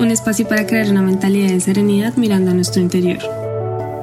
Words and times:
un 0.00 0.10
espacio 0.10 0.48
para 0.48 0.66
crear 0.66 0.88
una 0.88 1.02
mentalidad 1.02 1.50
de 1.50 1.60
serenidad 1.60 2.14
mirando 2.16 2.50
a 2.50 2.54
nuestro 2.54 2.80
interior. 2.80 3.18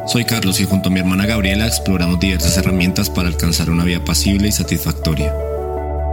Soy 0.05 0.23
Carlos 0.23 0.59
y 0.61 0.65
junto 0.65 0.89
a 0.89 0.91
mi 0.91 0.99
hermana 0.99 1.25
Gabriela 1.25 1.65
exploramos 1.67 2.19
diversas 2.19 2.55
herramientas 2.57 3.09
para 3.09 3.27
alcanzar 3.27 3.69
una 3.69 3.83
vida 3.83 4.05
pasible 4.05 4.47
y 4.47 4.51
satisfactoria. 4.51 5.33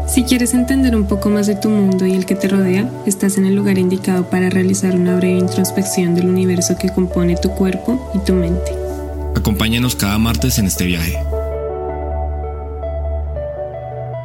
Si 0.08 0.24
quieres 0.24 0.52
entender 0.54 0.96
un 0.96 1.06
poco 1.06 1.30
más 1.30 1.46
de 1.46 1.54
tu 1.54 1.68
mundo 1.70 2.06
y 2.06 2.14
el 2.14 2.26
que 2.26 2.34
te 2.34 2.48
rodea, 2.48 2.90
estás 3.06 3.38
en 3.38 3.46
el 3.46 3.54
lugar 3.54 3.78
indicado 3.78 4.28
para 4.28 4.50
realizar 4.50 4.94
una 4.94 5.16
breve 5.16 5.38
introspección 5.38 6.14
del 6.14 6.28
universo 6.28 6.76
que 6.78 6.90
compone 6.90 7.36
tu 7.36 7.50
cuerpo 7.50 8.10
y 8.14 8.18
tu 8.18 8.34
mente. 8.34 8.72
Acompáñanos 9.36 9.96
cada 9.96 10.18
martes 10.18 10.58
en 10.58 10.66
este 10.66 10.84
viaje. 10.84 11.16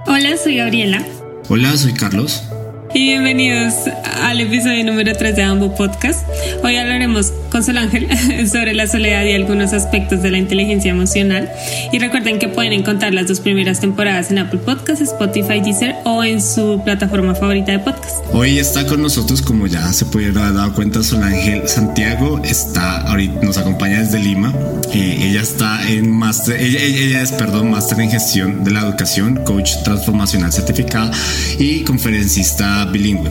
Hola, 0.08 0.36
soy 0.42 0.58
Gabriela. 0.58 1.06
Hola, 1.48 1.76
soy 1.78 1.94
Carlos. 1.94 2.49
Y 2.94 3.10
bienvenidos 3.10 3.74
al 4.04 4.40
episodio 4.42 4.84
número 4.84 5.14
3 5.14 5.36
de 5.36 5.44
Ambo 5.44 5.76
Podcast. 5.76 6.28
Hoy 6.64 6.76
hablaremos 6.76 7.32
Sol 7.64 7.78
Ángel 7.78 8.08
sobre 8.50 8.74
la 8.74 8.88
soledad 8.88 9.24
y 9.24 9.34
algunos 9.34 9.74
aspectos 9.74 10.22
de 10.22 10.32
la 10.32 10.38
inteligencia 10.38 10.92
emocional. 10.92 11.50
Y 11.92 12.00
recuerden 12.00 12.40
que 12.40 12.48
pueden 12.48 12.74
encontrar 12.74 13.14
las 13.14 13.28
dos 13.28 13.40
primeras 13.40 13.80
temporadas 13.80 14.32
en 14.32 14.40
Apple 14.40 14.60
Podcasts, 14.60 15.02
Spotify, 15.02 15.62
Deezer 15.62 15.96
o 16.06 16.24
en 16.24 16.42
su 16.42 16.82
plataforma 16.84 17.36
favorita 17.36 17.72
de 17.72 17.80
podcast. 17.80 18.18
Hoy 18.32 18.60
está 18.60 18.86
con 18.86 19.02
nosotros, 19.02 19.42
como 19.42 19.68
ya 19.68 19.92
se 19.94 20.06
pudieron 20.06 20.38
haber 20.38 20.54
dado 20.54 20.74
cuenta, 20.74 21.04
Sol 21.04 21.24
Ángel 21.24 21.68
Santiago 21.68 22.42
está 22.44 23.02
ahorita 23.02 23.40
nos 23.42 23.58
acompaña 23.58 24.00
desde 24.00 24.20
Lima. 24.20 24.54
Eh, 24.94 25.30
ella 25.30 25.42
está 25.42 25.88
en 25.90 26.10
máster, 26.10 26.60
ella, 26.60 26.82
ella, 26.82 27.22
es, 27.22 27.32
perdón, 27.32 27.70
máster 27.70 28.00
en 28.00 28.10
gestión 28.10 28.64
de 28.64 28.72
la 28.72 28.82
educación, 28.82 29.44
coach 29.44 29.72
transformacional 29.84 30.52
certificada 30.52 31.12
y 31.58 31.84
conferencista 31.84 32.86
bilingüe. 32.86 33.30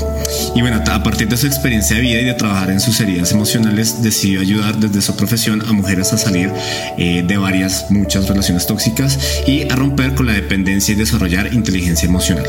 Y 0.54 0.60
bueno, 0.60 0.82
a 0.86 1.02
partir 1.02 1.28
de 1.28 1.36
su 1.36 1.46
experiencia 1.46 1.96
de 1.96 2.02
vida 2.02 2.20
y 2.20 2.24
de 2.24 2.34
trabajar 2.34 2.70
en 2.70 2.80
sus 2.80 3.00
heridas 3.00 3.32
emocionales, 3.32 4.02
decidió 4.18 4.40
ayudar 4.40 4.76
desde 4.78 5.00
su 5.00 5.14
profesión 5.16 5.62
a 5.68 5.72
mujeres 5.72 6.12
a 6.12 6.18
salir 6.18 6.50
eh, 6.98 7.22
de 7.24 7.36
varias, 7.36 7.86
muchas 7.88 8.26
relaciones 8.26 8.66
tóxicas 8.66 9.16
y 9.46 9.62
a 9.70 9.76
romper 9.76 10.16
con 10.16 10.26
la 10.26 10.32
dependencia 10.32 10.92
y 10.92 10.96
desarrollar 10.96 11.54
inteligencia 11.54 12.08
emocional. 12.08 12.44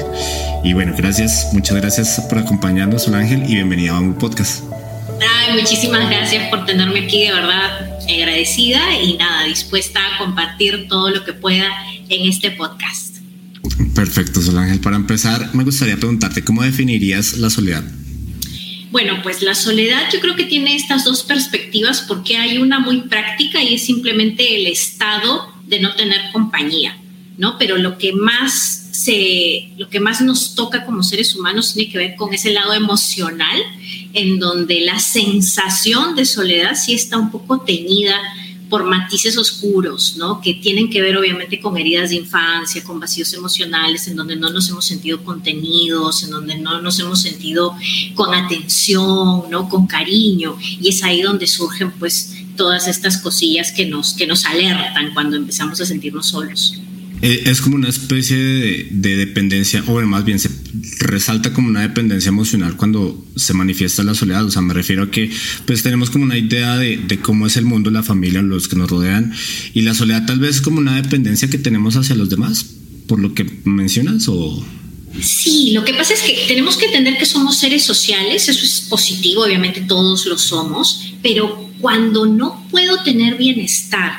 Y 0.64 0.73
bueno, 0.73 0.95
gracias, 0.97 1.50
muchas 1.53 1.78
gracias 1.78 2.22
por 2.28 2.40
acompañarnos, 2.40 3.03
Sol 3.03 3.14
Ángel, 3.14 3.44
y 3.44 3.53
bienvenida 3.53 3.92
a 3.92 4.00
un 4.00 4.16
podcast. 4.16 4.64
Ay, 5.22 5.62
muchísimas 5.62 6.09
gracias 6.09 6.50
por 6.50 6.66
tenerme 6.66 7.02
aquí, 7.02 7.25
de 7.25 7.34
verdad 7.34 7.88
agradecida 8.12 8.81
y 9.03 9.17
nada, 9.17 9.44
dispuesta 9.44 10.00
a 10.00 10.17
compartir 10.17 10.88
todo 10.90 11.12
lo 11.12 11.23
que 11.23 11.34
pueda 11.34 11.70
en 12.09 12.28
este 12.28 12.50
podcast. 12.50 13.17
Perfecto, 13.94 14.40
Ángel. 14.58 14.80
Para 14.80 14.95
empezar, 14.95 15.52
me 15.53 15.64
gustaría 15.64 15.97
preguntarte, 15.97 16.44
¿cómo 16.44 16.64
definirías 16.64 17.38
la 17.38 17.52
soledad? 17.52 17.84
Bueno, 18.91 19.19
pues 19.21 19.43
la 19.43 19.53
soledad 19.53 20.11
yo 20.11 20.19
creo 20.19 20.35
que 20.35 20.45
tiene 20.45 20.75
estas 20.75 21.03
dos 21.03 21.23
perspectivas 21.23 22.05
porque 22.07 22.37
hay 22.37 22.57
una 22.57 22.79
muy 22.79 23.01
práctica 23.01 23.61
y 23.61 23.75
es 23.75 23.85
simplemente 23.85 24.55
el 24.55 24.65
estado 24.65 25.47
de 25.67 25.79
no 25.79 25.93
tener 25.93 26.31
compañía, 26.31 26.97
¿no? 27.38 27.57
Pero 27.59 27.78
lo 27.78 27.99
que 27.99 28.13
más 28.13 28.89
se, 28.91 29.69
lo 29.78 29.89
que 29.89 29.99
más 29.99 30.22
nos 30.22 30.55
toca 30.55 30.85
como 30.85 31.03
seres 31.03 31.35
humanos 31.35 31.73
tiene 31.73 31.91
que 31.91 31.99
ver 31.99 32.16
con 32.16 32.33
ese 32.33 32.51
lado 32.51 32.73
emocional, 32.73 33.61
en 34.13 34.39
donde 34.39 34.81
la 34.81 34.99
sensación 34.99 36.16
de 36.16 36.25
soledad 36.25 36.75
sí 36.75 36.94
está 36.94 37.17
un 37.17 37.29
poco 37.29 37.61
teñida 37.61 38.19
por 38.69 38.84
matices 38.84 39.38
oscuros, 39.38 40.16
¿no? 40.18 40.40
Que 40.41 40.53
tienen 40.56 40.90
que 40.90 41.02
ver 41.02 41.18
obviamente 41.18 41.59
con 41.59 41.78
heridas 41.78 42.12
de 42.12 42.18
infancia, 42.18 42.84
con 42.84 43.00
vacíos 43.00 43.34
emocionales, 43.34 44.07
en 44.07 44.16
donde 44.16 44.35
no 44.35 44.50
nos 44.50 44.69
hemos 44.69 44.85
sentido 44.85 45.24
contenidos, 45.24 46.24
en 46.24 46.31
donde 46.31 46.57
no 46.57 46.81
nos 46.81 47.00
hemos 47.00 47.22
sentido 47.22 47.75
con 48.16 48.34
atención, 48.34 49.50
¿no? 49.50 49.68
Con 49.68 49.88
cariño. 49.88 50.58
Y 50.62 50.90
es 50.90 51.03
ahí 51.03 51.22
donde 51.22 51.47
surgen 51.47 51.91
pues 51.94 52.35
todas 52.56 52.88
estas 52.88 53.18
cosillas 53.18 53.72
que 53.72 53.85
nos, 53.85 54.13
que 54.13 54.28
nos 54.28 54.46
alertan 54.46 55.13
cuando 55.13 55.38
empezamos 55.38 55.79
a 55.81 55.85
sentirnos 55.85 56.28
solos. 56.28 56.79
Eh, 57.22 57.44
es 57.46 57.62
como 57.62 57.75
una 57.75 57.90
especie 57.90 58.38
de, 58.38 59.16
dependencia, 59.18 59.84
o 59.88 60.00
más 60.02 60.24
bien 60.24 60.40
se 60.40 60.50
resalta 61.00 61.52
como 61.53 61.68
una 61.68 61.81
dependencia 61.81 62.30
emocional 62.30 62.78
cuando 62.78 63.25
se 63.35 63.53
manifiesta 63.53 64.03
la 64.03 64.16
soledad. 64.16 64.46
O 64.46 64.52
sea, 64.52 64.62
me 64.62 64.74
refiero 64.74 65.03
a 65.03 65.12
que 65.12 65.29
pues 65.66 65.84
tenemos 65.84 66.09
como 66.09 66.24
una 66.24 66.38
idea 66.38 66.78
de, 66.78 67.19
cómo 67.22 67.47
es 67.47 67.58
el 67.58 67.66
mundo, 67.66 67.91
la 67.91 68.03
familia, 68.03 68.41
los 68.41 68.68
que 68.68 68.78
nos 68.78 68.90
rodean, 68.90 69.34
y 69.74 69.81
la 69.81 69.94
soledad 69.94 70.25
tal 70.25 70.40
vez 70.40 70.58
es 70.58 70.62
como 70.62 70.79
una 70.79 70.96
dependencia 70.96 71.50
que 71.50 71.58
tenemos 71.58 71.96
hacia 71.96 72.16
los 72.16 72.29
demás, 72.29 72.66
por 73.08 73.19
lo 73.19 73.34
que 73.34 73.46
mencionas, 73.66 74.28
o... 74.28 74.66
Sí, 75.22 75.72
lo 75.74 75.84
que 75.84 75.94
pasa 75.96 76.13
es 76.13 76.22
que 76.22 76.46
tenemos 76.47 76.78
que 76.78 76.85
entender 76.85 77.18
que 77.18 77.25
somos 77.25 77.58
seres 77.58 77.84
sociales, 77.84 78.47
eso 78.47 78.63
es 78.63 78.81
positivo, 78.81 79.44
obviamente 79.44 79.81
todos 79.81 80.25
lo 80.28 80.38
somos, 80.38 81.02
pero 81.24 81.69
cuando 81.81 82.25
no 82.28 82.68
puedo 82.69 83.02
tener 83.03 83.35
bienestar, 83.35 84.12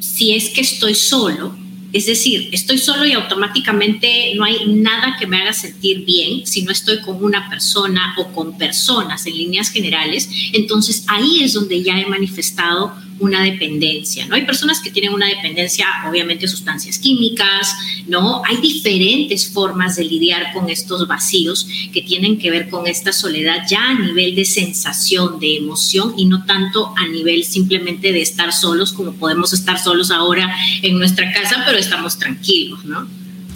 si 0.00 0.32
es 0.34 0.50
que 0.50 0.60
estoy 0.60 0.94
solo, 0.94 1.56
es 1.94 2.06
decir, 2.06 2.48
estoy 2.50 2.78
solo 2.78 3.06
y 3.06 3.12
automáticamente 3.12 4.34
no 4.34 4.42
hay 4.42 4.66
nada 4.66 5.16
que 5.16 5.28
me 5.28 5.40
haga 5.40 5.52
sentir 5.52 6.04
bien 6.04 6.44
si 6.44 6.62
no 6.62 6.72
estoy 6.72 7.00
con 7.00 7.22
una 7.22 7.48
persona 7.48 8.16
o 8.18 8.32
con 8.32 8.58
personas 8.58 9.24
en 9.26 9.38
líneas 9.38 9.70
generales. 9.70 10.28
Entonces 10.52 11.04
ahí 11.06 11.44
es 11.44 11.52
donde 11.52 11.84
ya 11.84 12.00
he 12.00 12.06
manifestado 12.06 12.92
una 13.24 13.42
dependencia, 13.42 14.26
¿no? 14.26 14.34
Hay 14.34 14.44
personas 14.44 14.80
que 14.80 14.90
tienen 14.90 15.12
una 15.12 15.26
dependencia, 15.26 15.86
obviamente, 16.08 16.46
sustancias 16.46 16.98
químicas, 16.98 17.74
¿no? 18.06 18.42
Hay 18.44 18.58
diferentes 18.58 19.48
formas 19.48 19.96
de 19.96 20.04
lidiar 20.04 20.52
con 20.52 20.68
estos 20.68 21.08
vacíos 21.08 21.66
que 21.92 22.02
tienen 22.02 22.38
que 22.38 22.50
ver 22.50 22.68
con 22.68 22.86
esta 22.86 23.12
soledad 23.12 23.64
ya 23.68 23.90
a 23.90 23.94
nivel 23.94 24.34
de 24.34 24.44
sensación, 24.44 25.40
de 25.40 25.56
emoción 25.56 26.14
y 26.16 26.26
no 26.26 26.44
tanto 26.44 26.92
a 26.96 27.08
nivel 27.08 27.44
simplemente 27.44 28.12
de 28.12 28.22
estar 28.22 28.52
solos 28.52 28.92
como 28.92 29.14
podemos 29.14 29.52
estar 29.52 29.78
solos 29.78 30.10
ahora 30.10 30.54
en 30.82 30.98
nuestra 30.98 31.32
casa, 31.32 31.62
pero 31.66 31.78
estamos 31.78 32.18
tranquilos, 32.18 32.84
¿no? 32.84 33.06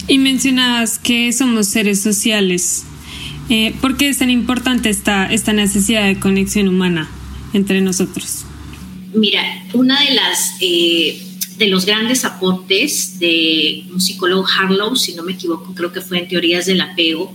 Y 0.06 0.18
mencionabas 0.18 0.98
que 0.98 1.32
somos 1.32 1.68
seres 1.68 2.00
sociales. 2.00 2.84
Eh, 3.50 3.74
¿Por 3.80 3.96
qué 3.96 4.08
es 4.08 4.18
tan 4.18 4.30
importante 4.30 4.88
esta, 4.88 5.26
esta 5.26 5.52
necesidad 5.52 6.06
de 6.06 6.18
conexión 6.18 6.68
humana 6.68 7.08
entre 7.52 7.80
nosotros? 7.80 8.44
Mira, 9.14 9.42
una 9.72 10.00
de 10.02 10.14
las 10.14 10.56
eh, 10.60 11.22
de 11.58 11.66
los 11.66 11.84
grandes 11.84 12.24
aportes 12.24 13.18
de 13.18 13.84
un 13.92 14.00
psicólogo 14.00 14.46
Harlow, 14.46 14.94
si 14.96 15.14
no 15.14 15.24
me 15.24 15.32
equivoco, 15.32 15.74
creo 15.74 15.92
que 15.92 16.00
fue 16.00 16.18
en 16.18 16.28
teorías 16.28 16.66
del 16.66 16.80
apego, 16.80 17.34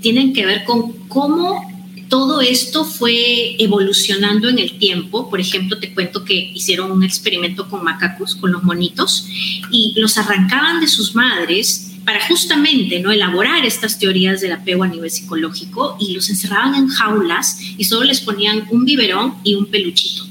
tienen 0.00 0.32
que 0.32 0.46
ver 0.46 0.64
con 0.64 0.92
cómo 1.08 1.72
todo 2.08 2.40
esto 2.40 2.84
fue 2.84 3.56
evolucionando 3.58 4.48
en 4.48 4.58
el 4.58 4.78
tiempo. 4.78 5.28
Por 5.28 5.40
ejemplo, 5.40 5.78
te 5.78 5.92
cuento 5.92 6.24
que 6.24 6.52
hicieron 6.54 6.92
un 6.92 7.02
experimento 7.02 7.68
con 7.68 7.82
macacos, 7.82 8.36
con 8.36 8.52
los 8.52 8.62
monitos, 8.62 9.26
y 9.70 9.94
los 9.96 10.16
arrancaban 10.18 10.80
de 10.80 10.86
sus 10.86 11.14
madres 11.14 11.90
para 12.04 12.24
justamente 12.28 13.00
no 13.00 13.10
elaborar 13.10 13.64
estas 13.64 13.98
teorías 13.98 14.40
del 14.42 14.52
apego 14.52 14.84
a 14.84 14.88
nivel 14.88 15.10
psicológico 15.10 15.96
y 15.98 16.12
los 16.12 16.28
encerraban 16.28 16.74
en 16.74 16.88
jaulas 16.88 17.58
y 17.78 17.84
solo 17.84 18.04
les 18.04 18.20
ponían 18.20 18.68
un 18.70 18.84
biberón 18.84 19.36
y 19.42 19.54
un 19.54 19.66
peluchito 19.66 20.26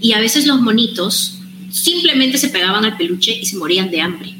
y 0.00 0.12
a 0.12 0.20
veces 0.20 0.46
los 0.46 0.60
monitos 0.60 1.38
simplemente 1.70 2.38
se 2.38 2.48
pegaban 2.48 2.84
al 2.84 2.96
peluche 2.96 3.38
y 3.38 3.46
se 3.46 3.56
morían 3.56 3.90
de 3.90 4.00
hambre. 4.00 4.34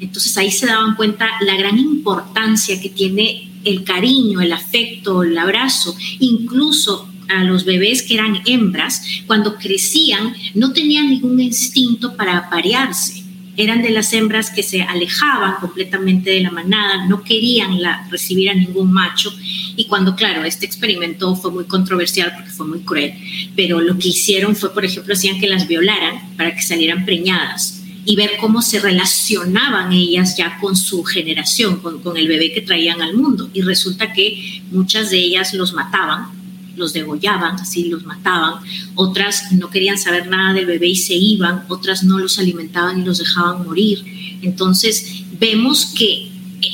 Entonces 0.00 0.36
ahí 0.36 0.50
se 0.50 0.66
daban 0.66 0.96
cuenta 0.96 1.28
la 1.40 1.56
gran 1.56 1.78
importancia 1.78 2.80
que 2.80 2.88
tiene 2.88 3.50
el 3.64 3.84
cariño, 3.84 4.40
el 4.40 4.52
afecto, 4.52 5.22
el 5.22 5.36
abrazo, 5.38 5.96
incluso 6.20 7.08
a 7.28 7.44
los 7.44 7.64
bebés 7.64 8.02
que 8.02 8.14
eran 8.14 8.42
hembras, 8.44 9.02
cuando 9.26 9.56
crecían 9.56 10.34
no 10.54 10.72
tenían 10.72 11.08
ningún 11.08 11.40
instinto 11.40 12.16
para 12.16 12.36
aparearse 12.36 13.23
eran 13.56 13.82
de 13.82 13.90
las 13.90 14.12
hembras 14.12 14.50
que 14.50 14.62
se 14.62 14.82
alejaban 14.82 15.54
completamente 15.60 16.30
de 16.30 16.40
la 16.40 16.50
manada, 16.50 17.06
no 17.06 17.22
querían 17.22 17.80
la, 17.80 18.06
recibir 18.10 18.50
a 18.50 18.54
ningún 18.54 18.92
macho. 18.92 19.32
Y 19.76 19.86
cuando, 19.86 20.16
claro, 20.16 20.44
este 20.44 20.66
experimento 20.66 21.34
fue 21.36 21.50
muy 21.50 21.64
controversial 21.64 22.32
porque 22.34 22.50
fue 22.50 22.66
muy 22.66 22.80
cruel, 22.80 23.14
pero 23.54 23.80
lo 23.80 23.98
que 23.98 24.08
hicieron 24.08 24.56
fue, 24.56 24.72
por 24.72 24.84
ejemplo, 24.84 25.14
hacían 25.14 25.38
que 25.38 25.48
las 25.48 25.68
violaran 25.68 26.36
para 26.36 26.54
que 26.54 26.62
salieran 26.62 27.04
preñadas 27.04 27.80
y 28.06 28.16
ver 28.16 28.32
cómo 28.40 28.60
se 28.60 28.80
relacionaban 28.80 29.92
ellas 29.92 30.36
ya 30.36 30.58
con 30.60 30.76
su 30.76 31.04
generación, 31.04 31.80
con, 31.80 32.02
con 32.02 32.16
el 32.16 32.28
bebé 32.28 32.52
que 32.52 32.60
traían 32.60 33.00
al 33.00 33.14
mundo. 33.14 33.48
Y 33.54 33.62
resulta 33.62 34.12
que 34.12 34.62
muchas 34.70 35.10
de 35.10 35.18
ellas 35.18 35.54
los 35.54 35.72
mataban 35.72 36.43
los 36.76 36.92
degollaban, 36.92 37.56
así 37.56 37.88
los 37.88 38.04
mataban, 38.04 38.62
otras 38.94 39.52
no 39.52 39.70
querían 39.70 39.98
saber 39.98 40.28
nada 40.28 40.54
del 40.54 40.66
bebé 40.66 40.88
y 40.88 40.96
se 40.96 41.14
iban, 41.14 41.64
otras 41.68 42.04
no 42.04 42.18
los 42.18 42.38
alimentaban 42.38 43.00
y 43.00 43.04
los 43.04 43.18
dejaban 43.18 43.64
morir. 43.66 44.04
Entonces 44.42 45.24
vemos 45.38 45.86
que 45.86 46.30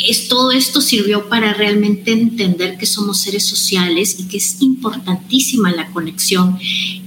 es, 0.09 0.29
todo 0.29 0.53
esto 0.53 0.81
sirvió 0.81 1.29
para 1.29 1.53
realmente 1.53 2.13
entender 2.13 2.79
que 2.79 2.87
somos 2.87 3.19
seres 3.19 3.45
sociales 3.45 4.17
y 4.19 4.29
que 4.29 4.37
es 4.37 4.61
importantísima 4.61 5.71
la 5.73 5.91
conexión 5.91 6.59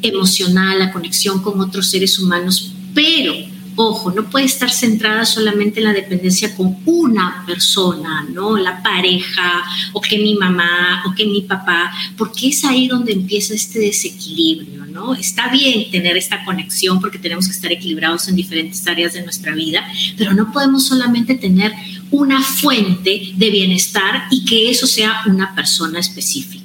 emocional, 0.02 0.80
la 0.80 0.92
conexión 0.92 1.42
con 1.42 1.60
otros 1.62 1.90
seres 1.90 2.20
humanos, 2.20 2.74
pero 2.94 3.34
ojo, 3.76 4.12
no 4.12 4.30
puede 4.30 4.46
estar 4.46 4.72
centrada 4.72 5.26
solamente 5.26 5.80
en 5.80 5.86
la 5.86 5.94
dependencia 5.94 6.56
con 6.56 6.78
una 6.86 7.44
persona, 7.46 8.26
¿no? 8.32 8.58
La 8.58 8.82
pareja, 8.82 9.64
o 9.94 10.02
que 10.02 10.18
mi 10.18 10.36
mamá, 10.36 11.04
o 11.06 11.14
que 11.14 11.26
mi 11.26 11.42
papá, 11.42 11.92
porque 12.18 12.50
es 12.50 12.64
ahí 12.66 12.88
donde 12.88 13.14
empieza 13.14 13.54
este 13.54 13.80
desequilibrio, 13.80 14.86
¿no? 14.86 15.14
Está 15.16 15.50
bien 15.50 15.90
tener 15.92 16.18
esta 16.18 16.44
conexión 16.46 17.00
porque 17.00 17.20
tenemos 17.20 17.48
que 17.48 17.54
estar 17.54 17.72
equilibrados 17.72 18.28
en 18.28 18.36
diferentes 18.36 18.86
áreas 18.88 19.14
de 19.14 19.24
nuestra 19.24 19.54
vida, 19.54 19.86
pero 20.18 20.34
no 20.34 20.52
podemos 20.52 20.86
solamente 20.86 21.36
tener 21.36 21.74
una 22.12 22.42
fuente 22.42 23.34
de 23.36 23.50
bienestar 23.50 24.28
y 24.30 24.46
que 24.46 24.70
eso 24.70 24.88
sea 24.88 25.22
una 25.26 25.56
persona 25.56 26.00
específica. 26.00 26.64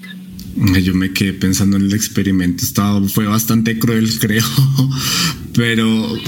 Yo 0.82 0.93
me 0.93 1.12
quedé 1.12 1.34
pensando 1.34 1.76
en 1.76 1.84
el 1.84 1.94
experimento, 1.94 2.64
estaba, 2.64 3.00
fue 3.08 3.26
bastante 3.26 3.78
cruel, 3.78 4.11
creo, 4.19 4.44
pero 5.54 6.19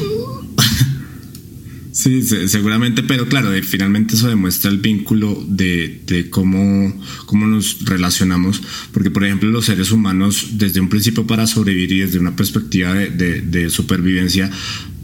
Sí, 1.92 2.22
seguramente, 2.22 3.02
pero 3.02 3.26
claro, 3.26 3.50
finalmente 3.62 4.14
eso 4.14 4.28
demuestra 4.28 4.70
el 4.70 4.78
vínculo 4.78 5.44
de, 5.48 6.00
de, 6.06 6.30
cómo, 6.30 6.92
cómo 7.26 7.46
nos 7.46 7.84
relacionamos, 7.84 8.62
porque 8.92 9.10
por 9.10 9.24
ejemplo 9.24 9.50
los 9.50 9.64
seres 9.64 9.90
humanos 9.90 10.50
desde 10.52 10.80
un 10.80 10.88
principio 10.88 11.26
para 11.26 11.46
sobrevivir 11.46 11.92
y 11.92 11.98
desde 12.00 12.18
una 12.18 12.36
perspectiva 12.36 12.94
de, 12.94 13.10
de, 13.10 13.40
de 13.40 13.70
supervivencia 13.70 14.50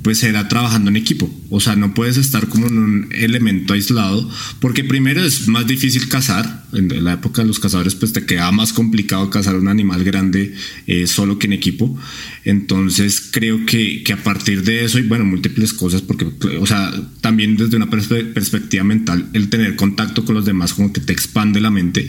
pues 0.06 0.22
era 0.22 0.46
trabajando 0.46 0.88
en 0.88 0.94
equipo. 0.94 1.28
O 1.50 1.58
sea, 1.58 1.74
no 1.74 1.92
puedes 1.92 2.16
estar 2.16 2.46
como 2.46 2.68
en 2.68 2.78
un 2.78 3.08
elemento 3.10 3.74
aislado, 3.74 4.30
porque 4.60 4.84
primero 4.84 5.20
es 5.20 5.48
más 5.48 5.66
difícil 5.66 6.08
cazar. 6.08 6.64
En 6.72 7.02
la 7.02 7.14
época 7.14 7.42
de 7.42 7.48
los 7.48 7.58
cazadores, 7.58 7.96
pues 7.96 8.12
te 8.12 8.24
queda 8.24 8.52
más 8.52 8.72
complicado 8.72 9.28
cazar 9.30 9.56
un 9.56 9.66
animal 9.66 10.04
grande 10.04 10.54
eh, 10.86 11.08
solo 11.08 11.40
que 11.40 11.48
en 11.48 11.54
equipo. 11.54 11.98
Entonces, 12.44 13.20
creo 13.32 13.66
que, 13.66 14.04
que, 14.04 14.12
a 14.12 14.22
partir 14.22 14.62
de 14.62 14.84
eso, 14.84 15.00
y 15.00 15.02
bueno, 15.02 15.24
múltiples 15.24 15.72
cosas, 15.72 16.02
porque, 16.02 16.26
o 16.56 16.66
sea, 16.66 16.92
también 17.20 17.56
desde 17.56 17.76
una 17.76 17.90
perspectiva 17.90 18.84
mental, 18.84 19.28
el 19.32 19.48
tener 19.48 19.74
contacto 19.74 20.24
con 20.24 20.36
los 20.36 20.44
demás 20.44 20.72
como 20.72 20.92
que 20.92 21.00
te 21.00 21.12
expande 21.12 21.60
la 21.60 21.72
mente 21.72 22.06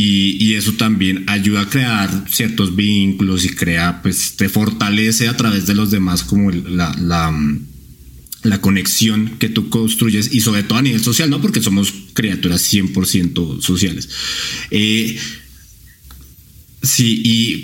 y, 0.00 0.54
eso 0.54 0.74
también 0.74 1.24
ayuda 1.26 1.62
a 1.62 1.68
crear 1.68 2.24
ciertos 2.30 2.76
vínculos 2.76 3.44
y 3.44 3.50
crea, 3.50 4.00
pues 4.00 4.36
te 4.36 4.48
fortalece 4.48 5.28
a 5.28 5.36
través 5.36 5.66
de 5.66 5.74
los 5.74 5.90
demás 5.90 6.22
como 6.22 6.50
la, 6.50 6.94
la, 8.42 8.60
conexión 8.60 9.36
que 9.38 9.48
tú 9.48 9.68
construyes 9.68 10.32
y 10.32 10.40
sobre 10.40 10.62
todo 10.62 10.78
a 10.78 10.82
nivel 10.82 11.02
social, 11.02 11.28
¿no? 11.30 11.40
Porque 11.40 11.60
somos 11.60 11.92
criaturas 12.12 12.72
100% 12.72 13.60
sociales. 13.60 14.08
Eh, 14.70 15.18
sí, 16.82 17.22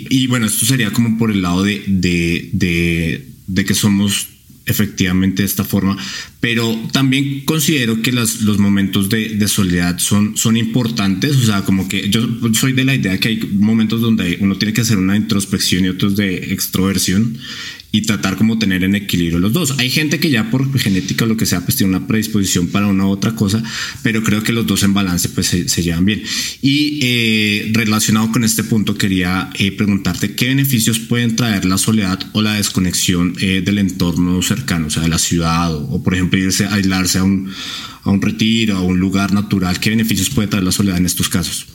y, 0.09 0.27
bueno, 0.27 0.45
esto 0.45 0.65
sería 0.65 0.91
como 0.91 1.17
por 1.17 1.31
el 1.31 1.41
lado 1.41 1.63
de, 1.63 1.83
de, 1.87 3.29
de 3.47 3.65
que 3.65 3.73
somos 3.73 4.27
efectivamente 4.65 5.43
de 5.43 5.47
esta 5.47 5.63
forma, 5.63 5.97
pero 6.39 6.75
también 6.91 7.45
considero 7.45 8.01
que 8.01 8.11
las, 8.11 8.41
los 8.41 8.57
momentos 8.57 9.09
de, 9.09 9.47
soledad 9.47 9.99
son, 9.99 10.35
son 10.37 10.57
importantes, 10.57 11.35
o 11.35 11.45
sea, 11.45 11.63
como 11.63 11.87
que 11.87 12.09
yo 12.09 12.27
soy 12.53 12.73
de 12.73 12.83
la 12.83 12.95
idea 12.95 13.19
que 13.19 13.29
hay 13.29 13.49
momentos 13.53 14.01
donde 14.01 14.37
uno 14.41 14.57
tiene 14.57 14.73
que 14.73 14.81
hacer 14.81 14.97
una 14.97 15.15
introspección 15.15 15.85
y 15.85 15.89
otros 15.89 16.15
de 16.15 16.53
extroversión, 16.53 17.37
y 17.95 18.01
tratar 18.01 18.35
como 18.35 18.59
tener 18.59 18.83
en 18.83 18.93
equilibrio 18.93 19.39
los 19.39 19.53
dos. 19.53 19.75
Hay 19.77 19.89
gente 19.89 20.19
que 20.19 20.29
ya 20.29 20.51
por 20.51 20.77
genética 20.77 21.23
o 21.23 21.27
lo 21.29 21.37
que 21.37 21.45
sea, 21.45 21.61
pues 21.61 21.77
tiene 21.77 21.95
una 21.95 22.05
predisposición 22.07 22.67
para 22.67 22.87
una 22.87 23.05
u 23.05 23.09
otra 23.09 23.35
cosa, 23.35 23.63
pero 24.03 24.21
creo 24.21 24.43
que 24.43 24.51
los 24.51 24.67
dos 24.67 24.83
en 24.83 24.93
balance 24.93 25.29
pues 25.29 25.47
se, 25.47 25.81
llevan 25.81 26.03
bien. 26.03 26.21
Y 26.61 26.99
eh, 27.01 27.71
relacionado 27.73 28.33
con 28.33 28.43
este 28.43 28.65
punto, 28.65 28.97
quería 28.97 29.49
eh, 29.53 29.71
preguntarte 29.71 30.35
qué 30.35 30.47
beneficios 30.47 30.99
pueden 30.99 31.37
traer 31.37 31.63
la 31.63 31.77
soledad 31.77 32.19
o 32.33 32.41
la 32.41 32.55
desconexión 32.55 33.33
eh, 33.39 33.61
del 33.63 33.77
entorno 33.77 34.41
cercano, 34.41 34.87
o 34.87 34.89
sea, 34.89 35.03
de 35.03 35.09
la 35.09 35.17
ciudad, 35.17 35.73
o, 35.73 36.03
por 36.03 36.15
ejemplo 36.15 36.37
irse 36.37 36.65
a 36.65 36.73
aislarse 36.73 37.19
a 37.19 37.23
un, 37.23 37.49
a 38.03 38.09
un 38.09 38.21
retiro, 38.21 38.75
a 38.75 38.81
un 38.81 38.99
lugar 38.99 39.31
natural. 39.31 39.79
¿Qué 39.79 39.89
beneficios 39.89 40.29
puede 40.29 40.49
traer 40.49 40.65
la 40.65 40.73
soledad 40.73 40.97
en 40.97 41.05
estos 41.05 41.29
casos? 41.29 41.65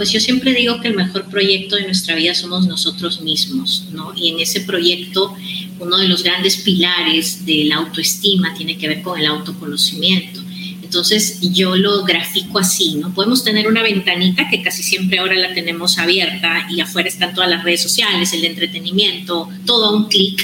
Pues 0.00 0.12
yo 0.12 0.18
siempre 0.18 0.54
digo 0.54 0.80
que 0.80 0.88
el 0.88 0.94
mejor 0.94 1.26
proyecto 1.26 1.76
de 1.76 1.82
nuestra 1.82 2.14
vida 2.14 2.34
somos 2.34 2.66
nosotros 2.66 3.20
mismos, 3.20 3.84
¿no? 3.92 4.14
Y 4.16 4.30
en 4.30 4.40
ese 4.40 4.62
proyecto 4.62 5.36
uno 5.78 5.98
de 5.98 6.08
los 6.08 6.22
grandes 6.22 6.56
pilares 6.56 7.44
de 7.44 7.66
la 7.66 7.76
autoestima 7.76 8.54
tiene 8.54 8.78
que 8.78 8.88
ver 8.88 9.02
con 9.02 9.20
el 9.20 9.26
autoconocimiento. 9.26 10.40
Entonces 10.82 11.38
yo 11.52 11.76
lo 11.76 12.02
grafico 12.04 12.58
así, 12.58 12.94
¿no? 12.94 13.12
Podemos 13.12 13.44
tener 13.44 13.68
una 13.68 13.82
ventanita 13.82 14.48
que 14.48 14.62
casi 14.62 14.82
siempre 14.82 15.18
ahora 15.18 15.34
la 15.34 15.52
tenemos 15.52 15.98
abierta 15.98 16.66
y 16.70 16.80
afuera 16.80 17.10
están 17.10 17.34
todas 17.34 17.50
las 17.50 17.62
redes 17.62 17.82
sociales, 17.82 18.32
el 18.32 18.46
entretenimiento, 18.46 19.50
todo 19.66 19.84
a 19.84 19.94
un 19.94 20.08
clic, 20.08 20.42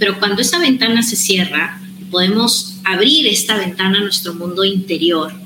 pero 0.00 0.18
cuando 0.18 0.42
esa 0.42 0.58
ventana 0.58 1.04
se 1.04 1.14
cierra, 1.14 1.80
podemos 2.10 2.78
abrir 2.82 3.28
esta 3.28 3.56
ventana 3.56 3.98
a 3.98 4.02
nuestro 4.02 4.34
mundo 4.34 4.64
interior 4.64 5.45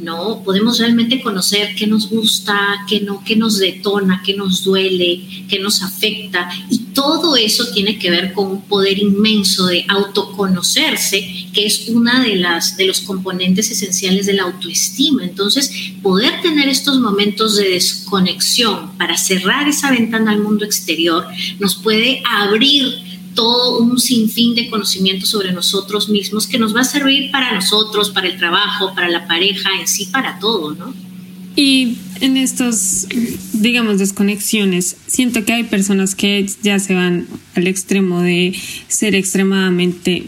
¿no? 0.00 0.42
Podemos 0.42 0.78
realmente 0.78 1.20
conocer 1.20 1.74
qué 1.76 1.86
nos 1.86 2.08
gusta, 2.08 2.58
qué 2.88 3.00
no, 3.00 3.22
qué 3.24 3.36
nos 3.36 3.58
detona, 3.58 4.22
qué 4.24 4.34
nos 4.34 4.64
duele, 4.64 5.46
qué 5.48 5.58
nos 5.58 5.82
afecta. 5.82 6.50
Y 6.70 6.78
todo 6.94 7.36
eso 7.36 7.66
tiene 7.72 7.98
que 7.98 8.10
ver 8.10 8.32
con 8.32 8.50
un 8.50 8.62
poder 8.62 8.98
inmenso 8.98 9.66
de 9.66 9.84
autoconocerse, 9.88 11.48
que 11.52 11.66
es 11.66 11.88
una 11.88 12.22
de 12.22 12.36
las 12.36 12.76
de 12.76 12.86
los 12.86 13.00
componentes 13.00 13.70
esenciales 13.70 14.26
de 14.26 14.34
la 14.34 14.44
autoestima. 14.44 15.24
Entonces, 15.24 15.70
poder 16.02 16.40
tener 16.42 16.68
estos 16.68 16.98
momentos 16.98 17.56
de 17.56 17.70
desconexión 17.70 18.96
para 18.96 19.16
cerrar 19.16 19.68
esa 19.68 19.90
ventana 19.90 20.32
al 20.32 20.40
mundo 20.40 20.64
exterior 20.64 21.26
nos 21.58 21.74
puede 21.74 22.22
abrir 22.28 23.09
todo 23.34 23.78
un 23.78 23.98
sinfín 23.98 24.54
de 24.54 24.68
conocimiento 24.68 25.26
sobre 25.26 25.52
nosotros 25.52 26.08
mismos 26.08 26.46
que 26.46 26.58
nos 26.58 26.74
va 26.74 26.80
a 26.80 26.84
servir 26.84 27.30
para 27.30 27.52
nosotros, 27.54 28.10
para 28.10 28.28
el 28.28 28.36
trabajo, 28.38 28.94
para 28.94 29.08
la 29.08 29.26
pareja, 29.26 29.70
en 29.80 29.86
sí, 29.86 30.06
para 30.06 30.38
todo, 30.38 30.74
¿no? 30.74 30.94
Y 31.56 31.96
en 32.20 32.36
estos, 32.36 33.06
digamos, 33.52 33.98
desconexiones, 33.98 34.96
siento 35.06 35.44
que 35.44 35.52
hay 35.52 35.64
personas 35.64 36.14
que 36.14 36.46
ya 36.62 36.78
se 36.78 36.94
van 36.94 37.26
al 37.54 37.66
extremo 37.66 38.22
de 38.22 38.54
ser 38.88 39.14
extremadamente 39.14 40.24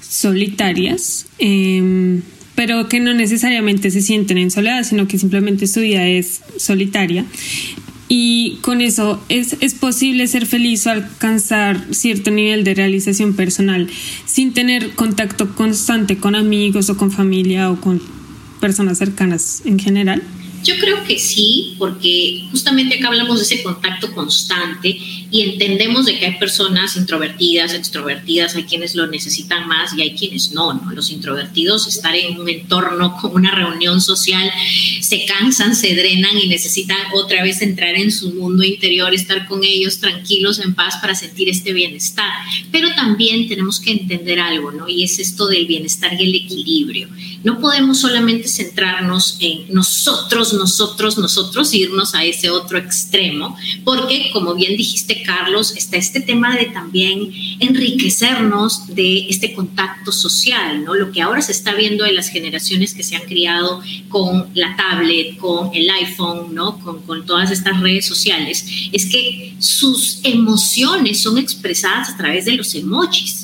solitarias, 0.00 1.26
em, 1.38 2.22
pero 2.54 2.88
que 2.88 3.00
no 3.00 3.14
necesariamente 3.14 3.90
se 3.90 4.00
sienten 4.00 4.38
en 4.38 4.50
soledad, 4.50 4.84
sino 4.84 5.08
que 5.08 5.18
simplemente 5.18 5.66
su 5.66 5.80
vida 5.80 6.06
es 6.06 6.42
solitaria 6.56 7.24
y 8.08 8.58
con 8.60 8.80
eso 8.80 9.22
es, 9.28 9.56
es, 9.60 9.74
posible 9.74 10.26
ser 10.26 10.46
feliz 10.46 10.86
o 10.86 10.90
alcanzar 10.90 11.82
cierto 11.92 12.30
nivel 12.30 12.62
de 12.62 12.74
realización 12.74 13.34
personal 13.34 13.88
sin 14.26 14.52
tener 14.52 14.94
contacto 14.94 15.54
constante 15.54 16.18
con 16.18 16.34
amigos 16.34 16.90
o 16.90 16.96
con 16.96 17.10
familia 17.10 17.70
o 17.70 17.80
con 17.80 18.02
personas 18.60 18.98
cercanas 18.98 19.62
en 19.64 19.78
general. 19.78 20.22
Yo 20.64 20.78
creo 20.78 21.04
que 21.04 21.18
sí, 21.18 21.74
porque 21.78 22.44
justamente 22.50 22.96
acá 22.96 23.08
hablamos 23.08 23.36
de 23.36 23.44
ese 23.44 23.62
contacto 23.62 24.12
constante 24.12 24.96
y 25.30 25.42
entendemos 25.42 26.06
de 26.06 26.18
que 26.18 26.26
hay 26.26 26.38
personas 26.38 26.96
introvertidas, 26.96 27.74
extrovertidas, 27.74 28.56
hay 28.56 28.64
quienes 28.64 28.94
lo 28.94 29.06
necesitan 29.06 29.68
más 29.68 29.92
y 29.94 30.02
hay 30.02 30.14
quienes 30.14 30.52
no, 30.52 30.72
¿no? 30.72 30.90
Los 30.92 31.10
introvertidos 31.10 31.86
estar 31.86 32.14
en 32.14 32.38
un 32.38 32.48
entorno 32.48 33.16
como 33.20 33.34
una 33.34 33.54
reunión 33.54 34.00
social 34.00 34.50
se 35.00 35.26
cansan, 35.26 35.76
se 35.76 35.94
drenan 35.94 36.38
y 36.38 36.48
necesitan 36.48 36.96
otra 37.12 37.42
vez 37.42 37.60
entrar 37.62 37.94
en 37.96 38.10
su 38.10 38.32
mundo 38.32 38.64
interior, 38.64 39.12
estar 39.12 39.46
con 39.46 39.62
ellos 39.64 39.98
tranquilos, 39.98 40.60
en 40.60 40.74
paz 40.74 40.96
para 41.00 41.14
sentir 41.14 41.48
este 41.48 41.72
bienestar. 41.72 42.30
Pero 42.72 42.94
también 42.94 43.48
tenemos 43.48 43.80
que 43.80 43.92
entender 43.92 44.40
algo, 44.40 44.72
¿no? 44.72 44.88
Y 44.88 45.04
es 45.04 45.18
esto 45.18 45.46
del 45.46 45.66
bienestar 45.66 46.18
y 46.18 46.24
el 46.24 46.34
equilibrio. 46.34 47.08
No 47.44 47.60
podemos 47.60 48.00
solamente 48.00 48.48
centrarnos 48.48 49.36
en 49.38 49.72
nosotros, 49.72 50.54
nosotros, 50.54 51.18
nosotros, 51.18 51.74
irnos 51.74 52.14
a 52.14 52.24
ese 52.24 52.48
otro 52.48 52.78
extremo, 52.78 53.54
porque 53.84 54.30
como 54.32 54.54
bien 54.54 54.78
dijiste, 54.78 55.22
Carlos, 55.22 55.76
está 55.76 55.98
este 55.98 56.20
tema 56.20 56.56
de 56.56 56.66
también 56.66 57.30
enriquecernos 57.60 58.94
de 58.94 59.28
este 59.28 59.52
contacto 59.52 60.10
social, 60.10 60.84
¿no? 60.84 60.94
Lo 60.94 61.12
que 61.12 61.20
ahora 61.20 61.42
se 61.42 61.52
está 61.52 61.74
viendo 61.74 62.06
en 62.06 62.16
las 62.16 62.30
generaciones 62.30 62.94
que 62.94 63.02
se 63.02 63.14
han 63.14 63.22
criado 63.22 63.82
con 64.08 64.48
la 64.54 64.74
tablet, 64.74 65.36
con 65.36 65.70
el 65.74 65.90
iPhone, 65.90 66.54
¿no? 66.54 66.78
Con, 66.78 67.02
con 67.02 67.26
todas 67.26 67.50
estas 67.50 67.78
redes 67.80 68.06
sociales, 68.06 68.64
es 68.90 69.04
que 69.04 69.54
sus 69.58 70.20
emociones 70.22 71.22
son 71.22 71.36
expresadas 71.36 72.08
a 72.08 72.16
través 72.16 72.46
de 72.46 72.52
los 72.52 72.74
emojis 72.74 73.43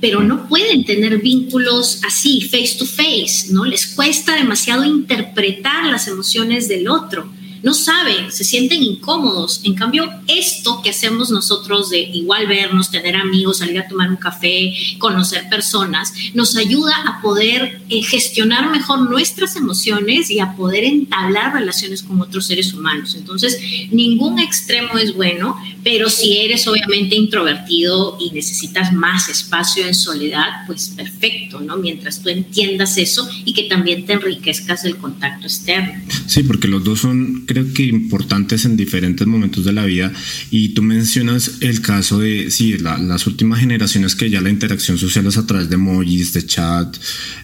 pero 0.00 0.22
no 0.22 0.48
pueden 0.48 0.84
tener 0.84 1.18
vínculos 1.18 2.00
así, 2.06 2.40
face 2.40 2.76
to 2.78 2.86
face, 2.86 3.52
¿no? 3.52 3.64
Les 3.64 3.86
cuesta 3.86 4.34
demasiado 4.34 4.84
interpretar 4.84 5.86
las 5.86 6.08
emociones 6.08 6.68
del 6.68 6.88
otro. 6.88 7.30
No 7.62 7.74
saben, 7.74 8.30
se 8.30 8.44
sienten 8.44 8.82
incómodos. 8.82 9.60
En 9.64 9.74
cambio, 9.74 10.10
esto 10.26 10.80
que 10.82 10.90
hacemos 10.90 11.30
nosotros 11.30 11.90
de 11.90 12.00
igual 12.00 12.46
vernos, 12.46 12.90
tener 12.90 13.16
amigos, 13.16 13.58
salir 13.58 13.78
a 13.78 13.88
tomar 13.88 14.10
un 14.10 14.16
café, 14.16 14.72
conocer 14.98 15.48
personas, 15.48 16.12
nos 16.34 16.56
ayuda 16.56 16.94
a 17.06 17.20
poder 17.20 17.80
eh, 17.88 18.02
gestionar 18.02 18.70
mejor 18.70 19.08
nuestras 19.10 19.56
emociones 19.56 20.30
y 20.30 20.40
a 20.40 20.56
poder 20.56 20.84
entablar 20.84 21.54
relaciones 21.54 22.02
con 22.02 22.20
otros 22.20 22.46
seres 22.46 22.72
humanos. 22.72 23.14
Entonces, 23.14 23.58
ningún 23.90 24.38
extremo 24.38 24.98
es 24.98 25.14
bueno, 25.14 25.56
pero 25.82 26.08
si 26.10 26.38
eres 26.38 26.66
obviamente 26.66 27.16
introvertido 27.16 28.16
y 28.20 28.30
necesitas 28.30 28.92
más 28.92 29.28
espacio 29.28 29.86
en 29.86 29.94
soledad, 29.94 30.66
pues 30.66 30.90
perfecto, 30.90 31.60
¿no? 31.60 31.76
Mientras 31.76 32.22
tú 32.22 32.28
entiendas 32.28 32.96
eso 32.98 33.28
y 33.44 33.54
que 33.54 33.64
también 33.64 34.06
te 34.06 34.14
enriquezcas 34.14 34.82
del 34.82 34.96
contacto 34.96 35.46
externo. 35.46 35.92
Sí, 36.26 36.42
porque 36.42 36.68
los 36.68 36.84
dos 36.84 37.00
son 37.00 37.44
creo 37.50 37.74
que 37.74 37.82
importantes 37.82 38.64
en 38.64 38.76
diferentes 38.76 39.26
momentos 39.26 39.64
de 39.64 39.72
la 39.72 39.84
vida 39.84 40.12
y 40.52 40.68
tú 40.68 40.82
mencionas 40.82 41.56
el 41.62 41.80
caso 41.80 42.20
de, 42.20 42.48
sí, 42.52 42.78
las 42.78 43.26
últimas 43.26 43.58
generaciones 43.58 44.14
que 44.14 44.30
ya 44.30 44.40
la 44.40 44.50
interacción 44.50 44.98
social 44.98 45.26
es 45.26 45.36
a 45.36 45.48
través 45.48 45.68
de 45.68 45.74
emojis, 45.74 46.32
de 46.32 46.46
chat, 46.46 46.96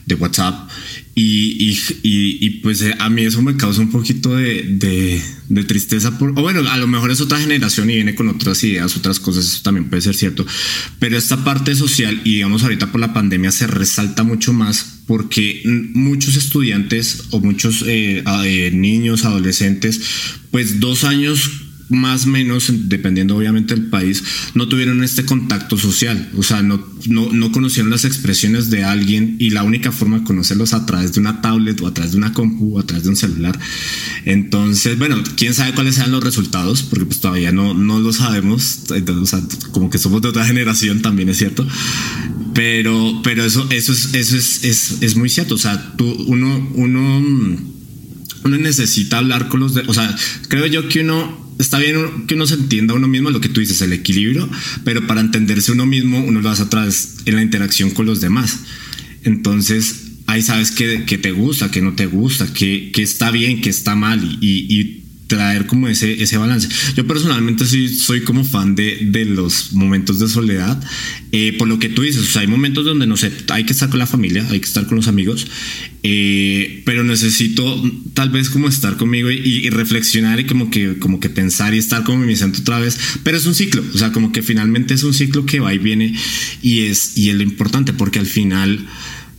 de 0.06 0.14
WhatsApp 0.14 0.70
y, 1.18 1.72
y, 1.72 2.46
y, 2.46 2.50
pues 2.60 2.82
eh, 2.82 2.94
a 3.00 3.10
mí 3.10 3.22
eso 3.22 3.42
me 3.42 3.56
causa 3.56 3.80
un 3.80 3.90
poquito 3.90 4.36
de, 4.36 5.20
de, 5.48 5.64
tristeza. 5.64 6.18
Por, 6.18 6.30
o 6.30 6.42
bueno, 6.42 6.60
a 6.70 6.76
lo 6.76 6.86
mejor 6.86 7.10
es 7.10 7.20
otra 7.20 7.40
generación 7.40 7.90
y 7.90 7.94
viene 7.94 8.14
con 8.14 8.28
otras 8.28 8.62
ideas, 8.62 8.96
otras 8.96 9.18
cosas, 9.18 9.46
eso 9.46 9.62
también 9.62 9.88
puede 9.88 10.02
ser 10.02 10.14
cierto. 10.14 10.46
Pero 11.00 11.16
esta 11.18 11.42
parte 11.42 11.74
social, 11.74 12.20
y 12.22 12.34
digamos 12.34 12.62
ahorita 12.62 12.92
por 12.92 13.00
la 13.00 13.12
pandemia, 13.12 13.50
se 13.50 13.66
resalta 13.66 14.22
mucho 14.22 14.52
más 14.52 14.95
porque 15.06 15.62
muchos 15.94 16.36
estudiantes 16.36 17.24
o 17.30 17.40
muchos 17.40 17.84
eh, 17.86 18.24
eh, 18.44 18.70
niños, 18.72 19.24
adolescentes, 19.24 20.00
pues 20.50 20.80
dos 20.80 21.04
años 21.04 21.65
más 21.88 22.26
o 22.26 22.28
menos, 22.28 22.72
dependiendo 22.88 23.36
obviamente 23.36 23.74
del 23.74 23.86
país, 23.86 24.22
no 24.54 24.68
tuvieron 24.68 25.04
este 25.04 25.24
contacto 25.24 25.78
social, 25.78 26.30
o 26.36 26.42
sea, 26.42 26.62
no, 26.62 26.84
no, 27.06 27.32
no, 27.32 27.52
conocieron 27.52 27.90
las 27.90 28.04
expresiones 28.04 28.70
de 28.70 28.82
alguien 28.82 29.36
y 29.38 29.50
la 29.50 29.62
única 29.62 29.92
forma 29.92 30.18
de 30.18 30.24
conocerlos 30.24 30.74
a 30.74 30.84
través 30.84 31.12
de 31.12 31.20
una 31.20 31.40
tablet 31.40 31.80
o 31.80 31.86
a 31.86 31.94
través 31.94 32.12
de 32.12 32.18
una 32.18 32.32
compu 32.32 32.76
o 32.76 32.80
a 32.80 32.82
través 32.86 33.04
de 33.04 33.10
un 33.10 33.16
celular. 33.16 33.58
Entonces, 34.24 34.98
bueno, 34.98 35.22
quién 35.36 35.54
sabe 35.54 35.74
cuáles 35.74 35.94
sean 35.94 36.10
los 36.10 36.24
resultados, 36.24 36.82
porque 36.82 37.06
pues 37.06 37.20
todavía 37.20 37.52
no, 37.52 37.72
no 37.74 38.00
lo 38.00 38.12
sabemos, 38.12 38.84
o 38.90 39.26
sea, 39.26 39.40
como 39.70 39.88
que 39.88 39.98
somos 39.98 40.22
de 40.22 40.28
otra 40.28 40.44
generación 40.46 41.02
también 41.02 41.28
es 41.28 41.38
cierto, 41.38 41.66
pero, 42.52 43.20
pero 43.22 43.44
eso, 43.44 43.66
eso, 43.70 43.92
es, 43.92 44.14
eso 44.14 44.36
es, 44.36 44.64
es, 44.64 45.02
es 45.02 45.16
muy 45.16 45.28
cierto, 45.28 45.54
o 45.54 45.58
sea, 45.58 45.94
tú, 45.96 46.10
uno, 46.26 46.68
uno, 46.74 47.18
uno 48.44 48.58
necesita 48.58 49.18
hablar 49.18 49.48
con 49.48 49.60
los 49.60 49.74
de, 49.74 49.82
o 49.86 49.94
sea, 49.94 50.16
creo 50.48 50.66
yo 50.66 50.88
que 50.88 51.00
uno 51.00 51.45
está 51.58 51.78
bien 51.78 52.26
que 52.26 52.34
uno 52.34 52.46
se 52.46 52.54
entienda 52.54 52.94
a 52.94 52.96
uno 52.96 53.08
mismo, 53.08 53.30
lo 53.30 53.40
que 53.40 53.48
tú 53.48 53.60
dices, 53.60 53.80
el 53.82 53.92
equilibrio, 53.92 54.48
pero 54.84 55.06
para 55.06 55.20
entenderse 55.20 55.72
uno 55.72 55.86
mismo, 55.86 56.22
uno 56.22 56.40
lo 56.40 56.50
hace 56.50 56.62
a 56.62 56.70
través 56.70 57.16
en 57.24 57.36
la 57.36 57.42
interacción 57.42 57.90
con 57.90 58.06
los 58.06 58.20
demás. 58.20 58.60
Entonces, 59.22 60.02
ahí 60.26 60.42
sabes 60.42 60.70
que, 60.70 60.98
te 60.98 61.30
gusta, 61.32 61.70
que 61.70 61.82
no 61.82 61.94
te 61.94 62.06
gusta, 62.06 62.52
que, 62.52 62.90
está 62.96 63.30
bien, 63.30 63.60
que 63.60 63.70
está 63.70 63.94
mal 63.96 64.38
y 64.40 65.02
traer 65.26 65.66
como 65.66 65.88
ese, 65.88 66.22
ese 66.22 66.36
balance. 66.36 66.68
Yo 66.96 67.06
personalmente 67.06 67.66
sí 67.66 67.88
soy 67.88 68.22
como 68.22 68.44
fan 68.44 68.74
de, 68.74 69.08
de 69.10 69.24
los 69.24 69.72
momentos 69.72 70.18
de 70.18 70.28
soledad, 70.28 70.80
eh, 71.32 71.54
por 71.58 71.68
lo 71.68 71.78
que 71.78 71.88
tú 71.88 72.02
dices, 72.02 72.36
hay 72.36 72.46
momentos 72.46 72.84
donde 72.84 73.06
no 73.06 73.16
sé, 73.16 73.32
hay 73.48 73.64
que 73.64 73.72
estar 73.72 73.88
con 73.88 73.98
la 73.98 74.06
familia, 74.06 74.46
hay 74.50 74.60
que 74.60 74.66
estar 74.66 74.86
con 74.86 74.96
los 74.96 75.08
amigos, 75.08 75.46
eh, 76.08 76.82
pero 76.84 77.02
necesito 77.02 77.82
tal 78.14 78.30
vez 78.30 78.48
como 78.48 78.68
estar 78.68 78.96
conmigo 78.96 79.28
y, 79.28 79.68
reflexionar 79.70 80.38
y 80.38 80.44
como 80.44 80.70
que, 80.70 81.00
como 81.00 81.18
que 81.18 81.30
pensar 81.30 81.74
y 81.74 81.78
estar 81.78 82.04
como 82.04 82.24
mi 82.24 82.36
centro 82.36 82.60
otra 82.60 82.78
vez, 82.78 82.96
pero 83.24 83.36
es 83.36 83.44
un 83.44 83.56
ciclo, 83.56 83.82
o 83.92 83.98
sea, 83.98 84.12
como 84.12 84.30
que 84.30 84.44
finalmente 84.44 84.94
es 84.94 85.02
un 85.02 85.12
ciclo 85.12 85.44
que 85.46 85.58
va 85.58 85.74
y 85.74 85.78
viene 85.78 86.14
y 86.62 86.82
es, 86.82 87.18
y 87.18 87.30
es 87.30 87.34
lo 87.34 87.42
importante 87.42 87.92
porque 87.92 88.20
al 88.20 88.26
final 88.26 88.86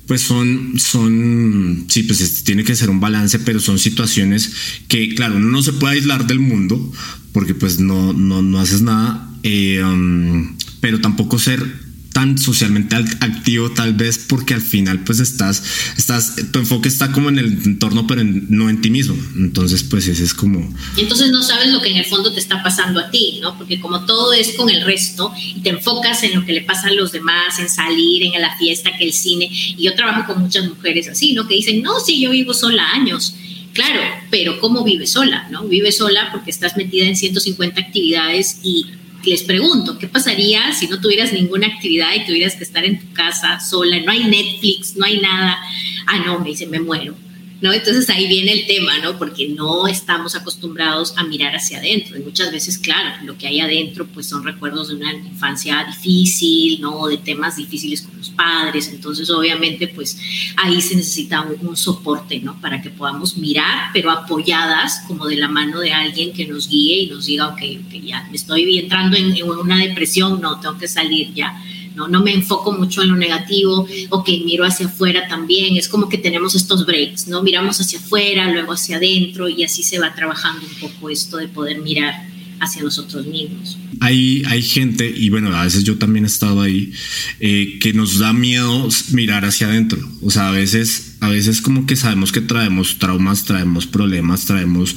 pues 0.07 0.19
son, 0.19 0.73
son, 0.77 1.85
sí, 1.87 2.03
pues 2.03 2.43
tiene 2.43 2.65
que 2.65 2.75
ser 2.75 2.89
un 2.89 2.99
balance, 2.99 3.39
pero 3.39 3.61
son 3.61 3.79
situaciones 3.79 4.51
que, 4.89 5.15
claro, 5.15 5.37
uno 5.37 5.47
no 5.47 5.63
se 5.63 5.71
puede 5.71 5.95
aislar 5.95 6.27
del 6.27 6.39
mundo 6.39 6.91
porque 7.31 7.55
pues 7.55 7.79
no, 7.79 8.11
no, 8.11 8.41
no 8.41 8.59
haces 8.59 8.81
nada, 8.81 9.33
eh, 9.43 9.81
um, 9.85 10.57
pero 10.81 10.99
tampoco 10.99 11.39
ser 11.39 11.86
tan 12.17 12.35
socialmente 12.35 12.95
activo 12.95 13.69
tal 13.69 13.93
vez 13.93 14.17
porque 14.17 14.55
al 14.55 14.61
final 14.63 15.01
pues 15.03 15.19
estás, 15.19 15.61
estás, 15.99 16.35
tu 16.51 16.57
enfoque 16.57 16.87
está 16.87 17.11
como 17.11 17.29
en 17.29 17.37
el 17.37 17.61
entorno 17.63 18.07
pero 18.07 18.23
no 18.23 18.71
en 18.71 18.81
ti 18.81 18.89
mismo. 18.89 19.15
Entonces 19.35 19.83
pues 19.83 20.07
ese 20.07 20.23
es 20.23 20.33
como... 20.33 20.73
Entonces 20.97 21.29
no 21.29 21.43
sabes 21.43 21.71
lo 21.71 21.79
que 21.79 21.91
en 21.91 21.97
el 21.97 22.05
fondo 22.05 22.33
te 22.33 22.39
está 22.39 22.63
pasando 22.63 22.99
a 23.01 23.11
ti, 23.11 23.37
¿no? 23.39 23.55
Porque 23.55 23.79
como 23.79 24.03
todo 24.07 24.33
es 24.33 24.53
con 24.57 24.67
el 24.71 24.81
resto 24.81 25.31
y 25.55 25.61
te 25.61 25.69
enfocas 25.69 26.23
en 26.23 26.33
lo 26.33 26.43
que 26.43 26.53
le 26.53 26.61
pasa 26.61 26.87
a 26.87 26.91
los 26.91 27.11
demás, 27.11 27.59
en 27.59 27.69
salir, 27.69 28.23
en 28.23 28.41
la 28.41 28.57
fiesta, 28.57 28.97
que 28.97 29.03
el 29.03 29.13
cine. 29.13 29.47
Y 29.51 29.83
yo 29.83 29.93
trabajo 29.93 30.33
con 30.33 30.41
muchas 30.41 30.67
mujeres 30.67 31.07
así, 31.09 31.33
¿no? 31.33 31.47
Que 31.47 31.53
dicen, 31.53 31.83
no, 31.83 31.99
sí, 31.99 32.19
yo 32.19 32.31
vivo 32.31 32.55
sola 32.55 32.93
años. 32.93 33.35
Claro, 33.73 34.01
pero 34.31 34.59
¿cómo 34.59 34.83
vives 34.83 35.11
sola? 35.11 35.47
¿No? 35.51 35.67
Vives 35.67 35.97
sola 35.97 36.29
porque 36.31 36.49
estás 36.49 36.77
metida 36.77 37.05
en 37.05 37.15
150 37.15 37.79
actividades 37.79 38.61
y 38.63 38.87
les 39.25 39.43
pregunto, 39.43 39.97
¿qué 39.97 40.07
pasaría 40.07 40.73
si 40.73 40.87
no 40.87 40.99
tuvieras 41.01 41.33
ninguna 41.33 41.67
actividad 41.67 42.13
y 42.15 42.25
tuvieras 42.25 42.55
que 42.55 42.63
estar 42.63 42.85
en 42.85 42.99
tu 42.99 43.13
casa 43.13 43.59
sola? 43.59 43.99
No 43.99 44.11
hay 44.11 44.23
Netflix, 44.23 44.95
no 44.95 45.05
hay 45.05 45.19
nada. 45.19 45.57
Ah, 46.05 46.19
no, 46.25 46.39
me 46.39 46.49
dice, 46.49 46.67
me 46.67 46.79
muero. 46.79 47.15
¿No? 47.61 47.73
Entonces 47.73 48.09
ahí 48.09 48.27
viene 48.27 48.51
el 48.53 48.67
tema, 48.67 48.99
¿no? 48.99 49.17
Porque 49.17 49.49
no 49.49 49.87
estamos 49.87 50.35
acostumbrados 50.35 51.13
a 51.17 51.23
mirar 51.23 51.55
hacia 51.55 51.79
adentro. 51.79 52.17
Y 52.17 52.21
muchas 52.21 52.51
veces, 52.51 52.77
claro, 52.77 53.15
lo 53.25 53.37
que 53.37 53.47
hay 53.47 53.59
adentro, 53.59 54.05
pues 54.07 54.27
son 54.27 54.43
recuerdos 54.43 54.89
de 54.89 54.95
una 54.95 55.13
infancia 55.13 55.83
difícil, 55.85 56.79
¿no? 56.81 57.07
De 57.07 57.17
temas 57.17 57.55
difíciles 57.55 58.03
con 58.03 58.17
los 58.17 58.29
padres. 58.29 58.89
Entonces, 58.89 59.29
obviamente, 59.29 59.87
pues 59.87 60.19
ahí 60.57 60.81
se 60.81 60.95
necesita 60.95 61.41
un, 61.41 61.75
soporte, 61.75 62.39
¿no? 62.39 62.59
Para 62.59 62.81
que 62.81 62.89
podamos 62.89 63.37
mirar, 63.37 63.89
pero 63.93 64.11
apoyadas 64.11 65.03
como 65.07 65.27
de 65.27 65.35
la 65.35 65.47
mano 65.47 65.79
de 65.79 65.93
alguien 65.93 66.33
que 66.33 66.47
nos 66.47 66.69
guíe 66.69 67.03
y 67.03 67.07
nos 67.07 67.25
diga, 67.25 67.47
ok, 67.49 67.59
ya 68.03 68.27
me 68.29 68.35
estoy 68.35 68.79
entrando 68.79 69.17
en, 69.17 69.35
en 69.35 69.49
una 69.49 69.77
depresión, 69.77 70.41
no, 70.41 70.59
tengo 70.59 70.77
que 70.77 70.87
salir 70.87 71.33
ya 71.33 71.61
¿no? 71.97 72.07
No 72.07 72.21
me 72.21 72.33
enfoco 72.33 72.71
mucho 72.71 73.01
en 73.01 73.09
lo 73.09 73.17
negativo, 73.17 73.87
o 74.09 74.23
que 74.23 74.39
miro 74.45 74.63
hacia 74.63 74.85
afuera 74.85 75.27
también, 75.27 75.75
es 75.75 75.89
como 75.89 76.07
que 76.07 76.19
tenemos 76.19 76.53
estos 76.53 76.85
breaks, 76.85 77.27
¿no? 77.27 77.41
Miramos 77.41 77.81
hacia 77.81 77.99
afuera, 77.99 78.49
luego 78.51 78.73
hacia 78.73 78.97
adentro 78.97 79.49
y 79.49 79.63
así 79.63 79.83
se 79.83 79.99
va 79.99 80.13
trabajando 80.13 80.65
un 80.65 80.89
poco 80.89 81.09
esto 81.09 81.37
de 81.37 81.47
poder 81.47 81.81
mirar 81.81 82.13
hacia 82.59 82.83
nosotros 82.83 83.25
mismos. 83.25 83.77
Hay, 83.99 84.43
hay 84.47 84.61
gente, 84.61 85.11
y 85.15 85.29
bueno, 85.29 85.55
a 85.55 85.63
veces 85.63 85.83
yo 85.83 85.97
también 85.97 86.25
he 86.25 86.27
estado 86.27 86.61
ahí, 86.61 86.91
eh, 87.39 87.79
que 87.81 87.93
nos 87.93 88.19
da 88.19 88.31
miedo 88.31 88.87
mirar 89.11 89.45
hacia 89.45 89.67
adentro. 89.67 89.99
O 90.21 90.29
sea, 90.29 90.49
a 90.49 90.51
veces, 90.51 91.17
a 91.19 91.29
veces 91.29 91.61
como 91.61 91.87
que 91.87 91.95
sabemos 91.95 92.31
que 92.31 92.41
traemos 92.41 92.99
traumas, 92.99 93.45
traemos 93.45 93.87
problemas, 93.87 94.45
traemos 94.45 94.95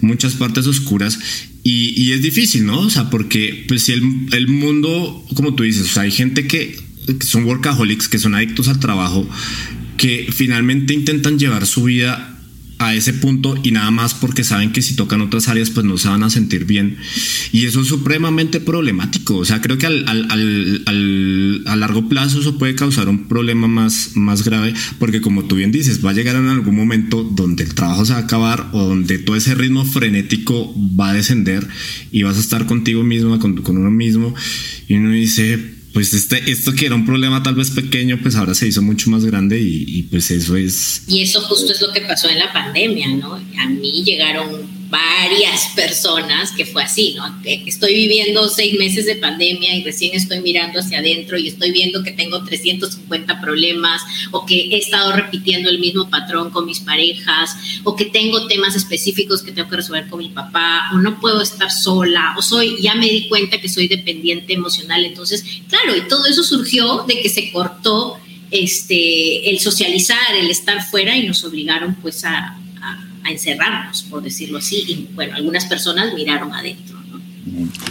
muchas 0.00 0.34
partes 0.34 0.66
oscuras 0.66 1.18
y, 1.66 2.12
es 2.12 2.22
difícil, 2.22 2.66
¿no? 2.66 2.80
O 2.80 2.90
sea, 2.90 3.08
porque 3.08 3.64
pues 3.66 3.84
si 3.84 3.92
el, 3.92 4.02
el 4.32 4.48
mundo, 4.48 5.24
como 5.34 5.54
tú 5.54 5.62
dices, 5.62 5.90
o 5.90 5.94
sea, 5.94 6.02
hay 6.02 6.10
gente 6.10 6.46
que, 6.46 6.78
que 7.06 7.26
son 7.26 7.44
workaholics, 7.44 8.08
que 8.08 8.18
son 8.18 8.34
adictos 8.34 8.68
al 8.68 8.80
trabajo, 8.80 9.26
que 9.96 10.28
finalmente 10.30 10.92
intentan 10.92 11.38
llevar 11.38 11.66
su 11.66 11.84
vida 11.84 12.33
a 12.78 12.94
ese 12.94 13.12
punto 13.12 13.54
y 13.62 13.70
nada 13.70 13.90
más 13.90 14.14
porque 14.14 14.44
saben 14.44 14.72
que 14.72 14.82
si 14.82 14.96
tocan 14.96 15.20
otras 15.20 15.48
áreas 15.48 15.70
pues 15.70 15.86
no 15.86 15.96
se 15.98 16.08
van 16.08 16.22
a 16.22 16.30
sentir 16.30 16.64
bien. 16.64 16.96
Y 17.52 17.64
eso 17.64 17.80
es 17.80 17.88
supremamente 17.88 18.60
problemático. 18.60 19.36
O 19.36 19.44
sea 19.44 19.60
creo 19.60 19.78
que 19.78 19.86
al, 19.86 20.08
al, 20.08 20.82
al, 20.86 21.62
a 21.66 21.76
largo 21.76 22.08
plazo 22.08 22.40
eso 22.40 22.58
puede 22.58 22.74
causar 22.74 23.08
un 23.08 23.28
problema 23.28 23.68
más, 23.68 24.12
más 24.14 24.44
grave 24.44 24.74
porque 24.98 25.20
como 25.20 25.44
tú 25.44 25.56
bien 25.56 25.72
dices 25.72 26.04
va 26.04 26.10
a 26.10 26.14
llegar 26.14 26.36
en 26.36 26.48
algún 26.48 26.76
momento 26.76 27.22
donde 27.22 27.64
el 27.64 27.74
trabajo 27.74 28.04
se 28.04 28.12
va 28.12 28.20
a 28.20 28.22
acabar 28.22 28.70
o 28.72 28.84
donde 28.84 29.18
todo 29.18 29.36
ese 29.36 29.54
ritmo 29.54 29.84
frenético 29.84 30.74
va 30.98 31.10
a 31.10 31.14
descender 31.14 31.66
y 32.10 32.22
vas 32.22 32.36
a 32.36 32.40
estar 32.40 32.66
contigo 32.66 33.02
mismo 33.02 33.38
con, 33.38 33.62
con 33.62 33.78
uno 33.78 33.90
mismo 33.90 34.34
y 34.88 34.94
uno 34.94 35.10
dice 35.10 35.73
pues 35.94 36.12
este, 36.12 36.50
esto 36.50 36.74
que 36.74 36.86
era 36.86 36.96
un 36.96 37.06
problema 37.06 37.42
tal 37.42 37.54
vez 37.54 37.70
pequeño, 37.70 38.18
pues 38.20 38.34
ahora 38.34 38.52
se 38.54 38.66
hizo 38.66 38.82
mucho 38.82 39.10
más 39.10 39.24
grande 39.24 39.60
y, 39.60 39.84
y, 39.86 40.02
pues 40.02 40.28
eso 40.32 40.56
es... 40.56 41.04
Y 41.06 41.22
eso 41.22 41.40
justo 41.42 41.72
es 41.72 41.80
lo 41.80 41.92
que 41.92 42.00
pasó 42.00 42.28
en 42.28 42.40
la 42.40 42.52
pandemia, 42.52 43.08
¿no? 43.10 43.34
A 43.34 43.68
mí 43.68 44.02
llegaron 44.04 44.73
varias 44.94 45.70
personas 45.74 46.52
que 46.52 46.64
fue 46.64 46.84
así, 46.84 47.14
¿no? 47.16 47.24
Estoy 47.44 47.94
viviendo 47.94 48.48
seis 48.48 48.78
meses 48.78 49.06
de 49.06 49.16
pandemia 49.16 49.74
y 49.74 49.82
recién 49.82 50.14
estoy 50.14 50.40
mirando 50.40 50.78
hacia 50.78 51.00
adentro 51.00 51.36
y 51.36 51.48
estoy 51.48 51.72
viendo 51.72 52.04
que 52.04 52.12
tengo 52.12 52.44
350 52.44 53.40
problemas 53.40 54.02
o 54.30 54.46
que 54.46 54.68
he 54.70 54.78
estado 54.78 55.10
repitiendo 55.10 55.68
el 55.68 55.80
mismo 55.80 56.08
patrón 56.08 56.50
con 56.50 56.64
mis 56.66 56.78
parejas 56.78 57.56
o 57.82 57.96
que 57.96 58.04
tengo 58.04 58.46
temas 58.46 58.76
específicos 58.76 59.42
que 59.42 59.50
tengo 59.50 59.68
que 59.68 59.76
resolver 59.76 60.08
con 60.08 60.20
mi 60.20 60.28
papá 60.28 60.90
o 60.92 60.98
no 60.98 61.18
puedo 61.18 61.42
estar 61.42 61.72
sola 61.72 62.34
o 62.38 62.42
soy, 62.42 62.80
ya 62.80 62.94
me 62.94 63.08
di 63.08 63.28
cuenta 63.28 63.60
que 63.60 63.68
soy 63.68 63.88
dependiente 63.88 64.52
emocional. 64.52 65.04
Entonces, 65.04 65.44
claro, 65.68 65.96
y 65.96 66.02
todo 66.02 66.26
eso 66.26 66.44
surgió 66.44 67.04
de 67.08 67.20
que 67.20 67.28
se 67.28 67.50
cortó 67.50 68.16
este, 68.52 69.50
el 69.50 69.58
socializar, 69.58 70.36
el 70.38 70.50
estar 70.50 70.84
fuera 70.84 71.16
y 71.16 71.26
nos 71.26 71.42
obligaron 71.42 71.96
pues 71.96 72.24
a 72.24 72.60
a 73.24 73.30
encerrarnos, 73.30 74.04
por 74.04 74.22
decirlo 74.22 74.58
así, 74.58 74.84
y 74.86 75.08
bueno, 75.14 75.34
algunas 75.34 75.66
personas 75.66 76.14
miraron 76.14 76.52
adentro. 76.52 76.94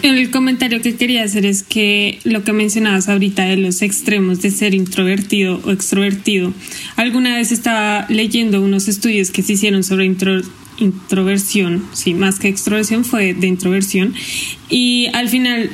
El 0.02 0.32
comentario 0.32 0.82
que 0.82 0.96
quería 0.96 1.24
hacer 1.24 1.46
es 1.46 1.63
que 1.63 2.20
lo 2.24 2.44
que 2.44 2.54
mencionabas 2.54 3.08
ahorita 3.08 3.46
de 3.46 3.58
los 3.58 3.82
extremos 3.82 4.42
de 4.42 4.52
ser 4.52 4.74
introvertido 4.74 5.62
o 5.63 5.72
extrovertido, 5.72 6.54
alguna 6.96 7.36
vez 7.36 7.52
estaba 7.52 8.06
leyendo 8.10 8.62
unos 8.62 8.88
estudios 8.88 9.32
que 9.32 9.44
se 9.44 9.54
hicieron 9.54 9.84
sobre 9.84 10.12
introversión, 10.78 11.86
sí, 11.94 12.13
más 12.13 12.40
que 12.40 12.48
extroversión 12.48 13.06
fue 13.06 13.34
de 13.34 13.48
introversión, 13.48 14.13
y 14.70 15.08
al 15.13 15.30
final, 15.30 15.70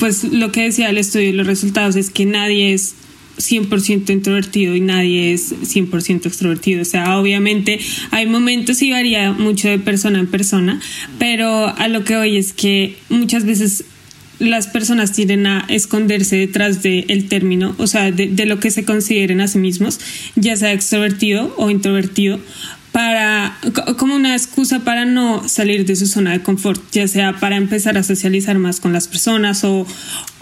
pues 0.00 0.24
lo 0.24 0.50
que 0.50 0.62
decía 0.62 0.90
el 0.90 0.98
estudio 0.98 1.28
y 1.28 1.32
los 1.32 1.46
resultados 1.46 1.94
es 1.96 2.10
que 2.10 2.26
nadie 2.26 2.74
es 2.74 2.96
100% 3.38 4.10
introvertido 4.10 4.74
y 4.74 4.80
nadie 4.80 5.32
es 5.32 5.52
100% 5.52 6.26
extrovertido. 6.26 6.82
O 6.82 6.84
sea, 6.84 7.18
obviamente 7.18 7.78
hay 8.10 8.26
momentos 8.26 8.82
y 8.82 8.90
varía 8.90 9.32
mucho 9.32 9.68
de 9.68 9.78
persona 9.78 10.18
en 10.18 10.26
persona, 10.26 10.80
pero 11.18 11.66
a 11.76 11.88
lo 11.88 12.04
que 12.04 12.16
hoy 12.16 12.36
es 12.36 12.52
que 12.52 12.96
muchas 13.08 13.44
veces 13.44 13.84
las 14.38 14.66
personas 14.66 15.12
tienden 15.12 15.46
a 15.46 15.64
esconderse 15.68 16.36
detrás 16.36 16.82
del 16.82 17.28
término, 17.28 17.74
o 17.78 17.86
sea, 17.86 18.10
de, 18.10 18.26
de, 18.26 18.46
lo 18.46 18.58
que 18.58 18.70
se 18.70 18.84
consideren 18.84 19.40
a 19.40 19.48
sí 19.48 19.58
mismos, 19.58 20.00
ya 20.34 20.56
sea 20.56 20.72
extrovertido 20.72 21.54
o 21.56 21.70
introvertido, 21.70 22.40
para 22.94 23.58
como 23.98 24.14
una 24.14 24.36
excusa 24.36 24.84
para 24.84 25.04
no 25.04 25.48
salir 25.48 25.84
de 25.84 25.96
su 25.96 26.06
zona 26.06 26.30
de 26.30 26.42
confort, 26.44 26.80
ya 26.92 27.08
sea 27.08 27.40
para 27.40 27.56
empezar 27.56 27.98
a 27.98 28.04
socializar 28.04 28.56
más 28.60 28.78
con 28.78 28.92
las 28.92 29.08
personas 29.08 29.64
o, 29.64 29.84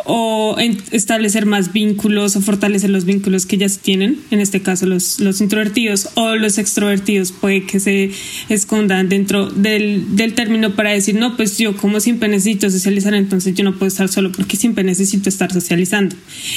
o 0.05 0.57
establecer 0.91 1.47
más 1.47 1.73
vínculos 1.73 2.37
o 2.37 2.41
fortalecer 2.41 2.91
los 2.91 3.05
vínculos 3.05 3.47
que 3.47 3.57
ya 3.57 3.69
tienen, 3.69 4.19
en 4.31 4.41
este 4.41 4.61
caso 4.61 4.87
los, 4.87 5.21
los 5.21 5.41
introvertidos 5.41 6.09
o 6.15 6.35
los 6.37 6.59
extrovertidos 6.59 7.33
puede 7.33 7.65
que 7.65 7.81
se 7.81 8.11
escondan 8.49 9.09
dentro 9.09 9.51
del, 9.51 10.17
del, 10.17 10.35
término 10.35 10.75
para 10.75 10.91
decir, 10.91 11.15
no, 11.15 11.37
pues 11.37 11.59
yo 11.59 11.77
como 11.77 12.01
siempre 12.01 12.29
necesito 12.29 12.71
socializar, 12.71 13.15
entonces 13.15 13.55
yo 13.55 13.65
no 13.65 13.75
puedo 13.75 13.89
estar 13.89 14.09
solo 14.09 14.33
porque 14.33 14.57
siempre 14.57 14.85
necesito 14.85 15.29
estar 15.29 15.53
socializando. 15.53 16.17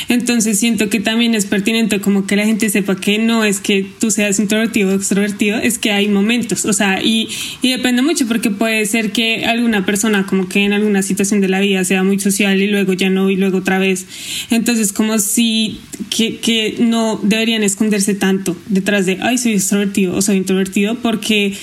Entonces 0.09 0.59
siento 0.59 0.89
que 0.89 0.99
también 0.99 1.35
es 1.35 1.45
pertinente 1.45 1.99
como 1.99 2.25
que 2.25 2.35
la 2.35 2.45
gente 2.45 2.69
sepa 2.69 2.95
que 2.95 3.17
no 3.17 3.43
es 3.43 3.59
que 3.59 3.85
tú 3.99 4.11
seas 4.11 4.39
introvertido 4.39 4.91
o 4.91 4.95
extrovertido, 4.95 5.57
es 5.57 5.77
que 5.77 5.91
hay 5.91 6.07
momentos, 6.07 6.65
o 6.65 6.73
sea, 6.73 7.01
y, 7.03 7.27
y 7.61 7.71
depende 7.71 8.01
mucho 8.01 8.27
porque 8.27 8.49
puede 8.49 8.85
ser 8.85 9.11
que 9.11 9.45
alguna 9.45 9.85
persona 9.85 10.25
como 10.25 10.47
que 10.47 10.63
en 10.63 10.73
alguna 10.73 11.01
situación 11.01 11.41
de 11.41 11.49
la 11.49 11.59
vida 11.59 11.83
sea 11.83 12.03
muy 12.03 12.19
social 12.19 12.61
y 12.61 12.67
luego 12.67 12.93
ya 12.93 13.09
no 13.09 13.29
y 13.35 13.37
luego 13.37 13.59
otra 13.59 13.77
vez. 13.79 14.05
Entonces, 14.49 14.91
como 14.91 15.19
si 15.19 15.79
que, 16.09 16.75
no 16.79 17.19
deberían 17.21 17.63
esconderse 17.63 18.15
tanto 18.15 18.57
detrás 18.67 19.05
de, 19.05 19.19
ay, 19.21 19.37
soy 19.37 19.53
extrovertido 19.53 20.15
o 20.15 20.21
soy 20.21 20.37
introvertido, 20.37 20.95
porque 20.95 21.55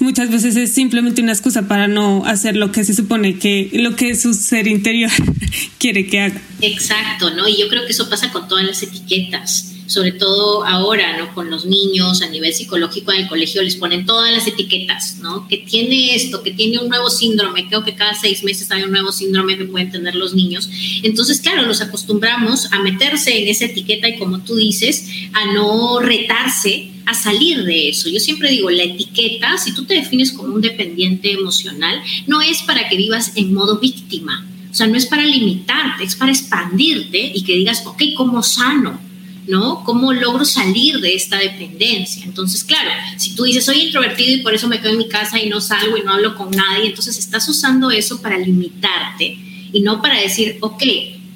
muchas 0.00 0.30
veces 0.30 0.56
es 0.56 0.72
simplemente 0.72 1.22
una 1.22 1.32
excusa 1.32 1.68
para 1.68 1.88
no 1.88 2.24
hacer 2.24 2.56
lo 2.56 2.72
que 2.72 2.84
se 2.84 2.94
supone 2.94 3.38
que 3.38 3.70
lo 3.72 3.96
que 3.96 4.14
su 4.14 4.34
ser 4.34 4.66
interior 4.66 5.10
quiere 5.78 6.06
que 6.06 6.20
haga. 6.20 6.40
Exacto, 6.60 7.30
¿no? 7.34 7.48
Y 7.48 7.58
yo 7.58 7.68
creo 7.68 7.86
que 7.86 7.92
eso 7.92 8.10
pasa 8.10 8.30
con 8.32 8.48
todas 8.48 8.64
las 8.64 8.82
etiquetas 8.82 9.75
sobre 9.86 10.12
todo 10.12 10.64
ahora, 10.64 11.16
¿no? 11.16 11.34
Con 11.34 11.50
los 11.50 11.64
niños 11.64 12.22
a 12.22 12.28
nivel 12.28 12.52
psicológico 12.52 13.12
en 13.12 13.22
el 13.22 13.28
colegio 13.28 13.62
les 13.62 13.76
ponen 13.76 14.06
todas 14.06 14.32
las 14.32 14.46
etiquetas, 14.46 15.18
¿no? 15.20 15.46
Que 15.48 15.58
tiene 15.58 16.14
esto, 16.14 16.42
que 16.42 16.50
tiene 16.50 16.78
un 16.78 16.88
nuevo 16.88 17.10
síndrome, 17.10 17.68
creo 17.68 17.84
que 17.84 17.94
cada 17.94 18.14
seis 18.14 18.42
meses 18.42 18.70
hay 18.70 18.82
un 18.82 18.90
nuevo 18.90 19.12
síndrome 19.12 19.56
que 19.56 19.64
pueden 19.64 19.90
tener 19.90 20.14
los 20.14 20.34
niños. 20.34 20.68
Entonces, 21.02 21.40
claro, 21.40 21.62
los 21.62 21.80
acostumbramos 21.80 22.72
a 22.72 22.80
meterse 22.80 23.42
en 23.42 23.48
esa 23.48 23.66
etiqueta 23.66 24.08
y 24.08 24.18
como 24.18 24.40
tú 24.40 24.56
dices, 24.56 25.08
a 25.32 25.52
no 25.52 26.00
retarse 26.00 26.90
a 27.06 27.14
salir 27.14 27.64
de 27.64 27.88
eso. 27.88 28.08
Yo 28.08 28.18
siempre 28.18 28.50
digo, 28.50 28.68
la 28.68 28.82
etiqueta, 28.82 29.56
si 29.58 29.72
tú 29.72 29.84
te 29.84 29.94
defines 29.94 30.32
como 30.32 30.54
un 30.54 30.60
dependiente 30.60 31.32
emocional, 31.32 32.02
no 32.26 32.42
es 32.42 32.62
para 32.62 32.88
que 32.88 32.96
vivas 32.96 33.32
en 33.36 33.54
modo 33.54 33.78
víctima. 33.78 34.44
O 34.70 34.74
sea, 34.74 34.88
no 34.88 34.96
es 34.96 35.06
para 35.06 35.24
limitarte, 35.24 36.04
es 36.04 36.16
para 36.16 36.32
expandirte 36.32 37.32
y 37.34 37.44
que 37.44 37.54
digas, 37.54 37.82
ok, 37.86 38.02
¿cómo 38.16 38.42
sano? 38.42 39.00
¿No? 39.46 39.84
¿Cómo 39.84 40.12
logro 40.12 40.44
salir 40.44 41.00
de 41.00 41.14
esta 41.14 41.38
dependencia? 41.38 42.24
Entonces, 42.24 42.64
claro, 42.64 42.90
si 43.16 43.34
tú 43.34 43.44
dices, 43.44 43.64
soy 43.64 43.82
introvertido 43.82 44.34
y 44.34 44.42
por 44.42 44.54
eso 44.54 44.68
me 44.68 44.80
quedo 44.80 44.92
en 44.92 44.98
mi 44.98 45.08
casa 45.08 45.40
y 45.40 45.48
no 45.48 45.60
salgo 45.60 45.96
y 45.96 46.02
no 46.02 46.12
hablo 46.12 46.36
con 46.36 46.50
nadie, 46.50 46.86
entonces 46.86 47.18
estás 47.18 47.48
usando 47.48 47.90
eso 47.90 48.20
para 48.20 48.38
limitarte 48.38 49.38
y 49.72 49.80
no 49.80 50.00
para 50.00 50.20
decir, 50.20 50.58
ok, 50.60 50.82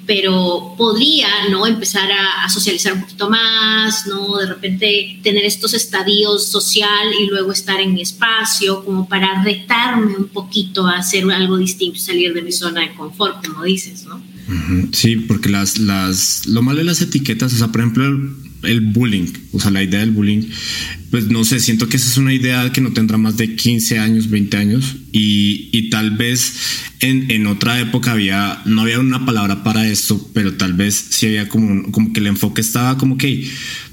pero 0.05 0.73
podría, 0.77 1.47
¿no? 1.49 1.65
Empezar 1.65 2.09
a, 2.11 2.49
socializar 2.49 2.93
un 2.93 3.01
poquito 3.01 3.29
más, 3.29 4.07
¿no? 4.07 4.37
De 4.37 4.47
repente 4.47 5.19
tener 5.23 5.45
estos 5.45 5.73
estadios 5.73 6.47
social 6.47 7.13
y 7.19 7.27
luego 7.27 7.51
estar 7.51 7.79
en 7.79 7.93
mi 7.93 8.01
espacio, 8.01 8.83
como 8.83 9.07
para 9.07 9.41
retarme 9.43 10.17
un 10.17 10.27
poquito 10.27 10.85
a 10.87 10.97
hacer 10.97 11.23
algo 11.31 11.57
distinto, 11.57 11.99
salir 11.99 12.33
de 12.33 12.41
mi 12.41 12.51
zona 12.51 12.81
de 12.81 12.93
confort, 12.93 13.45
como 13.45 13.63
dices, 13.63 14.05
¿no? 14.05 14.21
Sí, 14.91 15.15
porque 15.15 15.49
las, 15.49 15.77
las, 15.79 16.45
lo 16.45 16.61
malo 16.61 16.79
de 16.79 16.85
las 16.85 17.01
etiquetas, 17.01 17.53
o 17.53 17.57
sea, 17.57 17.67
por 17.67 17.81
ejemplo, 17.81 18.05
el, 18.63 18.81
bullying, 18.81 19.27
o 19.51 19.59
sea, 19.59 19.71
la 19.71 19.83
idea 19.83 20.01
del 20.01 20.11
bullying, 20.11 20.43
pues 21.09 21.27
no 21.27 21.43
sé, 21.43 21.59
siento 21.59 21.87
que 21.87 21.97
esa 21.97 22.09
es 22.09 22.17
una 22.17 22.33
idea 22.33 22.71
que 22.71 22.81
no 22.81 22.93
tendrá 22.93 23.17
más 23.17 23.37
de 23.37 23.55
15 23.55 23.99
años, 23.99 24.29
20 24.29 24.57
años, 24.57 24.95
y, 25.11 25.69
y 25.71 25.89
tal 25.89 26.11
vez 26.11 26.53
en, 26.99 27.31
en, 27.31 27.47
otra 27.47 27.79
época 27.79 28.11
había, 28.11 28.61
no 28.65 28.81
había 28.81 28.99
una 28.99 29.25
palabra 29.25 29.63
para 29.63 29.87
esto, 29.87 30.29
pero 30.33 30.53
tal 30.53 30.73
vez 30.73 31.07
sí 31.09 31.27
había 31.27 31.47
como, 31.47 31.91
como 31.91 32.13
que 32.13 32.19
el 32.19 32.27
enfoque 32.27 32.61
estaba 32.61 32.97
como 32.97 33.17
que, 33.17 33.49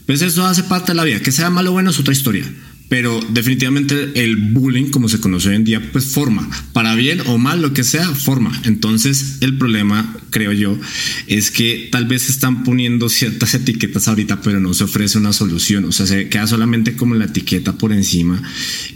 pues 0.06 0.22
eso 0.22 0.44
hace 0.46 0.64
parte 0.64 0.92
de 0.92 0.96
la 0.96 1.04
vida, 1.04 1.20
que 1.20 1.32
sea 1.32 1.50
malo 1.50 1.70
o 1.70 1.72
bueno 1.74 1.90
es 1.90 1.98
otra 1.98 2.12
historia 2.12 2.44
pero 2.88 3.20
definitivamente 3.30 4.12
el 4.14 4.36
bullying, 4.36 4.90
como 4.90 5.08
se 5.08 5.20
conoce 5.20 5.50
hoy 5.50 5.56
en 5.56 5.64
día, 5.64 5.92
pues 5.92 6.06
forma, 6.06 6.48
para 6.72 6.94
bien 6.94 7.20
o 7.26 7.36
mal, 7.36 7.60
lo 7.60 7.74
que 7.74 7.84
sea, 7.84 8.06
forma. 8.14 8.58
Entonces, 8.64 9.38
el 9.40 9.58
problema, 9.58 10.16
creo 10.30 10.52
yo, 10.52 10.78
es 11.26 11.50
que 11.50 11.88
tal 11.92 12.06
vez 12.06 12.30
están 12.30 12.64
poniendo 12.64 13.08
ciertas 13.08 13.52
etiquetas 13.54 14.08
ahorita, 14.08 14.40
pero 14.40 14.58
no 14.58 14.72
se 14.72 14.84
ofrece 14.84 15.18
una 15.18 15.34
solución. 15.34 15.84
O 15.84 15.92
sea, 15.92 16.06
se 16.06 16.28
queda 16.28 16.46
solamente 16.46 16.96
como 16.96 17.14
la 17.14 17.26
etiqueta 17.26 17.76
por 17.76 17.92
encima 17.92 18.42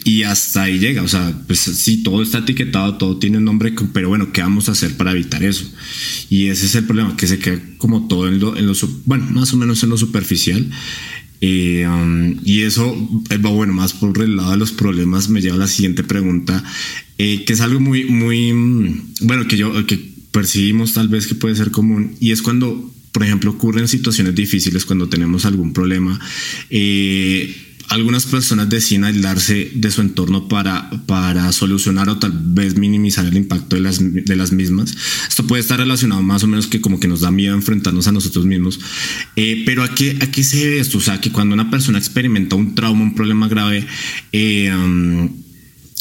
y 0.04 0.22
hasta 0.22 0.62
ahí 0.62 0.78
llega. 0.78 1.02
O 1.02 1.08
sea, 1.08 1.38
pues 1.46 1.60
sí, 1.60 2.02
todo 2.02 2.22
está 2.22 2.38
etiquetado, 2.38 2.96
todo 2.96 3.18
tiene 3.18 3.38
un 3.38 3.44
nombre, 3.44 3.74
pero 3.92 4.08
bueno, 4.08 4.32
¿qué 4.32 4.40
vamos 4.40 4.70
a 4.70 4.72
hacer 4.72 4.96
para 4.96 5.12
evitar 5.12 5.42
eso? 5.42 5.70
Y 6.30 6.46
ese 6.46 6.64
es 6.64 6.74
el 6.74 6.84
problema, 6.84 7.14
que 7.16 7.26
se 7.26 7.38
queda 7.38 7.60
como 7.76 8.08
todo 8.08 8.28
en 8.28 8.38
lo, 8.38 8.56
en 8.56 8.66
lo 8.66 8.72
bueno, 9.04 9.26
más 9.30 9.52
o 9.52 9.56
menos 9.56 9.82
en 9.82 9.90
lo 9.90 9.98
superficial 9.98 10.66
eh, 11.44 11.84
um, 11.88 12.36
y 12.44 12.62
eso, 12.62 12.96
eh, 13.28 13.36
bueno, 13.36 13.72
más 13.72 13.92
por 13.92 14.16
el 14.22 14.36
lado 14.36 14.52
de 14.52 14.58
los 14.58 14.70
problemas, 14.70 15.28
me 15.28 15.40
lleva 15.40 15.56
a 15.56 15.58
la 15.58 15.66
siguiente 15.66 16.04
pregunta, 16.04 16.62
eh, 17.18 17.44
que 17.44 17.52
es 17.52 17.60
algo 17.60 17.80
muy, 17.80 18.04
muy, 18.04 18.52
mm, 18.52 19.14
bueno, 19.22 19.48
que 19.48 19.56
yo, 19.56 19.84
que 19.84 19.98
percibimos 20.30 20.94
tal 20.94 21.08
vez 21.08 21.26
que 21.26 21.34
puede 21.34 21.56
ser 21.56 21.72
común, 21.72 22.14
y 22.20 22.30
es 22.30 22.42
cuando, 22.42 22.94
por 23.10 23.24
ejemplo, 23.24 23.50
ocurren 23.50 23.88
situaciones 23.88 24.36
difíciles, 24.36 24.84
cuando 24.84 25.08
tenemos 25.08 25.44
algún 25.44 25.72
problema. 25.72 26.20
Eh, 26.70 27.52
algunas 27.88 28.26
personas 28.26 28.68
deciden 28.68 29.04
aislarse 29.04 29.70
de 29.74 29.90
su 29.90 30.00
entorno 30.00 30.48
para, 30.48 30.90
para 31.06 31.52
solucionar 31.52 32.08
o 32.08 32.18
tal 32.18 32.32
vez 32.32 32.76
minimizar 32.76 33.26
el 33.26 33.36
impacto 33.36 33.76
de 33.76 33.82
las, 33.82 33.98
de 34.00 34.36
las 34.36 34.52
mismas. 34.52 34.94
Esto 35.28 35.46
puede 35.46 35.60
estar 35.60 35.78
relacionado 35.78 36.22
más 36.22 36.42
o 36.42 36.46
menos 36.46 36.66
que 36.66 36.80
como 36.80 37.00
que 37.00 37.08
nos 37.08 37.20
da 37.20 37.30
miedo 37.30 37.54
enfrentarnos 37.54 38.06
a 38.06 38.12
nosotros 38.12 38.44
mismos. 38.44 38.80
Eh, 39.36 39.62
pero 39.66 39.82
¿a 39.82 39.94
qué, 39.94 40.18
¿a 40.20 40.30
qué 40.30 40.44
se 40.44 40.58
debe 40.58 40.80
esto? 40.80 40.98
O 40.98 41.00
sea, 41.00 41.20
que 41.20 41.30
cuando 41.30 41.54
una 41.54 41.70
persona 41.70 41.98
experimenta 41.98 42.56
un 42.56 42.74
trauma, 42.74 43.02
un 43.02 43.14
problema 43.14 43.48
grave, 43.48 43.86
eh, 44.32 44.72
um, 44.74 45.30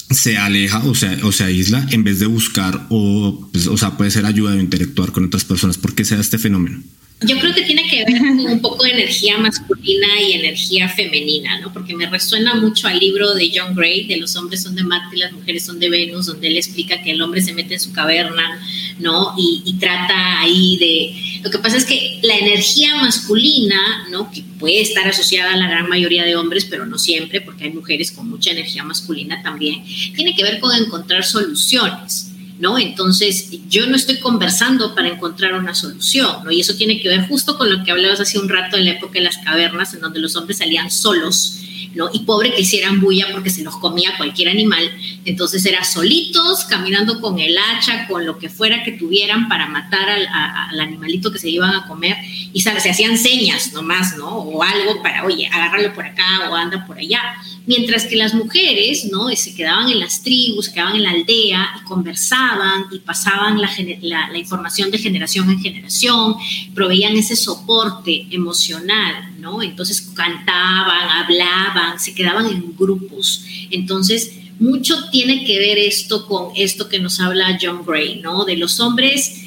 se 0.09 0.37
aleja 0.37 0.79
o 0.79 0.95
sea, 0.95 1.17
o 1.23 1.31
se 1.31 1.43
aísla 1.43 1.87
en 1.91 2.03
vez 2.03 2.19
de 2.19 2.25
buscar 2.25 2.87
o, 2.89 3.49
pues, 3.51 3.67
o 3.67 3.77
sea, 3.77 3.97
puede 3.97 4.11
ser 4.11 4.25
ayuda 4.25 4.53
o 4.53 4.59
interactuar 4.59 5.11
con 5.11 5.25
otras 5.25 5.45
personas. 5.45 5.77
¿Por 5.77 5.95
qué 5.95 6.05
se 6.05 6.15
da 6.15 6.21
este 6.21 6.37
fenómeno? 6.37 6.81
Yo 7.23 7.37
creo 7.39 7.53
que 7.53 7.61
tiene 7.61 7.87
que 7.87 8.03
ver 8.03 8.17
con 8.17 8.39
un 8.39 8.61
poco 8.61 8.83
de 8.83 8.91
energía 8.91 9.37
masculina 9.37 10.07
y 10.19 10.33
energía 10.33 10.89
femenina, 10.89 11.59
¿no? 11.59 11.71
Porque 11.71 11.95
me 11.95 12.07
resuena 12.07 12.55
mucho 12.55 12.87
al 12.87 12.97
libro 12.97 13.35
de 13.35 13.51
John 13.53 13.75
Gray, 13.75 14.07
de 14.07 14.17
los 14.17 14.35
hombres 14.35 14.63
son 14.63 14.75
de 14.75 14.83
Marte 14.83 15.15
y 15.15 15.19
las 15.19 15.31
mujeres 15.31 15.63
son 15.63 15.79
de 15.79 15.89
Venus, 15.89 16.25
donde 16.25 16.47
él 16.47 16.57
explica 16.57 17.03
que 17.03 17.11
el 17.11 17.21
hombre 17.21 17.41
se 17.41 17.53
mete 17.53 17.75
en 17.75 17.79
su 17.79 17.93
caverna, 17.93 18.59
¿no? 18.97 19.35
Y, 19.37 19.61
y 19.65 19.73
trata 19.73 20.39
ahí 20.39 20.77
de... 20.77 21.41
Lo 21.43 21.51
que 21.51 21.59
pasa 21.59 21.77
es 21.77 21.85
que 21.85 22.19
la 22.23 22.37
energía 22.37 22.95
masculina, 22.95 24.07
¿no? 24.09 24.31
Que 24.31 24.43
puede 24.59 24.81
estar 24.81 25.07
asociada 25.07 25.53
a 25.53 25.57
la 25.57 25.69
gran 25.69 25.89
mayoría 25.89 26.23
de 26.23 26.35
hombres, 26.35 26.65
pero 26.65 26.87
no 26.87 26.97
siempre, 26.97 27.41
porque 27.41 27.65
hay 27.65 27.71
mujeres 27.71 28.11
con 28.11 28.29
mucha 28.29 28.49
energía 28.49 28.83
masculina 28.83 29.43
también, 29.43 29.83
tiene 30.15 30.35
que 30.35 30.43
ver 30.43 30.59
con 30.59 30.75
encontrar 30.75 31.23
soluciones. 31.23 32.30
¿No? 32.61 32.77
Entonces, 32.77 33.49
yo 33.69 33.87
no 33.87 33.95
estoy 33.95 34.19
conversando 34.19 34.93
para 34.93 35.07
encontrar 35.07 35.55
una 35.55 35.73
solución, 35.73 36.43
¿no? 36.43 36.51
Y 36.51 36.61
eso 36.61 36.75
tiene 36.75 37.01
que 37.01 37.09
ver 37.09 37.27
justo 37.27 37.57
con 37.57 37.71
lo 37.71 37.83
que 37.83 37.89
hablabas 37.89 38.19
hace 38.19 38.37
un 38.37 38.47
rato 38.47 38.77
en 38.77 38.85
la 38.85 38.91
época 38.91 39.13
de 39.13 39.21
las 39.21 39.39
cavernas, 39.39 39.95
en 39.95 39.99
donde 39.99 40.19
los 40.19 40.35
hombres 40.35 40.59
salían 40.59 40.91
solos, 40.91 41.57
¿no? 41.95 42.11
Y 42.13 42.19
pobre 42.19 42.53
que 42.53 42.61
hicieran 42.61 43.01
bulla 43.01 43.29
porque 43.31 43.49
se 43.49 43.63
los 43.63 43.75
comía 43.77 44.15
cualquier 44.15 44.49
animal. 44.49 44.91
Entonces, 45.25 45.65
era 45.65 45.83
solitos, 45.83 46.65
caminando 46.65 47.19
con 47.19 47.39
el 47.39 47.57
hacha, 47.57 48.05
con 48.07 48.27
lo 48.27 48.37
que 48.37 48.47
fuera 48.47 48.83
que 48.83 48.91
tuvieran 48.91 49.49
para 49.49 49.67
matar 49.67 50.07
al, 50.07 50.27
al 50.27 50.79
animalito 50.79 51.31
que 51.31 51.39
se 51.39 51.49
iban 51.49 51.73
a 51.73 51.87
comer. 51.87 52.15
Y 52.53 52.61
se 52.61 52.69
hacían 52.69 53.17
señas 53.17 53.73
nomás, 53.73 54.15
¿no? 54.17 54.37
O 54.37 54.61
algo 54.61 55.01
para, 55.01 55.25
oye, 55.25 55.47
agárralo 55.47 55.95
por 55.95 56.05
acá 56.05 56.47
o 56.47 56.53
anda 56.53 56.85
por 56.85 56.99
allá 56.99 57.21
Mientras 57.67 58.05
que 58.05 58.15
las 58.15 58.33
mujeres, 58.33 59.05
¿no? 59.11 59.29
Se 59.29 59.53
quedaban 59.53 59.89
en 59.89 59.99
las 59.99 60.23
tribus, 60.23 60.65
se 60.65 60.73
quedaban 60.73 60.95
en 60.95 61.03
la 61.03 61.11
aldea 61.11 61.69
y 61.79 61.85
conversaban 61.85 62.85
y 62.91 62.99
pasaban 62.99 63.61
la, 63.61 63.69
la, 64.01 64.37
información 64.37 64.89
de 64.89 64.97
generación 64.97 65.49
en 65.49 65.61
generación, 65.61 66.35
proveían 66.73 67.15
ese 67.15 67.35
soporte 67.35 68.27
emocional, 68.31 69.35
¿no? 69.39 69.61
Entonces 69.61 70.01
cantaban, 70.15 71.09
hablaban, 71.09 71.99
se 71.99 72.15
quedaban 72.15 72.47
en 72.47 72.75
grupos. 72.75 73.45
Entonces, 73.69 74.33
mucho 74.59 75.09
tiene 75.09 75.43
que 75.43 75.59
ver 75.59 75.77
esto 75.77 76.27
con 76.27 76.51
esto 76.55 76.89
que 76.89 76.99
nos 76.99 77.19
habla 77.19 77.57
John 77.61 77.83
Gray, 77.85 78.21
¿no? 78.21 78.45
De 78.45 78.57
los 78.57 78.79
hombres 78.79 79.40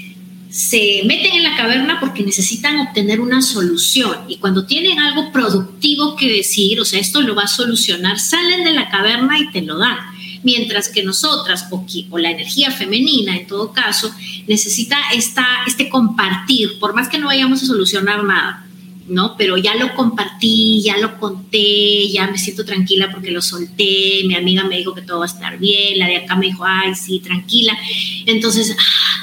se 0.55 1.03
meten 1.05 1.35
en 1.35 1.43
la 1.43 1.57
caverna 1.57 1.99
porque 1.99 2.23
necesitan 2.23 2.79
obtener 2.79 3.21
una 3.21 3.43
solución 3.43 4.19
y 4.29 4.37
cuando 4.37 4.67
tienen 4.67 5.01
algo 5.01 5.33
productivo 5.33 6.15
que 6.15 6.33
decir, 6.33 6.79
o 6.79 6.85
sea, 6.85 7.01
esto 7.01 7.23
lo 7.23 7.35
va 7.35 7.43
a 7.43 7.49
solucionar, 7.49 8.21
salen 8.21 8.63
de 8.63 8.71
la 8.71 8.89
caverna 8.89 9.37
y 9.41 9.51
te 9.51 9.63
lo 9.63 9.79
dan. 9.79 9.99
Mientras 10.45 10.91
que 10.91 11.03
nosotras, 11.03 11.67
o, 11.73 12.19
la 12.19 12.31
energía 12.31 12.71
femenina 12.71 13.37
en 13.37 13.49
todo 13.49 13.73
caso, 13.73 14.15
necesita 14.47 14.97
esta, 15.13 15.45
este 15.67 15.89
compartir, 15.89 16.79
por 16.79 16.95
más 16.95 17.09
que 17.09 17.19
no 17.19 17.27
vayamos 17.27 17.61
a 17.65 17.67
solucionar 17.67 18.23
nada, 18.23 18.65
¿no? 19.09 19.37
Pero 19.37 19.57
ya 19.57 19.75
lo 19.75 19.93
compartí, 19.97 20.83
ya 20.83 20.99
lo 20.99 21.19
conté, 21.19 22.09
ya 22.11 22.29
me 22.29 22.39
siento 22.39 22.65
tranquila 22.65 23.11
porque 23.11 23.33
lo 23.33 23.43
solté, 23.43 24.23
mi 24.25 24.37
amiga 24.37 24.63
me 24.63 24.79
dijo 24.79 24.95
que 24.95 25.03
todo 25.03 25.19
va 25.19 25.25
a 25.25 25.29
estar 25.29 25.59
bien, 25.59 25.99
la 25.99 26.07
de 26.07 26.19
acá 26.19 26.37
me 26.37 26.47
dijo, 26.47 26.65
ay, 26.65 26.95
sí, 26.95 27.19
tranquila. 27.19 27.77
Entonces, 28.27 28.77
ah, 28.79 29.14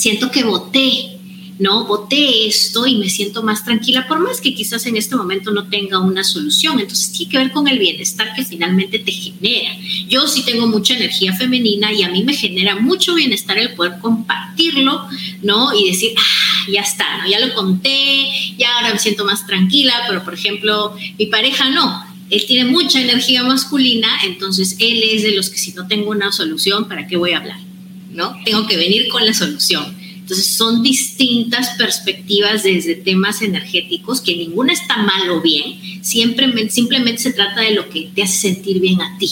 siento 0.00 0.30
que 0.30 0.44
voté, 0.44 1.18
¿no? 1.58 1.84
Voté 1.84 2.46
esto 2.46 2.86
y 2.86 2.96
me 2.96 3.10
siento 3.10 3.42
más 3.42 3.66
tranquila, 3.66 4.08
por 4.08 4.18
más 4.18 4.40
que 4.40 4.54
quizás 4.54 4.86
en 4.86 4.96
este 4.96 5.14
momento 5.14 5.50
no 5.50 5.68
tenga 5.68 5.98
una 5.98 6.24
solución. 6.24 6.80
Entonces 6.80 7.12
tiene 7.12 7.30
que 7.30 7.38
ver 7.38 7.52
con 7.52 7.68
el 7.68 7.78
bienestar 7.78 8.34
que 8.34 8.46
finalmente 8.46 8.98
te 8.98 9.12
genera. 9.12 9.76
Yo 10.08 10.26
sí 10.26 10.42
tengo 10.42 10.66
mucha 10.66 10.96
energía 10.96 11.34
femenina 11.34 11.92
y 11.92 12.02
a 12.02 12.08
mí 12.08 12.24
me 12.24 12.34
genera 12.34 12.76
mucho 12.76 13.14
bienestar 13.14 13.58
el 13.58 13.74
poder 13.74 13.98
compartirlo, 14.00 15.06
¿no? 15.42 15.74
Y 15.74 15.90
decir, 15.90 16.12
ah, 16.16 16.70
ya 16.72 16.80
está, 16.80 17.18
¿no? 17.18 17.28
Ya 17.28 17.38
lo 17.38 17.52
conté, 17.52 18.26
ya 18.56 18.76
ahora 18.76 18.94
me 18.94 18.98
siento 18.98 19.26
más 19.26 19.46
tranquila, 19.46 19.92
pero 20.08 20.24
por 20.24 20.32
ejemplo, 20.32 20.96
mi 21.18 21.26
pareja 21.26 21.68
no. 21.68 22.04
Él 22.30 22.42
tiene 22.46 22.70
mucha 22.70 23.02
energía 23.02 23.42
masculina, 23.42 24.08
entonces 24.24 24.76
él 24.78 25.02
es 25.12 25.24
de 25.24 25.32
los 25.32 25.50
que 25.50 25.58
si 25.58 25.72
no 25.72 25.86
tengo 25.88 26.10
una 26.10 26.32
solución, 26.32 26.88
¿para 26.88 27.06
qué 27.06 27.18
voy 27.18 27.32
a 27.32 27.38
hablar? 27.38 27.69
¿No? 28.10 28.36
Tengo 28.44 28.66
que 28.66 28.76
venir 28.76 29.08
con 29.08 29.24
la 29.24 29.34
solución. 29.34 29.96
Entonces 30.14 30.54
son 30.54 30.82
distintas 30.82 31.70
perspectivas 31.70 32.62
desde 32.62 32.94
temas 32.94 33.42
energéticos, 33.42 34.20
que 34.20 34.36
ninguna 34.36 34.72
está 34.72 34.96
mal 34.98 35.28
o 35.30 35.40
bien, 35.40 36.04
siempre, 36.04 36.70
simplemente 36.70 37.22
se 37.22 37.32
trata 37.32 37.62
de 37.62 37.72
lo 37.72 37.88
que 37.88 38.10
te 38.14 38.22
hace 38.22 38.38
sentir 38.38 38.80
bien 38.80 39.00
a 39.00 39.18
ti. 39.18 39.28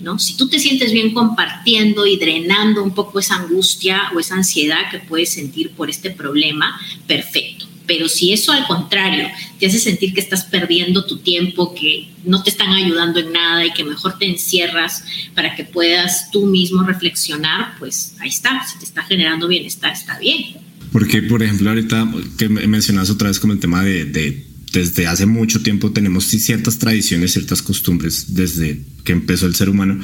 ¿no? 0.00 0.18
Si 0.18 0.36
tú 0.36 0.48
te 0.48 0.58
sientes 0.58 0.92
bien 0.92 1.12
compartiendo 1.12 2.06
y 2.06 2.16
drenando 2.16 2.82
un 2.82 2.94
poco 2.94 3.18
esa 3.18 3.36
angustia 3.36 4.10
o 4.14 4.20
esa 4.20 4.36
ansiedad 4.36 4.90
que 4.90 5.00
puedes 5.00 5.30
sentir 5.30 5.72
por 5.72 5.90
este 5.90 6.10
problema, 6.10 6.80
perfecto. 7.06 7.67
Pero 7.88 8.08
si 8.08 8.32
eso 8.32 8.52
al 8.52 8.66
contrario 8.66 9.26
te 9.58 9.66
hace 9.66 9.78
sentir 9.78 10.12
que 10.12 10.20
estás 10.20 10.44
perdiendo 10.44 11.06
tu 11.06 11.18
tiempo, 11.18 11.74
que 11.74 12.10
no 12.24 12.42
te 12.42 12.50
están 12.50 12.68
ayudando 12.68 13.18
en 13.18 13.32
nada 13.32 13.64
y 13.64 13.72
que 13.72 13.82
mejor 13.82 14.18
te 14.18 14.26
encierras 14.26 15.02
para 15.34 15.56
que 15.56 15.64
puedas 15.64 16.30
tú 16.30 16.46
mismo 16.46 16.82
reflexionar, 16.82 17.76
pues 17.78 18.14
ahí 18.20 18.28
está, 18.28 18.62
si 18.70 18.78
te 18.78 18.84
está 18.84 19.02
generando 19.04 19.48
bienestar, 19.48 19.92
está 19.92 20.18
bien. 20.18 20.58
Porque, 20.92 21.22
por 21.22 21.42
ejemplo, 21.42 21.70
ahorita 21.70 22.06
que 22.38 22.48
mencionas 22.48 23.10
otra 23.10 23.28
vez 23.28 23.40
como 23.40 23.54
el 23.54 23.58
tema 23.58 23.82
de, 23.82 24.04
de 24.04 24.46
desde 24.72 25.06
hace 25.06 25.24
mucho 25.26 25.62
tiempo 25.62 25.90
tenemos 25.90 26.24
ciertas 26.24 26.78
tradiciones, 26.78 27.32
ciertas 27.32 27.62
costumbres 27.62 28.34
desde 28.34 28.82
que 29.08 29.12
empezó 29.14 29.46
el 29.46 29.54
ser 29.54 29.70
humano. 29.70 29.98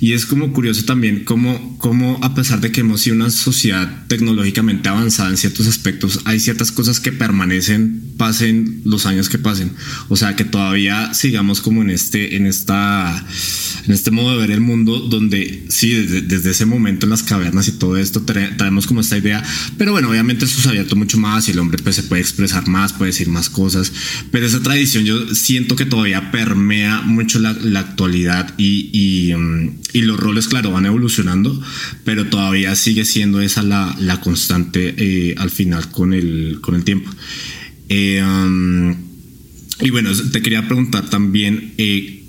Y 0.00 0.12
es 0.12 0.26
como 0.26 0.52
curioso 0.52 0.84
también 0.84 1.22
cómo, 1.22 1.78
cómo 1.78 2.18
a 2.20 2.34
pesar 2.34 2.60
de 2.60 2.72
que 2.72 2.80
hemos 2.80 3.02
sido 3.02 3.14
una 3.14 3.30
sociedad 3.30 4.08
tecnológicamente 4.08 4.88
avanzada 4.88 5.30
en 5.30 5.36
ciertos 5.36 5.68
aspectos, 5.68 6.18
hay 6.24 6.40
ciertas 6.40 6.72
cosas 6.72 6.98
que 6.98 7.12
permanecen, 7.12 8.14
pasen 8.16 8.80
los 8.84 9.06
años 9.06 9.28
que 9.28 9.38
pasen. 9.38 9.70
O 10.08 10.16
sea, 10.16 10.34
que 10.34 10.44
todavía 10.44 11.14
sigamos 11.14 11.60
como 11.60 11.82
en 11.82 11.90
este, 11.90 12.34
en 12.34 12.46
esta, 12.46 13.24
en 13.86 13.92
este 13.92 14.10
modo 14.10 14.32
de 14.32 14.38
ver 14.38 14.50
el 14.50 14.60
mundo 14.60 14.98
donde 14.98 15.66
sí, 15.68 15.94
desde, 15.94 16.50
ese 16.50 16.66
momento 16.66 17.06
en 17.06 17.10
las 17.10 17.22
cavernas 17.22 17.68
y 17.68 17.72
todo 17.72 17.98
esto 17.98 18.22
traemos 18.22 18.88
como 18.88 19.00
esta 19.00 19.16
idea. 19.16 19.44
Pero 19.78 19.92
bueno, 19.92 20.10
obviamente 20.10 20.44
esto 20.44 20.60
se 20.60 20.66
ha 20.66 20.72
abierto 20.72 20.96
mucho 20.96 21.18
más 21.18 21.46
y 21.46 21.52
el 21.52 21.60
hombre 21.60 21.80
pues 21.80 21.94
se 21.94 22.02
puede 22.02 22.20
expresar 22.20 22.66
más, 22.66 22.92
puede 22.94 23.12
decir 23.12 23.28
más 23.28 23.48
cosas. 23.48 23.92
Pero 24.32 24.44
esa 24.44 24.60
tradición 24.60 25.04
yo 25.04 25.36
siento 25.36 25.76
que 25.76 25.84
todavía 25.84 26.32
permea 26.32 27.02
mucho 27.02 27.38
la, 27.38 27.52
la 27.52 27.78
actualidad 27.78 28.39
Mm, 28.48 29.68
y, 29.92 30.02
los 30.02 30.18
roles, 30.18 30.48
claro, 30.48 30.70
van 30.70 30.86
evolucionando, 30.86 31.60
pero 32.04 32.26
todavía 32.26 32.74
sigue 32.76 33.04
siendo 33.04 33.40
esa 33.40 33.62
la, 33.62 34.20
constante 34.22 34.94
eh, 34.96 35.34
al 35.38 35.50
final 35.50 35.90
con 35.90 36.12
el, 36.12 36.58
con 36.60 36.74
el 36.74 36.84
tiempo. 36.84 37.10
Eh, 37.88 38.22
um, 38.22 38.94
y 39.80 39.90
bueno, 39.90 40.10
te 40.32 40.42
quería 40.42 40.66
preguntar 40.66 41.08
también, 41.08 41.74
eh, 41.78 42.24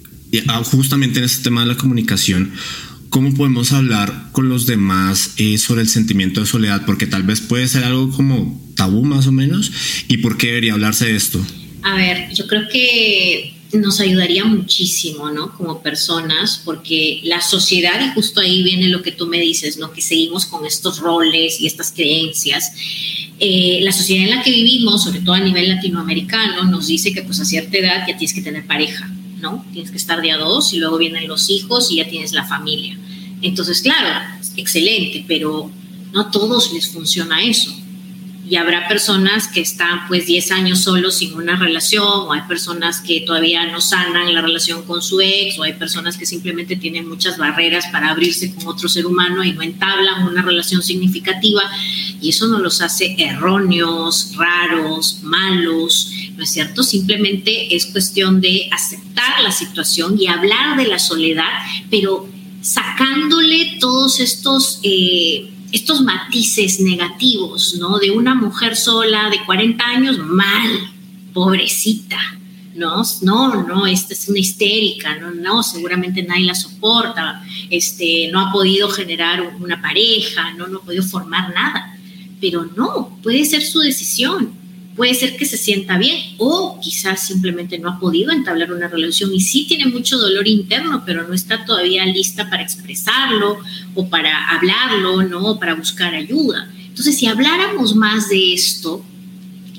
ah, 0.47 0.63
justamente 0.63 1.19
en 1.19 1.25
este 1.25 1.43
tema 1.43 1.61
de 1.61 1.67
la 1.67 1.77
comunicación, 1.77 2.51
¿cómo 3.09 3.33
podemos 3.33 3.73
hablar 3.73 4.29
con 4.31 4.47
los 4.47 4.65
demás 4.65 5.35
sobre 5.57 5.81
el 5.81 5.89
sentimiento 5.89 6.39
de 6.39 6.47
soledad? 6.47 6.85
Porque 6.85 7.07
tal 7.07 7.23
vez 7.23 7.41
puede 7.41 7.67
ser 7.67 7.83
algo 7.83 8.09
como 8.11 8.71
tabú 8.75 9.03
más 9.03 9.27
o 9.27 9.31
menos. 9.31 9.71
¿Y 10.07 10.17
por 10.17 10.37
qué 10.37 10.47
debería 10.47 10.73
hablarse 10.73 11.05
de 11.05 11.15
esto? 11.15 11.45
A 11.83 11.95
ver, 11.95 12.33
yo 12.33 12.47
creo 12.47 12.67
que 12.71 13.60
nos 13.73 13.99
ayudaría 13.99 14.43
muchísimo, 14.43 15.29
¿no? 15.29 15.55
Como 15.57 15.81
personas, 15.81 16.61
porque 16.63 17.21
la 17.23 17.41
sociedad, 17.41 17.99
y 18.05 18.13
justo 18.13 18.41
ahí 18.41 18.63
viene 18.63 18.87
lo 18.87 19.01
que 19.01 19.11
tú 19.11 19.27
me 19.27 19.39
dices, 19.39 19.77
¿no? 19.77 19.91
Que 19.91 20.01
seguimos 20.01 20.45
con 20.45 20.65
estos 20.65 20.99
roles 20.99 21.59
y 21.59 21.67
estas 21.67 21.91
creencias. 21.91 22.73
Eh, 23.39 23.79
la 23.81 23.91
sociedad 23.91 24.25
en 24.25 24.35
la 24.35 24.43
que 24.43 24.51
vivimos, 24.51 25.03
sobre 25.03 25.21
todo 25.21 25.35
a 25.35 25.39
nivel 25.39 25.69
latinoamericano, 25.69 26.63
nos 26.65 26.87
dice 26.87 27.13
que 27.13 27.21
pues 27.23 27.39
a 27.39 27.45
cierta 27.45 27.77
edad 27.77 27.99
ya 28.07 28.17
tienes 28.17 28.33
que 28.33 28.41
tener 28.41 28.67
pareja, 28.67 29.09
¿no? 29.39 29.65
Tienes 29.71 29.91
que 29.91 29.97
estar 29.97 30.21
de 30.21 30.31
a 30.31 30.37
dos 30.37 30.73
y 30.73 30.77
luego 30.77 30.97
vienen 30.97 31.27
los 31.27 31.49
hijos 31.49 31.91
y 31.91 31.97
ya 31.97 32.07
tienes 32.07 32.33
la 32.33 32.45
familia. 32.45 32.97
Entonces, 33.41 33.81
claro, 33.81 34.25
excelente, 34.57 35.25
pero 35.27 35.71
no 36.11 36.21
a 36.21 36.31
todos 36.31 36.73
les 36.73 36.89
funciona 36.89 37.41
eso 37.41 37.80
y 38.51 38.57
habrá 38.57 38.85
personas 38.89 39.47
que 39.47 39.61
están 39.61 40.09
pues 40.09 40.25
10 40.25 40.51
años 40.51 40.79
solos 40.81 41.19
sin 41.19 41.35
una 41.35 41.55
relación, 41.55 42.03
o 42.03 42.33
hay 42.33 42.41
personas 42.49 42.99
que 42.99 43.21
todavía 43.21 43.65
no 43.67 43.79
sanan 43.79 44.33
la 44.33 44.41
relación 44.41 44.83
con 44.83 45.01
su 45.01 45.21
ex, 45.21 45.57
o 45.57 45.63
hay 45.63 45.71
personas 45.71 46.17
que 46.17 46.25
simplemente 46.25 46.75
tienen 46.75 47.07
muchas 47.07 47.37
barreras 47.37 47.85
para 47.93 48.09
abrirse 48.09 48.53
con 48.53 48.67
otro 48.67 48.89
ser 48.89 49.05
humano 49.05 49.41
y 49.45 49.53
no 49.53 49.61
entablan 49.61 50.27
una 50.27 50.41
relación 50.41 50.83
significativa, 50.83 51.61
y 52.19 52.27
eso 52.27 52.49
no 52.49 52.59
los 52.59 52.81
hace 52.81 53.15
erróneos, 53.17 54.33
raros, 54.35 55.19
malos, 55.23 56.11
¿no 56.35 56.43
es 56.43 56.49
cierto? 56.49 56.83
Simplemente 56.83 57.73
es 57.73 57.85
cuestión 57.85 58.41
de 58.41 58.67
aceptar 58.73 59.39
la 59.43 59.53
situación 59.53 60.19
y 60.19 60.27
hablar 60.27 60.75
de 60.75 60.87
la 60.87 60.99
soledad, 60.99 61.53
pero 61.89 62.27
sacándole 62.61 63.77
todos 63.79 64.19
estos... 64.19 64.81
Eh, 64.83 65.51
estos 65.71 66.01
matices 66.01 66.79
negativos, 66.79 67.75
¿no? 67.79 67.97
De 67.97 68.11
una 68.11 68.35
mujer 68.35 68.75
sola 68.75 69.29
de 69.29 69.43
40 69.45 69.83
años, 69.83 70.17
mal, 70.19 70.69
pobrecita, 71.33 72.19
¿no? 72.75 73.03
No, 73.21 73.63
no, 73.63 73.87
esta 73.87 74.13
es 74.13 74.27
una 74.27 74.39
histérica, 74.39 75.17
no, 75.17 75.31
no, 75.31 75.63
seguramente 75.63 76.23
nadie 76.23 76.45
la 76.45 76.55
soporta, 76.55 77.43
este, 77.69 78.29
no 78.31 78.39
ha 78.41 78.51
podido 78.51 78.89
generar 78.89 79.55
una 79.59 79.81
pareja, 79.81 80.53
no, 80.53 80.67
no 80.67 80.79
ha 80.79 80.81
podido 80.81 81.03
formar 81.03 81.53
nada, 81.53 81.97
pero 82.39 82.65
no, 82.75 83.17
puede 83.21 83.45
ser 83.45 83.63
su 83.63 83.79
decisión, 83.79 84.60
puede 84.95 85.13
ser 85.13 85.37
que 85.37 85.45
se 85.45 85.57
sienta 85.57 85.97
bien 85.97 86.35
o 86.37 86.79
quizás 86.81 87.25
simplemente 87.25 87.79
no 87.79 87.89
ha 87.89 87.99
podido 87.99 88.31
entablar 88.31 88.71
una 88.71 88.87
relación 88.87 89.33
y 89.33 89.39
sí 89.39 89.65
tiene 89.67 89.85
mucho 89.85 90.17
dolor 90.17 90.47
interno, 90.47 91.03
pero 91.05 91.27
no 91.27 91.33
está 91.33 91.65
todavía 91.65 92.05
lista 92.05 92.49
para 92.49 92.63
expresarlo 92.63 93.59
o 93.95 94.09
para 94.09 94.49
hablarlo, 94.49 95.23
¿no? 95.23 95.59
Para 95.59 95.75
buscar 95.75 96.13
ayuda. 96.13 96.69
Entonces, 96.87 97.17
si 97.17 97.25
habláramos 97.25 97.95
más 97.95 98.29
de 98.29 98.53
esto, 98.53 99.03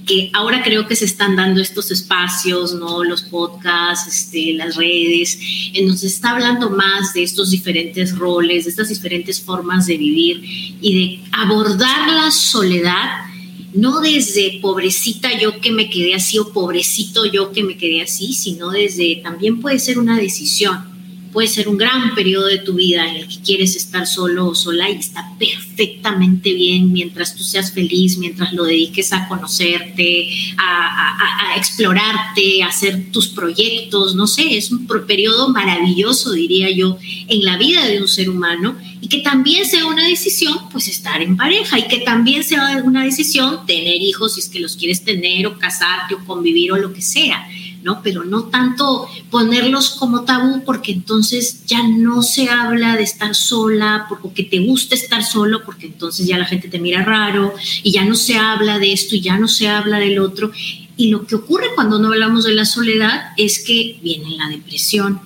que 0.06 0.30
ahora 0.32 0.62
creo 0.62 0.88
que 0.88 0.96
se 0.96 1.04
están 1.04 1.36
dando 1.36 1.60
estos 1.60 1.90
espacios, 1.90 2.74
¿no? 2.74 3.04
Los 3.04 3.22
podcasts, 3.22 4.08
este, 4.08 4.54
las 4.54 4.76
redes, 4.76 5.38
en 5.74 5.86
donde 5.86 6.00
se 6.00 6.06
está 6.08 6.30
hablando 6.30 6.70
más 6.70 7.12
de 7.12 7.22
estos 7.22 7.50
diferentes 7.50 8.16
roles, 8.16 8.64
de 8.64 8.70
estas 8.70 8.88
diferentes 8.88 9.40
formas 9.40 9.86
de 9.86 9.96
vivir 9.96 10.40
y 10.80 10.94
de 10.94 11.28
abordar 11.32 12.10
la 12.10 12.30
soledad 12.30 13.31
no 13.74 14.00
desde 14.00 14.58
pobrecita 14.60 15.38
yo 15.38 15.60
que 15.60 15.72
me 15.72 15.88
quedé 15.88 16.14
así 16.14 16.38
o 16.38 16.52
pobrecito 16.52 17.24
yo 17.26 17.52
que 17.52 17.62
me 17.62 17.76
quedé 17.76 18.02
así, 18.02 18.32
sino 18.34 18.70
desde 18.70 19.16
también 19.22 19.60
puede 19.60 19.78
ser 19.78 19.98
una 19.98 20.18
decisión, 20.18 20.91
puede 21.32 21.48
ser 21.48 21.68
un 21.68 21.78
gran 21.78 22.14
periodo 22.14 22.46
de 22.46 22.58
tu 22.58 22.74
vida 22.74 23.08
en 23.08 23.16
el 23.16 23.28
que 23.28 23.40
quieres 23.40 23.74
estar 23.74 24.06
solo 24.06 24.48
o 24.48 24.54
sola 24.54 24.90
y 24.90 24.96
está 24.96 25.32
perfectamente 25.38 26.52
bien 26.52 26.92
mientras 26.92 27.34
tú 27.34 27.42
seas 27.42 27.72
feliz, 27.72 28.18
mientras 28.18 28.52
lo 28.52 28.64
dediques 28.64 29.12
a 29.12 29.26
conocerte, 29.28 30.28
a, 30.58 31.56
explorarte, 31.56 32.62
a 32.62 32.68
hacer 32.68 33.10
tus 33.10 33.28
proyectos, 33.28 34.14
no 34.14 34.26
sé, 34.26 34.56
es 34.56 34.70
un 34.70 34.86
periodo 34.86 35.48
maravilloso, 35.48 36.32
diría 36.32 36.70
yo, 36.70 36.98
en 37.28 37.44
la 37.44 37.56
vida 37.56 37.86
de 37.86 38.00
un 38.00 38.08
ser 38.08 38.28
humano 38.30 38.76
y 39.00 39.08
que 39.08 39.18
también 39.18 39.64
sea 39.64 39.86
una 39.86 40.06
decisión, 40.06 40.56
pues 40.70 40.88
estar 40.88 41.22
en 41.22 41.36
pareja 41.36 41.78
y 41.78 41.88
que 41.88 41.98
también 41.98 42.44
sea 42.44 42.82
una 42.84 43.04
decisión 43.04 43.66
tener 43.66 44.00
hijos 44.00 44.34
si 44.34 44.40
es 44.40 44.48
que 44.48 44.60
los 44.60 44.76
quieres 44.76 45.04
tener 45.04 45.46
o 45.46 45.58
casarte 45.58 46.14
o 46.14 46.24
convivir 46.24 46.72
o 46.72 46.76
lo 46.76 46.92
que 46.92 47.02
sea. 47.02 47.46
¿No? 47.82 48.00
Pero 48.02 48.24
no 48.24 48.44
tanto 48.44 49.08
ponerlos 49.30 49.90
como 49.90 50.22
tabú 50.22 50.62
porque 50.64 50.92
entonces 50.92 51.64
ya 51.66 51.86
no 51.86 52.22
se 52.22 52.48
habla 52.48 52.96
de 52.96 53.02
estar 53.02 53.34
sola 53.34 54.06
porque 54.08 54.44
te 54.44 54.60
gusta 54.60 54.94
estar 54.94 55.24
solo 55.24 55.64
porque 55.64 55.86
entonces 55.86 56.26
ya 56.26 56.38
la 56.38 56.44
gente 56.44 56.68
te 56.68 56.78
mira 56.78 57.02
raro 57.04 57.54
y 57.82 57.92
ya 57.92 58.04
no 58.04 58.14
se 58.14 58.36
habla 58.36 58.78
de 58.78 58.92
esto 58.92 59.16
y 59.16 59.20
ya 59.20 59.38
no 59.38 59.48
se 59.48 59.68
habla 59.68 59.98
del 59.98 60.18
otro. 60.18 60.52
Y 60.96 61.08
lo 61.08 61.26
que 61.26 61.34
ocurre 61.34 61.68
cuando 61.74 61.98
no 61.98 62.08
hablamos 62.08 62.44
de 62.44 62.54
la 62.54 62.64
soledad 62.64 63.32
es 63.36 63.64
que 63.64 63.98
viene 64.02 64.36
la 64.36 64.48
depresión, 64.48 65.20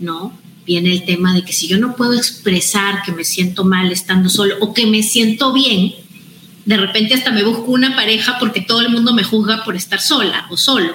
¿no? 0.00 0.38
Viene 0.64 0.92
el 0.92 1.04
tema 1.04 1.34
de 1.34 1.44
que 1.44 1.52
si 1.52 1.66
yo 1.66 1.78
no 1.78 1.96
puedo 1.96 2.14
expresar 2.14 3.02
que 3.02 3.12
me 3.12 3.24
siento 3.24 3.64
mal 3.64 3.90
estando 3.90 4.28
solo 4.28 4.54
o 4.60 4.72
que 4.72 4.86
me 4.86 5.02
siento 5.02 5.52
bien, 5.52 5.94
de 6.64 6.76
repente 6.76 7.14
hasta 7.14 7.32
me 7.32 7.42
busco 7.42 7.72
una 7.72 7.96
pareja 7.96 8.38
porque 8.38 8.60
todo 8.60 8.80
el 8.80 8.90
mundo 8.90 9.12
me 9.12 9.24
juzga 9.24 9.64
por 9.64 9.74
estar 9.74 10.00
sola 10.00 10.46
o 10.50 10.56
solo. 10.56 10.94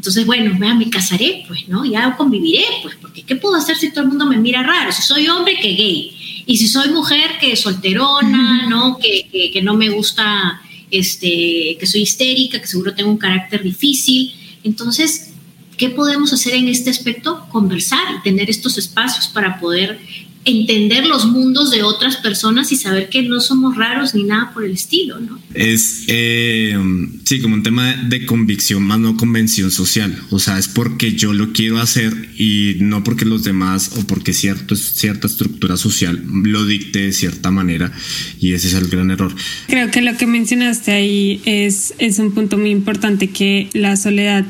Entonces, 0.00 0.24
bueno, 0.24 0.58
me 0.58 0.88
casaré, 0.88 1.44
pues, 1.46 1.68
¿no? 1.68 1.84
Ya 1.84 2.16
conviviré, 2.16 2.64
pues, 2.82 2.96
porque 3.02 3.22
¿qué 3.22 3.36
puedo 3.36 3.56
hacer 3.56 3.76
si 3.76 3.90
todo 3.90 4.04
el 4.04 4.08
mundo 4.08 4.24
me 4.24 4.38
mira 4.38 4.62
raro? 4.62 4.90
Si 4.92 5.02
soy 5.02 5.28
hombre, 5.28 5.56
que 5.60 5.74
gay. 5.74 6.42
Y 6.46 6.56
si 6.56 6.68
soy 6.68 6.88
mujer, 6.88 7.32
que 7.38 7.54
solterona, 7.54 8.66
¿no? 8.66 8.96
Que, 8.96 9.50
que, 9.52 9.60
no 9.60 9.74
me 9.74 9.90
gusta, 9.90 10.62
este, 10.90 11.76
que 11.78 11.86
soy 11.86 12.00
histérica, 12.00 12.62
que 12.62 12.66
seguro 12.66 12.94
tengo 12.94 13.10
un 13.10 13.18
carácter 13.18 13.62
difícil. 13.62 14.32
Entonces, 14.64 15.34
¿qué 15.76 15.90
podemos 15.90 16.32
hacer 16.32 16.54
en 16.54 16.68
este 16.68 16.88
aspecto? 16.88 17.46
Conversar, 17.50 18.22
tener 18.24 18.48
estos 18.48 18.78
espacios 18.78 19.28
para 19.28 19.60
poder 19.60 20.00
entender 20.44 21.06
los 21.06 21.26
mundos 21.26 21.70
de 21.70 21.82
otras 21.82 22.16
personas 22.16 22.72
y 22.72 22.76
saber 22.76 23.10
que 23.10 23.22
no 23.22 23.40
somos 23.40 23.76
raros 23.76 24.14
ni 24.14 24.24
nada 24.24 24.52
por 24.54 24.64
el 24.64 24.72
estilo, 24.72 25.20
¿no? 25.20 25.38
Es, 25.52 26.04
eh, 26.06 26.78
sí, 27.24 27.40
como 27.40 27.54
un 27.54 27.62
tema 27.62 27.94
de 27.94 28.24
convicción 28.24 28.82
más 28.82 28.98
no 28.98 29.16
convención 29.16 29.70
social, 29.70 30.16
o 30.30 30.38
sea, 30.38 30.58
es 30.58 30.68
porque 30.68 31.12
yo 31.12 31.34
lo 31.34 31.52
quiero 31.52 31.78
hacer 31.78 32.30
y 32.38 32.76
no 32.80 33.04
porque 33.04 33.26
los 33.26 33.44
demás 33.44 33.92
o 33.98 34.06
porque 34.06 34.32
cierto, 34.32 34.76
cierta 34.76 35.26
estructura 35.26 35.76
social 35.76 36.22
lo 36.42 36.64
dicte 36.64 37.00
de 37.00 37.12
cierta 37.12 37.50
manera 37.50 37.92
y 38.38 38.54
ese 38.54 38.68
es 38.68 38.74
el 38.74 38.88
gran 38.88 39.10
error. 39.10 39.34
Creo 39.66 39.90
que 39.90 40.00
lo 40.00 40.16
que 40.16 40.26
mencionaste 40.26 40.92
ahí 40.92 41.42
es, 41.44 41.92
es 41.98 42.18
un 42.18 42.32
punto 42.32 42.56
muy 42.56 42.70
importante 42.70 43.28
que 43.28 43.68
la 43.74 43.96
soledad 43.96 44.46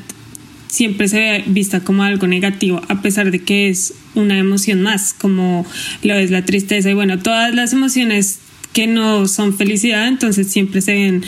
siempre 0.71 1.09
se 1.09 1.19
ve 1.19 1.45
vista 1.47 1.81
como 1.81 2.05
algo 2.05 2.27
negativo, 2.27 2.81
a 2.89 3.03
pesar 3.03 3.31
de 3.31 3.41
que 3.41 3.69
es 3.69 3.93
una 4.15 4.39
emoción 4.39 4.81
más, 4.83 5.13
como 5.13 5.67
lo 6.03 6.15
es 6.15 6.31
la 6.31 6.45
tristeza. 6.45 6.91
Y 6.91 6.95
bueno, 6.95 7.19
todas 7.19 7.55
las 7.55 7.73
emociones 7.73 8.39
que 8.73 8.87
no 8.87 9.27
son 9.27 9.57
felicidad, 9.57 10.07
entonces 10.07 10.47
siempre 10.51 10.81
se 10.81 10.95
ven 10.95 11.25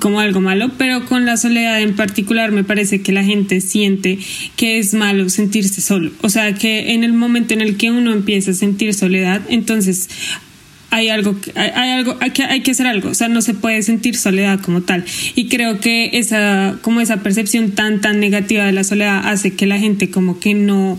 como 0.00 0.18
algo 0.18 0.40
malo, 0.40 0.72
pero 0.78 1.06
con 1.06 1.24
la 1.24 1.36
soledad 1.36 1.80
en 1.80 1.94
particular 1.94 2.50
me 2.50 2.64
parece 2.64 3.02
que 3.02 3.12
la 3.12 3.22
gente 3.22 3.60
siente 3.60 4.18
que 4.56 4.78
es 4.78 4.92
malo 4.92 5.28
sentirse 5.28 5.80
solo, 5.80 6.10
o 6.22 6.28
sea 6.28 6.54
que 6.54 6.92
en 6.92 7.04
el 7.04 7.12
momento 7.12 7.54
en 7.54 7.60
el 7.60 7.76
que 7.76 7.92
uno 7.92 8.12
empieza 8.12 8.50
a 8.50 8.54
sentir 8.54 8.94
soledad, 8.94 9.42
entonces 9.48 10.08
hay 10.92 11.08
algo, 11.08 11.34
hay, 11.54 11.90
algo, 11.90 12.18
hay 12.20 12.30
que, 12.32 12.44
hay 12.44 12.60
que 12.60 12.72
hacer 12.72 12.86
algo, 12.86 13.08
o 13.08 13.14
sea, 13.14 13.28
no 13.28 13.40
se 13.40 13.54
puede 13.54 13.82
sentir 13.82 14.14
soledad 14.14 14.60
como 14.60 14.82
tal. 14.82 15.04
Y 15.34 15.48
creo 15.48 15.80
que 15.80 16.10
esa, 16.12 16.76
como 16.82 17.00
esa 17.00 17.22
percepción 17.22 17.70
tan, 17.70 18.02
tan 18.02 18.20
negativa 18.20 18.66
de 18.66 18.72
la 18.72 18.84
soledad 18.84 19.26
hace 19.26 19.54
que 19.54 19.64
la 19.64 19.78
gente 19.78 20.10
como 20.10 20.38
que 20.38 20.52
no 20.52 20.98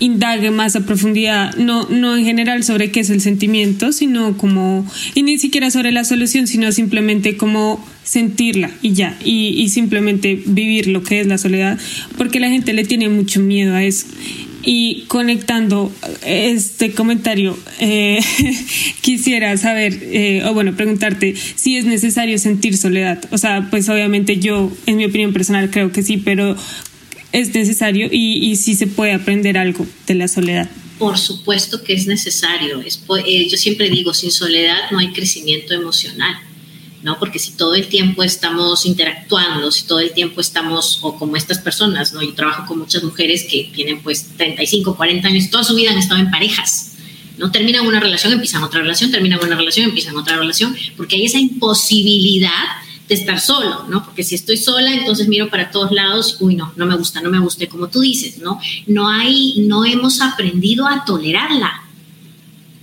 indague 0.00 0.50
más 0.50 0.76
a 0.76 0.84
profundidad, 0.84 1.54
no, 1.56 1.88
no 1.88 2.14
en 2.14 2.26
general 2.26 2.62
sobre 2.62 2.90
qué 2.90 3.00
es 3.00 3.08
el 3.08 3.22
sentimiento, 3.22 3.92
sino 3.92 4.36
como, 4.36 4.86
y 5.14 5.22
ni 5.22 5.38
siquiera 5.38 5.70
sobre 5.70 5.92
la 5.92 6.04
solución, 6.04 6.46
sino 6.46 6.70
simplemente 6.70 7.38
como 7.38 7.82
sentirla 8.04 8.70
y 8.82 8.92
ya, 8.92 9.16
y, 9.24 9.48
y 9.62 9.70
simplemente 9.70 10.42
vivir 10.44 10.88
lo 10.88 11.02
que 11.02 11.20
es 11.20 11.26
la 11.26 11.38
soledad, 11.38 11.78
porque 12.18 12.38
la 12.38 12.50
gente 12.50 12.74
le 12.74 12.84
tiene 12.84 13.08
mucho 13.08 13.40
miedo 13.40 13.74
a 13.74 13.82
eso. 13.82 14.06
Y 14.62 15.04
conectando 15.08 15.90
este 16.24 16.92
comentario, 16.92 17.58
eh, 17.78 18.20
quisiera 19.00 19.56
saber, 19.56 19.98
eh, 20.02 20.42
o 20.44 20.52
bueno, 20.52 20.76
preguntarte 20.76 21.34
si 21.54 21.76
es 21.76 21.84
necesario 21.84 22.38
sentir 22.38 22.76
soledad. 22.76 23.22
O 23.30 23.38
sea, 23.38 23.68
pues 23.70 23.88
obviamente 23.88 24.38
yo, 24.38 24.70
en 24.86 24.96
mi 24.96 25.06
opinión 25.06 25.32
personal, 25.32 25.70
creo 25.70 25.92
que 25.92 26.02
sí, 26.02 26.18
pero 26.18 26.56
es 27.32 27.54
necesario 27.54 28.08
y, 28.10 28.50
y 28.50 28.56
si 28.56 28.74
se 28.74 28.86
puede 28.86 29.12
aprender 29.12 29.56
algo 29.56 29.86
de 30.06 30.14
la 30.14 30.28
soledad. 30.28 30.68
Por 30.98 31.16
supuesto 31.16 31.82
que 31.82 31.94
es 31.94 32.06
necesario. 32.06 32.80
Es, 32.82 33.02
eh, 33.24 33.48
yo 33.48 33.56
siempre 33.56 33.88
digo, 33.88 34.12
sin 34.12 34.30
soledad 34.30 34.90
no 34.90 34.98
hay 34.98 35.12
crecimiento 35.12 35.72
emocional 35.72 36.36
¿no? 37.02 37.18
Porque 37.18 37.38
si 37.38 37.52
todo 37.52 37.74
el 37.74 37.88
tiempo 37.88 38.22
estamos 38.22 38.84
interactuando, 38.86 39.70
si 39.70 39.86
todo 39.86 40.00
el 40.00 40.12
tiempo 40.12 40.40
estamos, 40.40 40.98
o 41.02 41.16
como 41.16 41.36
estas 41.36 41.58
personas, 41.58 42.12
¿no? 42.12 42.22
Yo 42.22 42.34
trabajo 42.34 42.66
con 42.66 42.78
muchas 42.78 43.02
mujeres 43.02 43.46
que 43.50 43.70
tienen 43.74 44.02
pues 44.02 44.36
35, 44.36 44.96
40 44.96 45.28
años 45.28 45.50
toda 45.50 45.64
su 45.64 45.74
vida 45.74 45.90
han 45.90 45.98
estado 45.98 46.20
en 46.20 46.30
parejas, 46.30 46.92
¿no? 47.38 47.50
Terminan 47.50 47.86
una 47.86 48.00
relación, 48.00 48.32
empiezan 48.32 48.62
otra 48.62 48.80
relación, 48.80 49.10
terminan 49.10 49.40
una 49.42 49.56
relación, 49.56 49.86
empiezan 49.86 50.16
otra 50.16 50.36
relación, 50.36 50.76
porque 50.96 51.16
hay 51.16 51.24
esa 51.24 51.38
imposibilidad 51.38 52.50
de 53.08 53.14
estar 53.16 53.40
solo, 53.40 53.86
¿no? 53.88 54.04
Porque 54.04 54.22
si 54.22 54.36
estoy 54.36 54.56
sola, 54.56 54.92
entonces 54.92 55.26
miro 55.26 55.50
para 55.50 55.72
todos 55.72 55.90
lados, 55.90 56.36
uy, 56.38 56.54
no, 56.54 56.72
no 56.76 56.86
me 56.86 56.96
gusta, 56.96 57.20
no 57.20 57.28
me 57.28 57.40
gusta, 57.40 57.66
como 57.66 57.88
tú 57.88 58.00
dices, 58.00 58.38
¿no? 58.38 58.60
No 58.86 59.08
hay, 59.08 59.64
no 59.66 59.84
hemos 59.84 60.20
aprendido 60.20 60.86
a 60.86 61.04
tolerarla, 61.04 61.79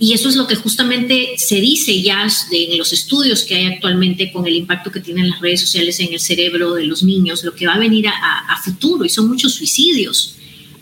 y 0.00 0.12
eso 0.12 0.28
es 0.28 0.36
lo 0.36 0.46
que 0.46 0.54
justamente 0.54 1.34
se 1.38 1.60
dice 1.60 2.00
ya 2.00 2.26
en 2.52 2.78
los 2.78 2.92
estudios 2.92 3.42
que 3.42 3.56
hay 3.56 3.66
actualmente 3.66 4.30
con 4.30 4.46
el 4.46 4.54
impacto 4.54 4.92
que 4.92 5.00
tienen 5.00 5.28
las 5.28 5.40
redes 5.40 5.60
sociales 5.60 5.98
en 5.98 6.12
el 6.12 6.20
cerebro 6.20 6.74
de 6.74 6.84
los 6.84 7.02
niños, 7.02 7.42
lo 7.42 7.54
que 7.54 7.66
va 7.66 7.74
a 7.74 7.78
venir 7.78 8.06
a, 8.06 8.60
futuro, 8.62 9.04
y 9.04 9.08
son 9.08 9.28
muchos 9.28 9.54
suicidios, 9.54 10.36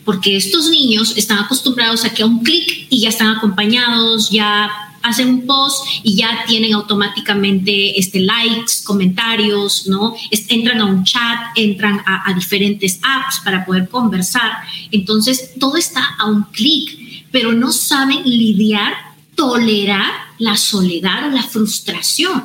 porque 0.05 0.37
estos 0.37 0.69
niños 0.69 1.15
están 1.17 1.39
acostumbrados 1.39 2.05
a 2.05 2.13
que 2.13 2.23
a 2.23 2.27
un 2.27 2.43
clic 2.43 2.87
y 2.91 3.01
ya 3.01 3.09
están 3.09 3.29
acompañados, 3.29 4.31
ya 4.31 4.71
hacen 5.03 5.29
un 5.29 5.47
post 5.47 5.87
y 6.03 6.17
ya 6.17 6.45
tienen 6.47 6.75
automáticamente 6.75 7.99
este, 7.99 8.21
likes, 8.21 8.83
comentarios, 8.85 9.87
¿no? 9.87 10.15
entran 10.49 10.81
a 10.81 10.85
un 10.85 11.05
chat, 11.05 11.39
entran 11.55 12.03
a, 12.05 12.29
a 12.29 12.35
diferentes 12.35 12.99
apps 13.03 13.41
para 13.45 13.65
poder 13.65 13.89
conversar. 13.89 14.53
Entonces, 14.91 15.53
todo 15.59 15.77
está 15.77 16.17
a 16.19 16.27
un 16.27 16.43
clic 16.53 17.06
pero 17.37 17.53
no 17.53 17.71
saben 17.71 18.23
lidiar, 18.25 18.95
tolerar 19.35 20.11
la 20.39 20.57
soledad 20.57 21.29
o 21.29 21.31
la 21.31 21.43
frustración. 21.43 22.45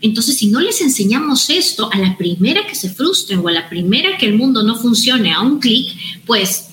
Entonces, 0.00 0.36
si 0.36 0.48
no 0.48 0.58
les 0.58 0.80
enseñamos 0.80 1.48
esto, 1.48 1.88
a 1.92 1.98
la 1.98 2.18
primera 2.18 2.66
que 2.66 2.74
se 2.74 2.90
frustren 2.90 3.38
o 3.38 3.46
a 3.46 3.52
la 3.52 3.68
primera 3.68 4.18
que 4.18 4.26
el 4.26 4.34
mundo 4.34 4.64
no 4.64 4.74
funcione 4.74 5.32
a 5.32 5.42
un 5.42 5.60
clic, 5.60 5.96
pues 6.26 6.70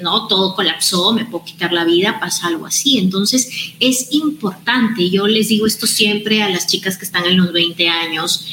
no, 0.00 0.28
todo 0.28 0.54
colapsó, 0.54 1.12
me 1.12 1.24
puedo 1.24 1.44
quitar 1.44 1.72
la 1.72 1.84
vida, 1.84 2.20
pasa 2.20 2.46
algo 2.46 2.64
así. 2.64 2.96
Entonces, 2.96 3.50
es 3.80 4.12
importante, 4.12 5.10
yo 5.10 5.26
les 5.26 5.48
digo 5.48 5.66
esto 5.66 5.88
siempre 5.88 6.44
a 6.44 6.48
las 6.48 6.68
chicas 6.68 6.96
que 6.96 7.06
están 7.06 7.24
en 7.24 7.38
los 7.38 7.52
20 7.52 7.88
años, 7.88 8.46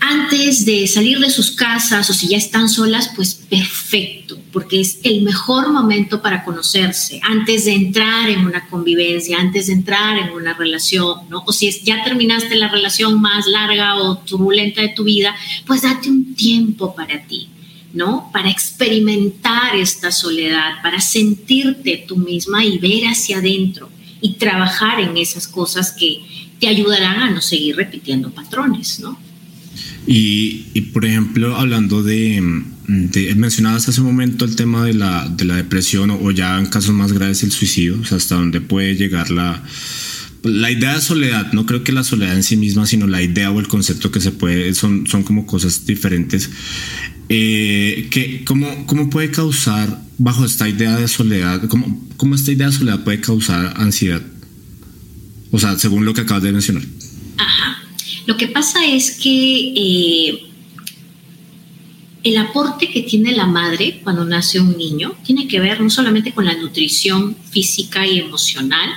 antes 0.00 0.64
de 0.64 0.86
salir 0.86 1.18
de 1.18 1.30
sus 1.30 1.50
casas 1.50 2.08
o 2.08 2.12
si 2.12 2.28
ya 2.28 2.36
están 2.36 2.68
solas, 2.68 3.10
pues 3.16 3.34
perfecto, 3.34 4.38
porque 4.52 4.80
es 4.80 5.00
el 5.02 5.22
mejor 5.22 5.72
momento 5.72 6.22
para 6.22 6.44
conocerse, 6.44 7.20
antes 7.22 7.64
de 7.64 7.72
entrar 7.72 8.28
en 8.30 8.46
una 8.46 8.68
convivencia, 8.68 9.38
antes 9.38 9.66
de 9.66 9.74
entrar 9.74 10.18
en 10.18 10.30
una 10.30 10.54
relación, 10.54 11.28
¿no? 11.28 11.42
O 11.46 11.52
si 11.52 11.70
ya 11.82 12.04
terminaste 12.04 12.56
la 12.56 12.68
relación 12.68 13.20
más 13.20 13.46
larga 13.46 13.96
o 13.96 14.18
turbulenta 14.18 14.82
de 14.82 14.90
tu 14.90 15.04
vida, 15.04 15.34
pues 15.66 15.82
date 15.82 16.08
un 16.08 16.34
tiempo 16.34 16.94
para 16.94 17.26
ti, 17.26 17.48
¿no? 17.92 18.30
Para 18.32 18.50
experimentar 18.50 19.74
esta 19.76 20.12
soledad, 20.12 20.80
para 20.82 21.00
sentirte 21.00 22.04
tú 22.06 22.16
misma 22.16 22.64
y 22.64 22.78
ver 22.78 23.04
hacia 23.08 23.38
adentro 23.38 23.90
y 24.20 24.34
trabajar 24.34 25.00
en 25.00 25.16
esas 25.16 25.48
cosas 25.48 25.92
que 25.92 26.20
te 26.60 26.68
ayudarán 26.68 27.20
a 27.20 27.30
no 27.30 27.40
seguir 27.40 27.76
repitiendo 27.76 28.30
patrones, 28.30 29.00
¿no? 29.00 29.27
Y, 30.10 30.80
por 30.94 31.04
ejemplo, 31.04 31.54
hablando 31.56 32.02
de, 32.02 32.40
mencionabas 33.36 33.90
hace 33.90 34.00
un 34.00 34.06
momento 34.06 34.46
el 34.46 34.56
tema 34.56 34.82
de 34.82 34.94
la, 34.94 35.28
de 35.28 35.44
la 35.44 35.56
depresión 35.56 36.10
o, 36.10 36.30
ya 36.30 36.58
en 36.58 36.64
casos 36.64 36.94
más 36.94 37.12
graves 37.12 37.42
el 37.42 37.52
suicidio, 37.52 38.00
o 38.00 38.04
sea, 38.06 38.16
hasta 38.16 38.36
dónde 38.36 38.62
puede 38.62 38.96
llegar 38.96 39.30
la, 39.30 39.62
la 40.44 40.70
idea 40.70 40.94
de 40.94 41.02
soledad. 41.02 41.52
No 41.52 41.66
creo 41.66 41.84
que 41.84 41.92
la 41.92 42.04
soledad 42.04 42.34
en 42.34 42.42
sí 42.42 42.56
misma, 42.56 42.86
sino 42.86 43.06
la 43.06 43.22
idea 43.22 43.50
o 43.50 43.60
el 43.60 43.68
concepto 43.68 44.10
que 44.10 44.22
se 44.22 44.30
puede, 44.30 44.74
son, 44.74 45.06
son 45.06 45.24
como 45.24 45.44
cosas 45.44 45.84
diferentes. 45.84 46.48
Eh, 47.28 48.08
que, 48.10 48.44
¿cómo, 48.46 48.86
¿Cómo 48.86 49.10
puede 49.10 49.30
causar 49.30 50.02
bajo 50.16 50.46
esta 50.46 50.70
idea 50.70 50.96
de 50.96 51.06
soledad, 51.06 51.68
cómo, 51.68 52.08
cómo 52.16 52.34
esta 52.34 52.50
idea 52.50 52.68
de 52.68 52.72
soledad 52.72 53.04
puede 53.04 53.20
causar 53.20 53.74
ansiedad. 53.76 54.22
O 55.50 55.58
sea, 55.58 55.78
según 55.78 56.06
lo 56.06 56.14
que 56.14 56.22
acabas 56.22 56.44
de 56.44 56.52
mencionar. 56.52 56.82
Ajá. 57.36 57.77
Lo 58.28 58.36
que 58.36 58.46
pasa 58.46 58.84
es 58.84 59.12
que 59.12 59.72
eh, 59.74 60.42
el 62.22 62.36
aporte 62.36 62.90
que 62.90 63.00
tiene 63.00 63.32
la 63.32 63.46
madre 63.46 64.02
cuando 64.04 64.22
nace 64.26 64.60
un 64.60 64.76
niño 64.76 65.16
tiene 65.24 65.48
que 65.48 65.60
ver 65.60 65.80
no 65.80 65.88
solamente 65.88 66.32
con 66.32 66.44
la 66.44 66.54
nutrición 66.54 67.34
física 67.50 68.06
y 68.06 68.18
emocional, 68.18 68.90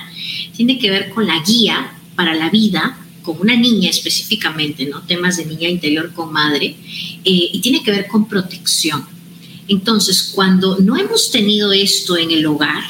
tiene 0.54 0.78
que 0.78 0.90
ver 0.90 1.08
con 1.08 1.26
la 1.26 1.42
guía 1.42 1.94
para 2.14 2.34
la 2.34 2.50
vida, 2.50 2.98
con 3.22 3.40
una 3.40 3.56
niña 3.56 3.88
específicamente, 3.88 4.84
¿no? 4.84 5.00
Temas 5.00 5.38
de 5.38 5.46
niña 5.46 5.70
interior 5.70 6.12
con 6.12 6.30
madre, 6.30 6.76
eh, 7.24 7.50
y 7.54 7.58
tiene 7.62 7.82
que 7.82 7.90
ver 7.90 8.08
con 8.08 8.28
protección. 8.28 9.02
Entonces, 9.66 10.30
cuando 10.34 10.78
no 10.78 10.98
hemos 10.98 11.30
tenido 11.30 11.72
esto 11.72 12.18
en 12.18 12.32
el 12.32 12.44
hogar, 12.44 12.84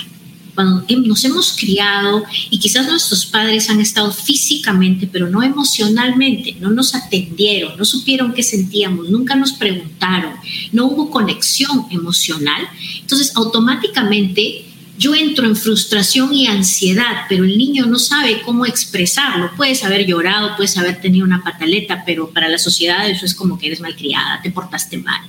cuando 0.54 0.84
nos 1.04 1.24
hemos 1.24 1.56
criado 1.56 2.24
y 2.50 2.58
quizás 2.58 2.86
nuestros 2.86 3.26
padres 3.26 3.70
han 3.70 3.80
estado 3.80 4.12
físicamente, 4.12 5.08
pero 5.10 5.28
no 5.28 5.42
emocionalmente, 5.42 6.56
no 6.60 6.70
nos 6.70 6.94
atendieron, 6.94 7.76
no 7.78 7.84
supieron 7.84 8.34
qué 8.34 8.42
sentíamos, 8.42 9.08
nunca 9.08 9.34
nos 9.34 9.52
preguntaron, 9.52 10.32
no 10.72 10.86
hubo 10.86 11.10
conexión 11.10 11.86
emocional, 11.90 12.68
entonces 13.00 13.32
automáticamente 13.34 14.66
yo 14.98 15.14
entro 15.14 15.46
en 15.46 15.56
frustración 15.56 16.32
y 16.32 16.46
ansiedad, 16.46 17.24
pero 17.28 17.44
el 17.44 17.56
niño 17.58 17.86
no 17.86 17.98
sabe 17.98 18.42
cómo 18.42 18.66
expresarlo. 18.66 19.50
Puedes 19.56 19.82
haber 19.82 20.06
llorado, 20.06 20.54
puedes 20.56 20.76
haber 20.76 21.00
tenido 21.00 21.24
una 21.24 21.42
pataleta, 21.42 22.04
pero 22.06 22.30
para 22.30 22.48
la 22.48 22.58
sociedad 22.58 23.08
eso 23.08 23.26
es 23.26 23.34
como 23.34 23.58
que 23.58 23.66
eres 23.66 23.80
malcriada, 23.80 24.40
te 24.42 24.50
portaste 24.50 24.98
mal, 24.98 25.20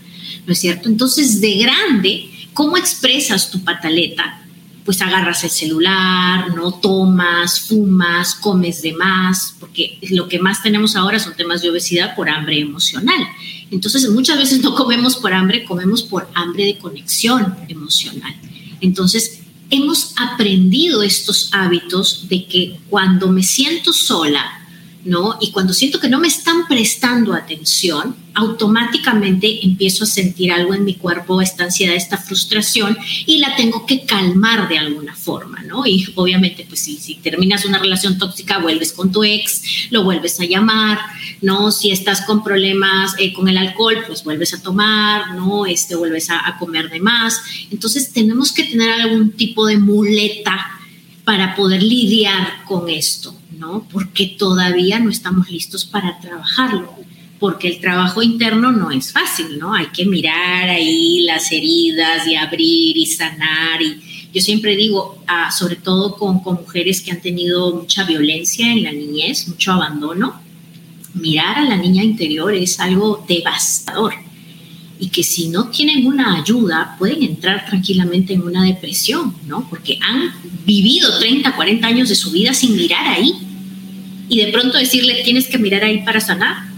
¿no 0.46 0.54
es 0.54 0.60
cierto? 0.60 0.90
Entonces, 0.90 1.42
de 1.42 1.58
grande, 1.58 2.30
¿cómo 2.54 2.78
expresas 2.78 3.50
tu 3.50 3.64
pataleta? 3.64 4.43
Pues 4.86 5.02
agarras 5.02 5.44
el 5.44 5.50
celular, 5.50 6.54
no 6.56 6.74
tomas, 6.74 7.62
fumas, 7.62 8.36
comes 8.36 8.82
de 8.82 8.94
más, 8.94 9.56
porque 9.60 9.98
lo 10.10 10.28
que 10.28 10.40
más 10.40 10.62
tenemos 10.62 10.96
ahora 10.96 11.20
son 11.20 11.36
temas 11.36 11.62
de 11.62 11.70
obesidad 11.70 12.16
por 12.16 12.30
hambre 12.30 12.60
emocional. 12.60 13.28
Entonces, 13.72 14.10
muchas 14.10 14.38
veces 14.38 14.62
no 14.62 14.76
comemos 14.76 15.16
por 15.16 15.34
hambre, 15.34 15.64
comemos 15.64 16.04
por 16.04 16.30
hambre 16.36 16.66
de 16.66 16.78
conexión 16.78 17.56
emocional. 17.70 18.36
Entonces, 18.82 19.40
hemos 19.70 20.14
aprendido 20.18 21.02
estos 21.02 21.50
hábitos 21.54 22.28
de 22.30 22.46
que 22.46 22.80
cuando 22.90 23.30
me 23.30 23.42
siento 23.42 23.94
sola, 23.94 24.63
¿no? 25.06 25.38
Y 25.42 25.52
cuando 25.52 25.74
siento 25.74 26.00
que 26.00 26.10
no 26.10 26.20
me 26.20 26.28
están 26.28 26.68
prestando 26.68 27.34
atención, 27.34 28.16
automáticamente 28.36 29.64
empiezo 29.64 30.06
a 30.06 30.08
sentir 30.08 30.52
algo 30.52 30.74
en 30.74 30.86
mi 30.86 30.96
cuerpo, 30.96 31.42
esta 31.42 31.66
ansiedad, 31.66 31.96
esta 31.96 32.18
frustración, 32.18 32.98
y 33.26 33.40
la 33.40 33.56
tengo 33.56 33.86
que 33.86 34.06
calmar 34.06 34.68
de 34.70 34.78
alguna 34.78 35.16
forma, 35.16 35.62
¿no? 35.64 35.86
Y 35.86 36.08
obviamente, 36.16 36.66
pues 36.68 36.82
si, 36.82 37.16
terminas 37.16 37.66
una 37.66 37.80
relación 37.80 38.18
tóxica, 38.18 38.60
vuelves 38.60 38.94
con 38.94 39.12
tu 39.12 39.24
ex, 39.24 39.90
lo 39.92 40.04
vuelves 40.04 40.40
a 40.40 40.46
llamar, 40.46 41.00
¿no? 41.42 41.72
Si 41.72 41.92
estás 41.92 42.22
con 42.22 42.44
problemas 42.44 43.14
eh, 43.20 43.34
con 43.34 43.48
el 43.48 43.58
alcohol, 43.58 44.04
pues 44.08 44.24
vuelves 44.24 44.54
a 44.54 44.62
tomar, 44.62 45.36
¿no? 45.36 45.66
Este, 45.66 45.96
vuelves 45.96 46.30
a, 46.30 46.48
a 46.48 46.58
comer 46.58 46.90
de 46.90 47.00
más. 47.00 47.42
Entonces 47.72 48.12
tenemos 48.12 48.52
que 48.52 48.64
tener 48.64 48.90
algún 48.90 49.32
tipo 49.32 49.68
de 49.68 49.78
muleta 49.78 50.80
para 51.24 51.56
poder 51.56 51.82
lidiar 51.82 52.66
con 52.66 52.90
esto, 52.90 53.36
¿no? 53.58 53.88
Porque 53.92 54.36
todavía 54.38 55.00
no 55.00 55.10
estamos 55.10 55.50
listos 55.50 55.86
para 55.86 56.20
trabajarlo 56.20 56.94
porque 57.44 57.68
el 57.68 57.82
trabajo 57.82 58.22
interno 58.22 58.72
no 58.72 58.90
es 58.90 59.12
fácil, 59.12 59.60
¿no? 59.60 59.74
Hay 59.74 59.88
que 59.88 60.06
mirar 60.06 60.70
ahí 60.70 61.24
las 61.24 61.52
heridas 61.52 62.26
y 62.26 62.36
abrir 62.36 62.96
y 62.96 63.06
sanar. 63.06 63.82
Y 63.82 64.00
yo 64.34 64.40
siempre 64.40 64.78
digo, 64.78 65.22
ah, 65.28 65.52
sobre 65.52 65.76
todo 65.76 66.16
con, 66.16 66.40
con 66.40 66.56
mujeres 66.56 67.02
que 67.02 67.12
han 67.12 67.22
tenido 67.22 67.76
mucha 67.76 68.06
violencia 68.06 68.72
en 68.72 68.84
la 68.84 68.94
niñez, 68.94 69.46
mucho 69.50 69.74
abandono, 69.74 70.42
mirar 71.16 71.58
a 71.58 71.66
la 71.66 71.76
niña 71.76 72.02
interior 72.02 72.56
es 72.56 72.80
algo 72.80 73.26
devastador 73.28 74.14
y 74.98 75.10
que 75.10 75.24
si 75.24 75.50
no 75.50 75.68
tienen 75.68 76.08
una 76.08 76.40
ayuda 76.40 76.96
pueden 76.98 77.24
entrar 77.24 77.66
tranquilamente 77.66 78.32
en 78.32 78.44
una 78.44 78.64
depresión, 78.64 79.36
¿no? 79.48 79.68
Porque 79.70 80.00
han 80.02 80.32
vivido 80.66 81.20
30, 81.20 81.58
40 81.58 81.86
años 81.86 82.08
de 82.08 82.16
su 82.16 82.32
vida 82.32 82.54
sin 82.54 82.78
mirar 82.78 83.06
ahí 83.06 83.43
y 84.30 84.40
de 84.40 84.52
pronto 84.52 84.78
decirle 84.78 85.22
tienes 85.24 85.48
que 85.48 85.58
mirar 85.58 85.84
ahí 85.84 86.04
para 86.04 86.20
sanar 86.20 86.74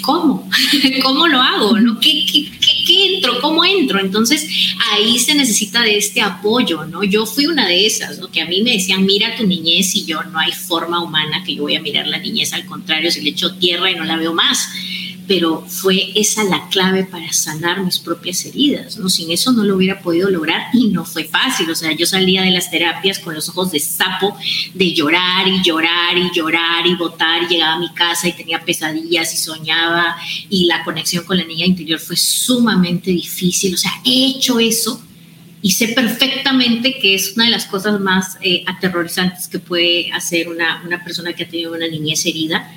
¿cómo? 0.00 0.48
¿Cómo 1.02 1.28
lo 1.28 1.40
hago? 1.40 1.78
¿No? 1.78 1.98
¿Qué, 2.00 2.24
qué, 2.30 2.50
qué, 2.86 3.14
entro? 3.14 3.40
¿Cómo 3.40 3.64
entro? 3.64 4.00
Entonces 4.00 4.46
ahí 4.92 5.18
se 5.18 5.34
necesita 5.34 5.82
de 5.82 5.96
este 5.96 6.20
apoyo, 6.20 6.84
¿no? 6.84 7.04
Yo 7.04 7.26
fui 7.26 7.46
una 7.46 7.66
de 7.66 7.86
esas. 7.86 8.20
Que 8.32 8.42
a 8.42 8.46
mí 8.46 8.62
me 8.62 8.72
decían, 8.72 9.04
mira 9.04 9.36
tu 9.36 9.46
niñez 9.46 9.94
y 9.94 10.04
yo 10.04 10.22
no 10.24 10.38
hay 10.38 10.52
forma 10.52 11.02
humana 11.02 11.42
que 11.44 11.54
yo 11.54 11.62
voy 11.62 11.76
a 11.76 11.82
mirar 11.82 12.06
la 12.06 12.18
niñez, 12.18 12.52
al 12.52 12.66
contrario, 12.66 13.10
si 13.10 13.20
le 13.20 13.30
echo 13.30 13.54
tierra 13.54 13.90
y 13.90 13.94
no 13.94 14.04
la 14.04 14.16
veo 14.16 14.34
más 14.34 14.68
pero 15.30 15.64
fue 15.68 16.10
esa 16.16 16.42
la 16.42 16.68
clave 16.70 17.04
para 17.04 17.32
sanar 17.32 17.84
mis 17.84 18.00
propias 18.00 18.44
heridas, 18.46 18.96
¿no? 18.96 19.08
Sin 19.08 19.30
eso 19.30 19.52
no 19.52 19.62
lo 19.62 19.76
hubiera 19.76 20.00
podido 20.00 20.28
lograr 20.28 20.62
y 20.72 20.88
no 20.88 21.04
fue 21.04 21.22
fácil, 21.22 21.70
o 21.70 21.74
sea, 21.76 21.92
yo 21.92 22.04
salía 22.04 22.42
de 22.42 22.50
las 22.50 22.68
terapias 22.68 23.20
con 23.20 23.36
los 23.36 23.48
ojos 23.48 23.70
de 23.70 23.78
sapo, 23.78 24.36
de 24.74 24.92
llorar 24.92 25.46
y 25.46 25.62
llorar 25.62 26.18
y 26.18 26.32
llorar 26.34 26.84
y 26.84 26.96
votar, 26.96 27.44
y 27.44 27.46
llegaba 27.46 27.74
a 27.74 27.78
mi 27.78 27.94
casa 27.94 28.26
y 28.26 28.32
tenía 28.32 28.64
pesadillas 28.64 29.32
y 29.32 29.36
soñaba 29.36 30.16
y 30.48 30.64
la 30.64 30.82
conexión 30.82 31.24
con 31.24 31.36
la 31.36 31.44
niña 31.44 31.64
interior 31.64 32.00
fue 32.00 32.16
sumamente 32.16 33.12
difícil, 33.12 33.74
o 33.74 33.78
sea, 33.78 33.92
he 34.04 34.30
hecho 34.30 34.58
eso 34.58 35.00
y 35.62 35.70
sé 35.70 35.88
perfectamente 35.88 36.98
que 36.98 37.14
es 37.14 37.34
una 37.36 37.44
de 37.44 37.52
las 37.52 37.66
cosas 37.66 38.00
más 38.00 38.36
eh, 38.40 38.64
aterrorizantes 38.66 39.46
que 39.46 39.60
puede 39.60 40.10
hacer 40.10 40.48
una, 40.48 40.82
una 40.84 41.04
persona 41.04 41.34
que 41.34 41.44
ha 41.44 41.48
tenido 41.48 41.72
una 41.72 41.86
niñez 41.86 42.26
herida 42.26 42.68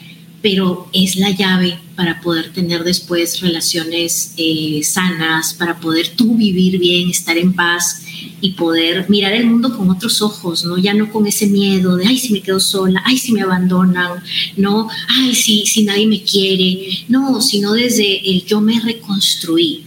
pero 0.43 0.89
es 0.91 1.15
la 1.15 1.31
llave 1.31 1.79
para 1.95 2.19
poder 2.19 2.51
tener 2.51 2.83
después 2.83 3.39
relaciones 3.39 4.33
eh, 4.35 4.81
sanas, 4.83 5.53
para 5.53 5.79
poder 5.79 6.09
tú 6.09 6.35
vivir 6.35 6.79
bien, 6.79 7.09
estar 7.09 7.37
en 7.37 7.53
paz 7.53 8.03
y 8.41 8.51
poder 8.51 9.09
mirar 9.09 9.31
el 9.31 9.45
mundo 9.45 9.75
con 9.77 9.89
otros 9.89 10.21
ojos, 10.21 10.65
¿no? 10.65 10.77
Ya 10.77 10.93
no 10.93 11.09
con 11.13 11.25
ese 11.25 11.47
miedo 11.47 11.95
de, 11.95 12.07
ay, 12.07 12.17
si 12.17 12.33
me 12.33 12.41
quedo 12.41 12.59
sola, 12.59 13.01
ay, 13.05 13.17
si 13.17 13.31
me 13.31 13.41
abandonan, 13.41 14.21
¿no? 14.57 14.89
Ay, 15.07 15.33
si, 15.33 15.65
si 15.65 15.85
nadie 15.85 16.07
me 16.07 16.21
quiere, 16.23 17.05
no, 17.07 17.41
sino 17.41 17.71
desde 17.71 18.29
el 18.29 18.43
yo 18.43 18.59
me 18.59 18.81
reconstruí, 18.81 19.85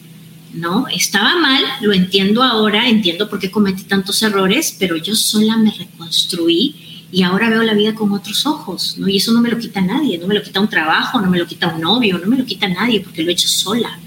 ¿no? 0.55 0.89
Estaba 0.89 1.37
mal, 1.37 1.63
lo 1.83 1.93
entiendo 1.93 2.43
ahora, 2.43 2.89
entiendo 2.89 3.29
por 3.29 3.41
qué 3.41 3.51
cometí 3.51 3.83
tantos 3.83 4.23
errores, 4.23 4.75
pero 4.79 4.97
yo 4.97 5.15
sola 5.15 5.59
me 5.59 5.71
reconstruí 5.71 6.86
y 7.13 7.23
ahora 7.23 7.49
veo 7.49 7.63
la 7.63 7.75
vida 7.75 7.95
con 7.95 8.13
otros 8.13 8.47
ojos, 8.47 8.97
¿no? 8.99 9.09
Y 9.09 9.19
eso 9.19 9.33
no 9.33 9.41
me 9.41 9.51
lo 9.51 9.59
quita 9.59 9.81
nadie, 9.81 10.19
no 10.19 10.27
me 10.27 10.35
lo 10.35 10.43
quita 10.43 10.61
un 10.61 10.69
trabajo, 10.69 11.21
no 11.21 11.31
me 11.31 11.39
lo 11.39 11.47
quita 11.47 11.69
un 11.69 11.81
novio, 11.81 12.19
no 12.19 12.27
me 12.27 12.37
lo 12.37 12.45
quita 12.45 12.69
nadie 12.69 13.01
porque 13.01 13.23
lo 13.23 13.31
he 13.31 13.33
hecho 13.33 13.49
sola. 13.49 13.99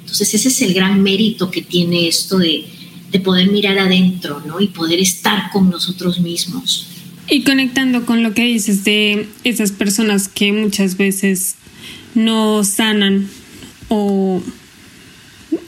Entonces 0.00 0.32
ese 0.34 0.48
es 0.48 0.62
el 0.62 0.72
gran 0.72 1.02
mérito 1.02 1.50
que 1.50 1.62
tiene 1.62 2.08
esto 2.08 2.38
de, 2.38 2.64
de 3.10 3.20
poder 3.20 3.50
mirar 3.50 3.78
adentro, 3.78 4.42
¿no? 4.46 4.60
Y 4.60 4.68
poder 4.68 4.98
estar 4.98 5.50
con 5.52 5.68
nosotros 5.68 6.20
mismos. 6.20 6.86
Y 7.30 7.42
conectando 7.42 8.06
con 8.06 8.22
lo 8.22 8.32
que 8.32 8.44
dices 8.44 8.84
de 8.84 9.28
esas 9.44 9.70
personas 9.70 10.28
que 10.28 10.52
muchas 10.52 10.96
veces 10.96 11.56
no 12.14 12.64
sanan 12.64 13.28
o 13.88 14.42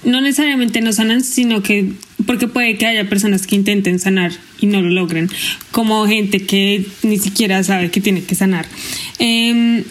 no 0.05 0.21
necesariamente 0.21 0.81
no 0.81 0.93
sanan, 0.93 1.23
sino 1.23 1.63
que 1.63 1.93
porque 2.27 2.49
puede 2.49 2.77
que 2.77 2.87
haya 2.87 3.09
personas 3.09 3.47
que 3.47 3.57
intenten 3.57 3.99
sanar 3.99 4.33
y 4.61 4.67
no 4.67 4.83
lo 4.83 4.91
logren, 4.91 5.31
como 5.71 6.07
gente 6.07 6.45
que 6.45 6.85
ni 7.03 7.19
siquiera 7.19 7.63
sabe 7.63 7.91
que 7.91 8.01
tiene 8.01 8.23
que 8.23 8.35
sanar. 8.35 8.67
Eh, 9.19 9.85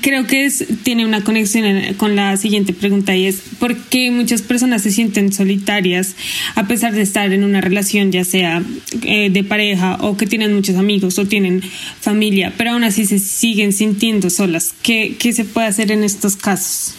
creo 0.00 0.26
que 0.26 0.44
es, 0.44 0.64
tiene 0.82 1.06
una 1.06 1.24
conexión 1.24 1.94
con 1.96 2.16
la 2.16 2.36
siguiente 2.36 2.72
pregunta 2.72 3.16
y 3.16 3.26
es 3.26 3.42
¿por 3.58 3.76
qué 3.76 4.10
muchas 4.10 4.42
personas 4.42 4.82
se 4.82 4.90
sienten 4.90 5.32
solitarias 5.32 6.16
a 6.54 6.66
pesar 6.66 6.92
de 6.92 7.02
estar 7.02 7.32
en 7.32 7.44
una 7.44 7.60
relación 7.60 8.10
ya 8.12 8.24
sea 8.24 8.62
eh, 9.02 9.30
de 9.30 9.44
pareja 9.44 9.98
o 10.00 10.16
que 10.16 10.26
tienen 10.26 10.54
muchos 10.54 10.76
amigos 10.76 11.18
o 11.18 11.26
tienen 11.26 11.62
familia, 12.00 12.52
pero 12.56 12.72
aún 12.72 12.84
así 12.84 13.06
se 13.06 13.18
siguen 13.18 13.72
sintiendo 13.72 14.30
solas? 14.30 14.74
¿Qué, 14.82 15.16
qué 15.18 15.32
se 15.32 15.44
puede 15.44 15.68
hacer 15.68 15.90
en 15.92 16.04
estos 16.04 16.36
casos? 16.36 16.94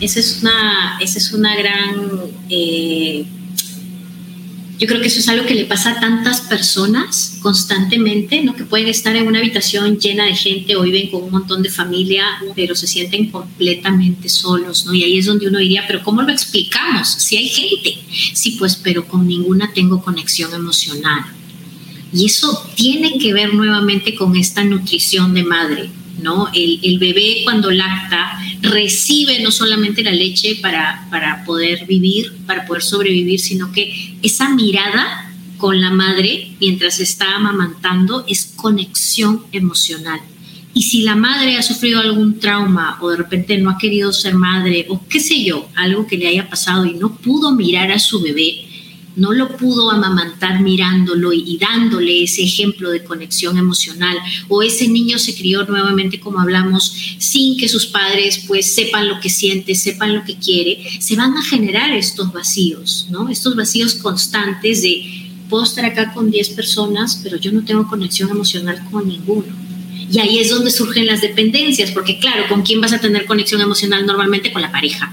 Esa 0.00 0.20
es 0.20 0.40
una, 0.42 0.98
esa 1.00 1.18
es 1.18 1.32
una 1.32 1.56
gran... 1.56 1.94
Eh 2.50 3.24
yo 4.78 4.88
creo 4.88 5.00
que 5.00 5.06
eso 5.06 5.20
es 5.20 5.28
algo 5.28 5.46
que 5.46 5.54
le 5.54 5.64
pasa 5.64 5.92
a 5.92 6.00
tantas 6.00 6.40
personas 6.40 7.38
constantemente, 7.40 8.42
¿no? 8.42 8.54
Que 8.54 8.64
pueden 8.64 8.88
estar 8.88 9.14
en 9.14 9.26
una 9.26 9.38
habitación 9.38 9.98
llena 9.98 10.24
de 10.24 10.34
gente 10.34 10.76
o 10.76 10.82
viven 10.82 11.10
con 11.10 11.22
un 11.22 11.30
montón 11.30 11.62
de 11.62 11.70
familia, 11.70 12.24
pero 12.56 12.74
se 12.74 12.86
sienten 12.86 13.30
completamente 13.30 14.28
solos, 14.28 14.86
¿no? 14.86 14.94
Y 14.94 15.04
ahí 15.04 15.18
es 15.18 15.26
donde 15.26 15.48
uno 15.48 15.58
diría, 15.58 15.84
pero 15.86 16.02
¿cómo 16.02 16.22
lo 16.22 16.32
explicamos? 16.32 17.08
Si 17.08 17.36
hay 17.36 17.48
gente, 17.48 17.98
sí, 18.34 18.56
pues, 18.58 18.76
pero 18.76 19.06
con 19.06 19.26
ninguna 19.26 19.72
tengo 19.72 20.02
conexión 20.02 20.52
emocional. 20.52 21.26
Y 22.12 22.26
eso 22.26 22.68
tiene 22.74 23.18
que 23.18 23.32
ver 23.32 23.54
nuevamente 23.54 24.14
con 24.14 24.36
esta 24.36 24.64
nutrición 24.64 25.32
de 25.32 25.44
madre, 25.44 25.90
¿no? 26.20 26.48
El, 26.54 26.98
bebé 26.98 27.42
cuando 27.44 27.70
lacta 27.70 28.38
recibe 28.60 29.40
no 29.40 29.50
solamente 29.50 30.02
la 30.02 30.12
leche 30.12 30.56
para, 30.60 31.06
para 31.10 31.44
poder 31.44 31.86
vivir, 31.86 32.32
para 32.46 32.66
poder 32.66 32.82
sobrevivir, 32.82 33.40
sino 33.40 33.72
que 33.72 34.16
esa 34.22 34.50
mirada 34.50 35.30
con 35.56 35.80
la 35.80 35.90
madre 35.90 36.52
mientras 36.60 37.00
está 37.00 37.36
amamantando 37.36 38.24
es 38.26 38.52
conexión 38.56 39.44
emocional. 39.52 40.20
Y 40.74 40.82
si 40.82 41.02
la 41.02 41.14
madre 41.14 41.56
ha 41.56 41.62
sufrido 41.62 42.00
algún 42.00 42.38
trauma 42.40 42.98
o 43.00 43.10
de 43.10 43.18
repente 43.18 43.58
no 43.58 43.70
ha 43.70 43.78
querido 43.78 44.12
ser 44.12 44.34
madre 44.34 44.86
o 44.88 45.06
qué 45.06 45.20
sé 45.20 45.44
yo, 45.44 45.68
algo 45.74 46.06
que 46.06 46.16
le 46.16 46.28
haya 46.28 46.48
pasado 46.48 46.86
y 46.86 46.94
no 46.94 47.14
pudo 47.16 47.54
mirar 47.54 47.92
a 47.92 47.98
su 47.98 48.22
bebé, 48.22 48.71
no 49.16 49.32
lo 49.32 49.56
pudo 49.56 49.90
amamantar 49.90 50.60
mirándolo 50.60 51.32
y, 51.32 51.58
dándole 51.58 52.24
ese 52.24 52.42
ejemplo 52.42 52.90
de 52.90 53.04
conexión 53.04 53.58
emocional 53.58 54.16
o 54.48 54.62
ese 54.62 54.88
niño 54.88 55.18
se 55.18 55.34
crió 55.34 55.64
nuevamente 55.64 56.18
como 56.18 56.40
hablamos 56.40 56.94
sin 57.18 57.56
que 57.56 57.68
sus 57.68 57.86
padres 57.86 58.44
pues 58.46 58.74
sepan 58.74 59.08
lo 59.08 59.20
que 59.20 59.30
siente, 59.30 59.74
sepan 59.74 60.14
lo 60.14 60.24
que 60.24 60.36
quiere, 60.36 61.00
se 61.00 61.16
van 61.16 61.36
a 61.36 61.44
generar 61.44 61.92
estos 61.92 62.32
vacíos, 62.32 63.06
¿no? 63.10 63.28
Estos 63.28 63.54
vacíos 63.54 63.94
constantes 63.96 64.82
de 64.82 65.30
puedo 65.48 65.64
estar 65.64 65.84
acá 65.84 66.12
con 66.14 66.30
10 66.30 66.50
personas, 66.50 67.20
pero 67.22 67.36
yo 67.36 67.52
no 67.52 67.64
tengo 67.64 67.86
conexión 67.86 68.30
emocional 68.30 68.82
con 68.90 69.06
ninguno. 69.06 69.54
Y 70.10 70.18
ahí 70.18 70.38
es 70.38 70.50
donde 70.50 70.70
surgen 70.70 71.06
las 71.06 71.20
dependencias, 71.20 71.90
porque 71.90 72.18
claro, 72.18 72.44
¿con 72.48 72.62
quién 72.62 72.80
vas 72.80 72.92
a 72.92 73.00
tener 73.00 73.26
conexión 73.26 73.60
emocional 73.60 74.04
normalmente? 74.04 74.52
Con 74.52 74.62
la 74.62 74.72
pareja 74.72 75.12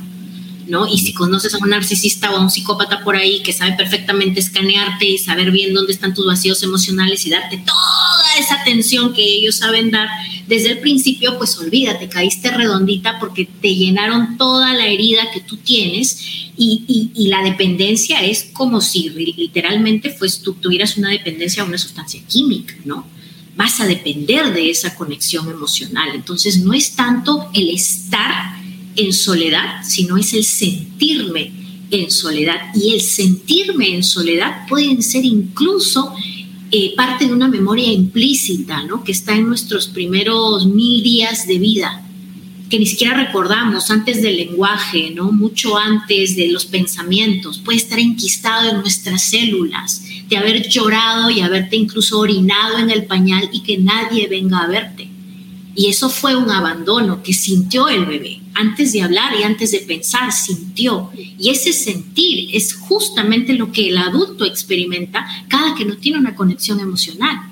¿no? 0.70 0.88
Y 0.88 0.97
si 0.99 1.13
conoces 1.13 1.53
a 1.53 1.57
un 1.57 1.70
narcisista 1.70 2.32
o 2.32 2.38
a 2.38 2.41
un 2.41 2.49
psicópata 2.49 3.03
por 3.03 3.15
ahí 3.15 3.41
que 3.41 3.51
sabe 3.51 3.74
perfectamente 3.74 4.39
escanearte 4.39 5.05
y 5.05 5.17
saber 5.17 5.51
bien 5.51 5.74
dónde 5.74 5.91
están 5.91 6.13
tus 6.13 6.26
vacíos 6.26 6.61
emocionales 6.63 7.26
y 7.26 7.30
darte 7.30 7.57
toda 7.57 8.39
esa 8.39 8.61
atención 8.61 9.13
que 9.13 9.24
ellos 9.24 9.55
saben 9.55 9.91
dar 9.91 10.07
desde 10.47 10.72
el 10.72 10.80
principio, 10.80 11.38
pues 11.38 11.57
olvídate, 11.57 12.09
caíste 12.09 12.49
redondita 12.51 13.20
porque 13.20 13.47
te 13.61 13.76
llenaron 13.76 14.38
toda 14.38 14.74
la 14.74 14.88
herida 14.88 15.30
que 15.32 15.41
tú 15.41 15.57
tienes 15.57 16.20
y, 16.57 17.11
y, 17.15 17.28
la 17.28 17.41
dependencia 17.41 18.22
es 18.22 18.49
como 18.51 18.82
si 18.82 19.09
literalmente 19.09 20.13
pues, 20.17 20.41
tú 20.41 20.55
tuvieras 20.55 20.97
una 20.97 21.09
dependencia 21.09 21.63
a 21.63 21.65
una 21.65 21.78
sustancia 21.78 22.22
química, 22.28 22.76
¿no? 22.84 23.07
Vas 23.55 23.80
a 23.80 23.88
depender 23.88 24.51
de 24.51 24.70
esa 24.70 24.95
conexión 24.95 25.49
emocional. 25.49 26.09
Entonces 26.13 26.57
no 26.57 26.74
es 26.74 26.95
tanto 26.95 27.49
el 27.53 27.70
estar 27.70 28.59
en 28.95 29.13
soledad, 29.13 29.83
sino 29.83 30.17
es 30.17 30.33
el 30.33 30.43
sentirme 30.43 31.51
en 31.91 32.11
soledad. 32.11 32.73
Y 32.75 32.93
el 32.93 33.01
sentirme 33.01 33.95
en 33.95 34.03
soledad 34.03 34.67
pueden 34.67 35.01
ser 35.01 35.25
incluso 35.25 36.13
eh, 36.71 36.93
parte 36.95 37.25
de 37.25 37.33
una 37.33 37.47
memoria 37.47 37.91
implícita, 37.91 38.83
¿no? 38.83 39.03
Que 39.03 39.11
está 39.11 39.35
en 39.35 39.47
nuestros 39.47 39.87
primeros 39.87 40.67
mil 40.67 41.01
días 41.01 41.47
de 41.47 41.57
vida, 41.57 42.05
que 42.69 42.77
ni 42.77 42.85
siquiera 42.85 43.15
recordamos 43.15 43.89
antes 43.89 44.21
del 44.21 44.37
lenguaje, 44.37 45.11
¿no? 45.15 45.31
Mucho 45.31 45.77
antes 45.77 46.35
de 46.35 46.49
los 46.49 46.65
pensamientos. 46.65 47.57
Puede 47.57 47.79
estar 47.79 47.97
enquistado 47.97 48.69
en 48.69 48.81
nuestras 48.81 49.23
células, 49.23 50.03
de 50.27 50.37
haber 50.37 50.69
llorado 50.69 51.31
y 51.31 51.41
haberte 51.41 51.75
incluso 51.75 52.19
orinado 52.19 52.77
en 52.77 52.91
el 52.91 53.05
pañal 53.05 53.49
y 53.51 53.61
que 53.61 53.79
nadie 53.79 54.27
venga 54.27 54.59
a 54.59 54.67
verte. 54.67 55.09
Y 55.75 55.87
eso 55.87 56.09
fue 56.09 56.35
un 56.35 56.51
abandono 56.51 57.23
que 57.23 57.33
sintió 57.33 57.89
el 57.89 58.05
bebé. 58.05 58.38
Antes 58.54 58.93
de 58.93 59.02
hablar 59.02 59.34
y 59.39 59.43
antes 59.43 59.72
de 59.72 59.80
pensar, 59.80 60.32
sintió. 60.32 61.12
Y 61.16 61.50
ese 61.50 61.74
sentir 61.74 62.50
es 62.54 62.74
justamente 62.74 63.54
lo 63.54 63.72
que 63.72 63.89
el 63.89 63.97
adulto 63.97 64.45
experimenta 64.45 65.26
cada 65.47 65.76
que 65.76 65.86
no 65.86 65.97
tiene 65.97 66.20
una 66.20 66.36
conexión 66.36 66.80
emocional. 66.80 67.50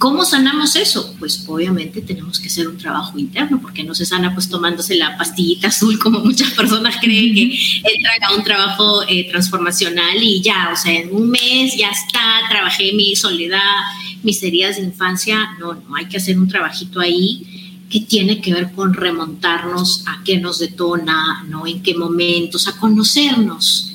¿Cómo 0.00 0.24
sanamos 0.24 0.76
eso? 0.76 1.14
Pues 1.18 1.44
obviamente 1.46 2.00
tenemos 2.00 2.40
que 2.40 2.48
hacer 2.48 2.66
un 2.66 2.78
trabajo 2.78 3.18
interno, 3.18 3.60
porque 3.60 3.84
no 3.84 3.94
se 3.94 4.06
sana 4.06 4.32
pues 4.32 4.48
tomándose 4.48 4.96
la 4.96 5.18
pastillita 5.18 5.68
azul 5.68 5.98
como 5.98 6.20
muchas 6.20 6.52
personas 6.52 6.96
creen 7.02 7.34
que 7.34 7.58
entran 7.84 8.24
a 8.24 8.34
un 8.34 8.42
trabajo 8.42 9.02
eh, 9.06 9.28
transformacional 9.30 10.16
y 10.22 10.40
ya, 10.40 10.70
o 10.72 10.76
sea, 10.76 10.94
en 10.94 11.14
un 11.14 11.28
mes 11.28 11.76
ya 11.76 11.90
está, 11.90 12.48
trabajé 12.48 12.94
mi 12.94 13.14
soledad, 13.14 13.58
mis 14.22 14.42
heridas 14.42 14.76
de 14.76 14.84
infancia, 14.84 15.50
no, 15.58 15.74
no, 15.74 15.94
hay 15.94 16.06
que 16.06 16.16
hacer 16.16 16.38
un 16.38 16.48
trabajito 16.48 16.98
ahí 16.98 17.59
que 17.90 18.00
tiene 18.00 18.40
que 18.40 18.54
ver 18.54 18.70
con 18.72 18.94
remontarnos 18.94 20.04
a 20.06 20.22
qué 20.24 20.38
nos 20.38 20.60
detona, 20.60 21.44
¿no? 21.48 21.66
En 21.66 21.82
qué 21.82 21.94
momentos, 21.96 22.68
a 22.68 22.78
conocernos. 22.78 23.88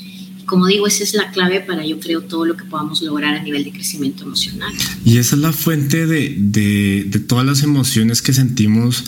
Como 0.46 0.68
digo, 0.68 0.86
esa 0.86 1.04
es 1.04 1.14
la 1.16 1.32
clave 1.32 1.62
para, 1.62 1.84
yo 1.86 2.00
creo, 2.00 2.22
todo 2.22 2.46
lo 2.46 2.56
que 2.56 2.66
podamos 2.66 3.02
lograr 3.02 3.34
a 3.34 3.42
nivel 3.42 3.64
de 3.64 3.72
crecimiento 3.72 4.26
emocional. 4.26 4.72
Y 5.04 5.18
esa 5.18 5.36
es 5.36 5.42
la 5.42 5.54
fuente 5.54 6.06
de, 6.06 6.36
de, 6.38 7.20
todas 7.20 7.46
las 7.46 7.64
emociones 7.64 8.22
que 8.22 8.34
sentimos, 8.34 9.06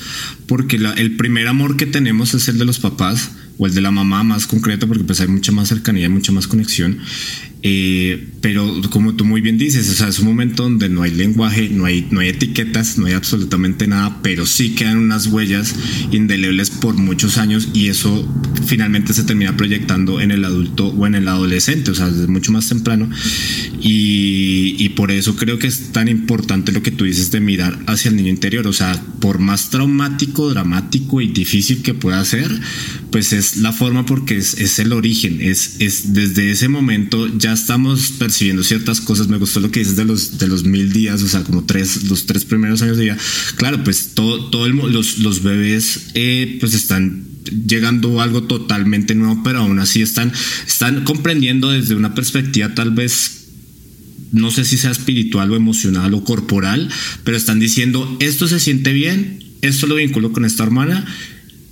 porque 0.48 0.78
el 0.78 1.18
primer 1.18 1.48
amor 1.48 1.76
que 1.76 1.86
tenemos 1.86 2.34
es 2.34 2.48
el 2.48 2.58
de 2.58 2.66
los 2.66 2.80
papás 2.80 3.32
o 3.60 3.68
el 3.68 3.76
de 3.76 3.82
la 3.82 3.92
mamá 3.92 4.24
más 4.24 4.48
concreto, 4.48 4.88
porque 4.88 5.04
pues 5.04 5.20
hay 5.20 5.28
mucha 5.28 5.52
más 5.52 5.68
cercanía, 5.68 6.10
mucha 6.10 6.32
más 6.32 6.48
conexión. 6.48 7.00
Eh, 7.64 8.28
pero 8.42 8.82
como 8.92 9.16
tú 9.16 9.26
muy 9.26 9.42
bien 9.42 9.58
dices, 9.58 9.90
o 9.90 9.94
sea, 9.94 10.08
es 10.08 10.20
un 10.20 10.26
momento 10.26 10.64
donde 10.64 10.90
no 10.90 11.02
hay 11.02 11.12
lenguaje, 11.12 11.70
no 11.70 11.86
hay, 11.86 12.08
no 12.12 12.20
hay 12.20 12.30
etiquetas, 12.30 12.98
no 12.98 13.08
hay 13.08 13.14
absolutamente 13.14 13.88
nada, 13.88 14.20
pero 14.22 14.46
sí 14.46 14.76
quedan 14.76 14.98
unas 14.98 15.28
huellas 15.28 15.76
indelebles 16.12 16.70
por 16.70 16.96
muchos 16.96 17.38
años 17.38 17.70
y 17.74 17.88
eso 17.88 18.28
finalmente 18.66 19.14
se 19.14 19.24
termina 19.24 19.58
proyectando 19.58 20.22
en 20.22 20.32
el 20.32 20.46
adulto 20.46 20.88
o 20.88 21.08
en 21.08 21.16
el 21.16 21.28
adolescente, 21.28 21.92
o 21.92 21.96
sea, 21.96 22.10
desde 22.10 22.28
mucho 22.28 22.52
más 22.52 22.70
temprano. 22.70 23.10
Y, 23.82 24.76
y 24.78 24.90
por 24.90 25.12
eso 25.12 25.36
creo 25.36 25.58
que 25.58 25.68
es 25.68 25.92
tan 25.92 26.08
importante 26.08 26.72
lo 26.72 26.84
que 26.84 26.92
tú 26.92 27.06
dices 27.06 27.32
de 27.32 27.40
mirar 27.40 27.80
hacia 27.88 28.10
el 28.10 28.18
niño 28.18 28.30
interior, 28.30 28.68
o 28.68 28.74
sea, 28.74 29.02
por 29.20 29.40
más 29.40 29.70
traumático, 29.72 30.50
dramático 30.50 31.22
y 31.22 31.28
difícil 31.28 31.82
que 31.82 31.94
pueda 31.94 32.24
ser, 32.24 32.50
pues 33.12 33.34
es 33.34 33.58
la 33.58 33.74
forma 33.74 34.06
porque 34.06 34.38
es, 34.38 34.56
es 34.56 34.80
el 34.80 34.94
origen, 34.94 35.40
es, 35.42 35.78
es 35.80 36.14
desde 36.14 36.52
ese 36.52 36.68
momento 36.68 37.28
ya 37.38 37.47
estamos 37.54 38.12
percibiendo 38.18 38.64
ciertas 38.64 39.02
cosas. 39.02 39.28
Me 39.28 39.38
gustó 39.38 39.60
lo 39.60 39.72
que 39.72 39.80
dices 39.80 39.96
de 39.96 40.06
los, 40.06 40.38
de 40.38 40.48
los 40.48 40.64
mil 40.64 40.92
días, 40.92 41.22
o 41.24 41.28
sea, 41.28 41.44
como 41.44 41.66
tres, 41.66 42.04
los 42.04 42.26
tres 42.26 42.46
primeros 42.46 42.82
años 42.82 42.98
de 42.98 43.04
vida. 43.06 43.18
Claro, 43.56 43.84
pues 43.84 44.12
todo, 44.14 44.50
todo 44.50 44.66
el, 44.66 44.76
los, 44.76 45.20
los 45.20 45.44
bebés 45.44 46.12
eh, 46.14 46.58
pues 46.60 46.74
están 46.74 47.26
llegando 47.66 48.20
a 48.20 48.24
algo 48.24 48.44
totalmente 48.44 49.16
nuevo, 49.16 49.42
pero 49.44 49.60
aún 49.60 49.80
así 49.80 50.02
están, 50.02 50.32
están 50.68 51.04
comprendiendo 51.04 51.70
desde 51.70 51.96
una 51.96 52.14
perspectiva 52.14 52.76
tal 52.76 52.92
vez 52.92 53.38
no 54.32 54.52
sé 54.52 54.66
si 54.66 54.78
sea 54.78 54.92
espiritual 54.92 55.52
o 55.52 55.56
emocional 55.56 56.14
o 56.14 56.24
corporal, 56.24 56.90
pero 57.24 57.38
están 57.38 57.60
diciendo, 57.60 58.18
esto 58.20 58.48
se 58.48 58.60
siente 58.60 58.92
bien, 58.94 59.40
esto 59.62 59.88
lo 59.88 59.96
vinculo 59.96 60.34
con 60.34 60.46
esta 60.46 60.64
hermana 60.64 61.06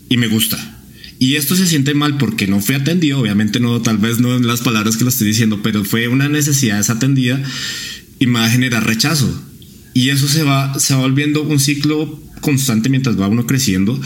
y 0.10 0.18
me 0.18 0.28
gusta. 0.28 0.75
Y 1.18 1.36
esto 1.36 1.56
se 1.56 1.68
siente 1.68 1.94
mal 1.94 2.18
porque 2.18 2.48
no 2.48 2.60
fue 2.60 2.76
atendido, 2.76 3.20
obviamente 3.20 3.60
no, 3.60 3.82
tal 3.82 3.98
vez 3.98 4.20
no 4.20 4.36
en 4.36 4.48
las 4.48 4.62
palabras 4.62 4.98
que 4.98 5.06
lo 5.06 5.10
estoy 5.10 5.28
diciendo, 5.28 5.62
pero 5.64 5.86
fue 5.86 6.08
una 6.08 6.28
necesidad 6.28 6.78
desatendida 6.78 7.42
y 8.20 8.28
me 8.28 8.40
va 8.40 8.46
a 8.46 8.50
generar 8.50 8.86
rechazo. 8.86 9.44
Y 9.94 10.10
eso 10.10 10.28
se 10.28 10.44
va, 10.44 10.78
se 10.78 10.94
va 10.94 11.02
volviendo 11.02 11.44
un 11.44 11.60
ciclo 11.60 12.22
constante 12.42 12.90
mientras 12.90 13.20
va 13.20 13.30
uno 13.30 13.46
creciendo. 13.46 14.00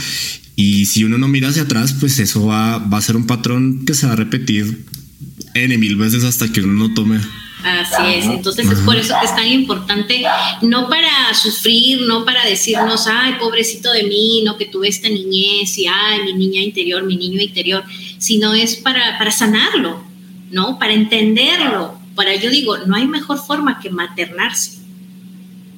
Y 0.55 0.85
si 0.85 1.03
uno 1.03 1.17
no 1.17 1.27
mira 1.27 1.49
hacia 1.49 1.63
atrás, 1.63 1.95
pues 1.99 2.19
eso 2.19 2.45
va, 2.45 2.77
va 2.77 2.99
a 2.99 3.01
ser 3.01 3.15
un 3.15 3.25
patrón 3.25 3.85
que 3.85 3.95
se 3.95 4.05
va 4.05 4.13
a 4.13 4.17
repetir 4.17 4.85
N 5.55 5.77
mil 5.77 5.95
veces 5.95 6.23
hasta 6.23 6.51
que 6.51 6.61
uno 6.61 6.73
no 6.73 6.93
tome 6.93 7.19
Así 7.63 8.13
es, 8.15 8.25
entonces 8.25 8.71
es 8.71 8.79
por 8.79 8.95
eso 8.95 9.13
que 9.19 9.25
es 9.25 9.35
tan 9.35 9.47
importante, 9.47 10.23
no 10.61 10.87
para 10.87 11.33
sufrir, 11.33 12.01
no 12.07 12.23
para 12.23 12.45
decirnos, 12.45 13.05
ay, 13.05 13.33
pobrecito 13.37 13.91
de 13.91 14.03
mí, 14.03 14.43
no 14.45 14.57
que 14.57 14.65
tuve 14.65 14.87
esta 14.87 15.09
niñez 15.09 15.77
y, 15.77 15.85
ay, 15.85 16.23
mi 16.23 16.33
niña 16.33 16.61
interior, 16.61 17.03
mi 17.03 17.17
niño 17.17 17.41
interior, 17.41 17.83
sino 18.17 18.53
es 18.53 18.77
para, 18.77 19.17
para 19.17 19.31
sanarlo, 19.31 20.01
¿no? 20.51 20.79
Para 20.79 20.93
entenderlo, 20.93 21.99
para, 22.15 22.33
yo 22.35 22.49
digo, 22.49 22.77
no 22.77 22.95
hay 22.95 23.07
mejor 23.07 23.37
forma 23.37 23.81
que 23.81 23.89
maternarse, 23.89 24.79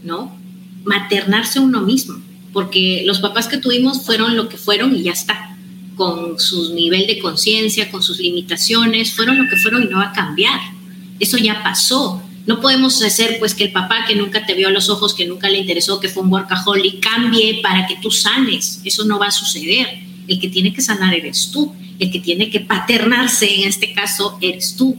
¿no? 0.04 0.38
Maternarse 0.84 1.60
uno 1.60 1.82
mismo, 1.82 2.22
porque 2.54 3.02
los 3.08 3.20
papás 3.20 3.48
que 3.48 3.58
tuvimos 3.58 4.06
fueron 4.06 4.38
lo 4.38 4.50
que 4.50 4.58
fueron 4.58 4.96
y 4.96 5.02
ya 5.02 5.14
está, 5.14 5.58
con 5.96 6.40
su 6.40 6.76
nivel 6.76 7.08
de 7.08 7.18
conciencia, 7.18 7.90
con 7.90 8.04
sus 8.04 8.20
limitaciones, 8.20 9.14
fueron 9.14 9.40
lo 9.40 9.50
que 9.50 9.58
fueron 9.58 9.82
y 9.82 9.88
no 9.88 9.98
va 9.98 10.10
a 10.10 10.14
cambiar 10.14 10.60
eso 11.22 11.38
ya 11.38 11.64
pasó. 11.64 12.22
No 12.48 12.60
podemos 12.60 13.02
hacer 13.04 13.38
pues 13.40 13.54
que 13.54 13.66
el 13.66 13.72
papá 13.72 14.06
que 14.08 14.16
nunca 14.16 14.46
te 14.46 14.56
vio 14.56 14.68
a 14.68 14.72
los 14.72 14.90
ojos, 14.90 15.14
que 15.14 15.28
nunca 15.28 15.48
le 15.48 15.60
interesó, 15.60 16.00
que 16.00 16.10
fue 16.10 16.24
un 16.24 16.34
workaholic, 16.34 17.00
cambie 17.00 17.62
para 17.62 17.86
que 17.86 17.98
tú 18.02 18.10
sanes. 18.10 18.82
Eso 18.84 19.06
no 19.06 19.20
va 19.20 19.28
a 19.28 19.32
suceder. 19.32 19.88
El 20.28 20.40
que 20.40 20.50
tiene 20.50 20.74
que 20.74 20.82
sanar 20.82 21.14
eres 21.14 21.52
tú. 21.52 21.74
El 22.00 22.12
que 22.12 22.20
tiene 22.20 22.50
que 22.50 22.62
paternarse 22.62 23.62
en 23.62 23.68
este 23.68 23.94
caso 23.94 24.40
eres 24.42 24.76
tú, 24.76 24.98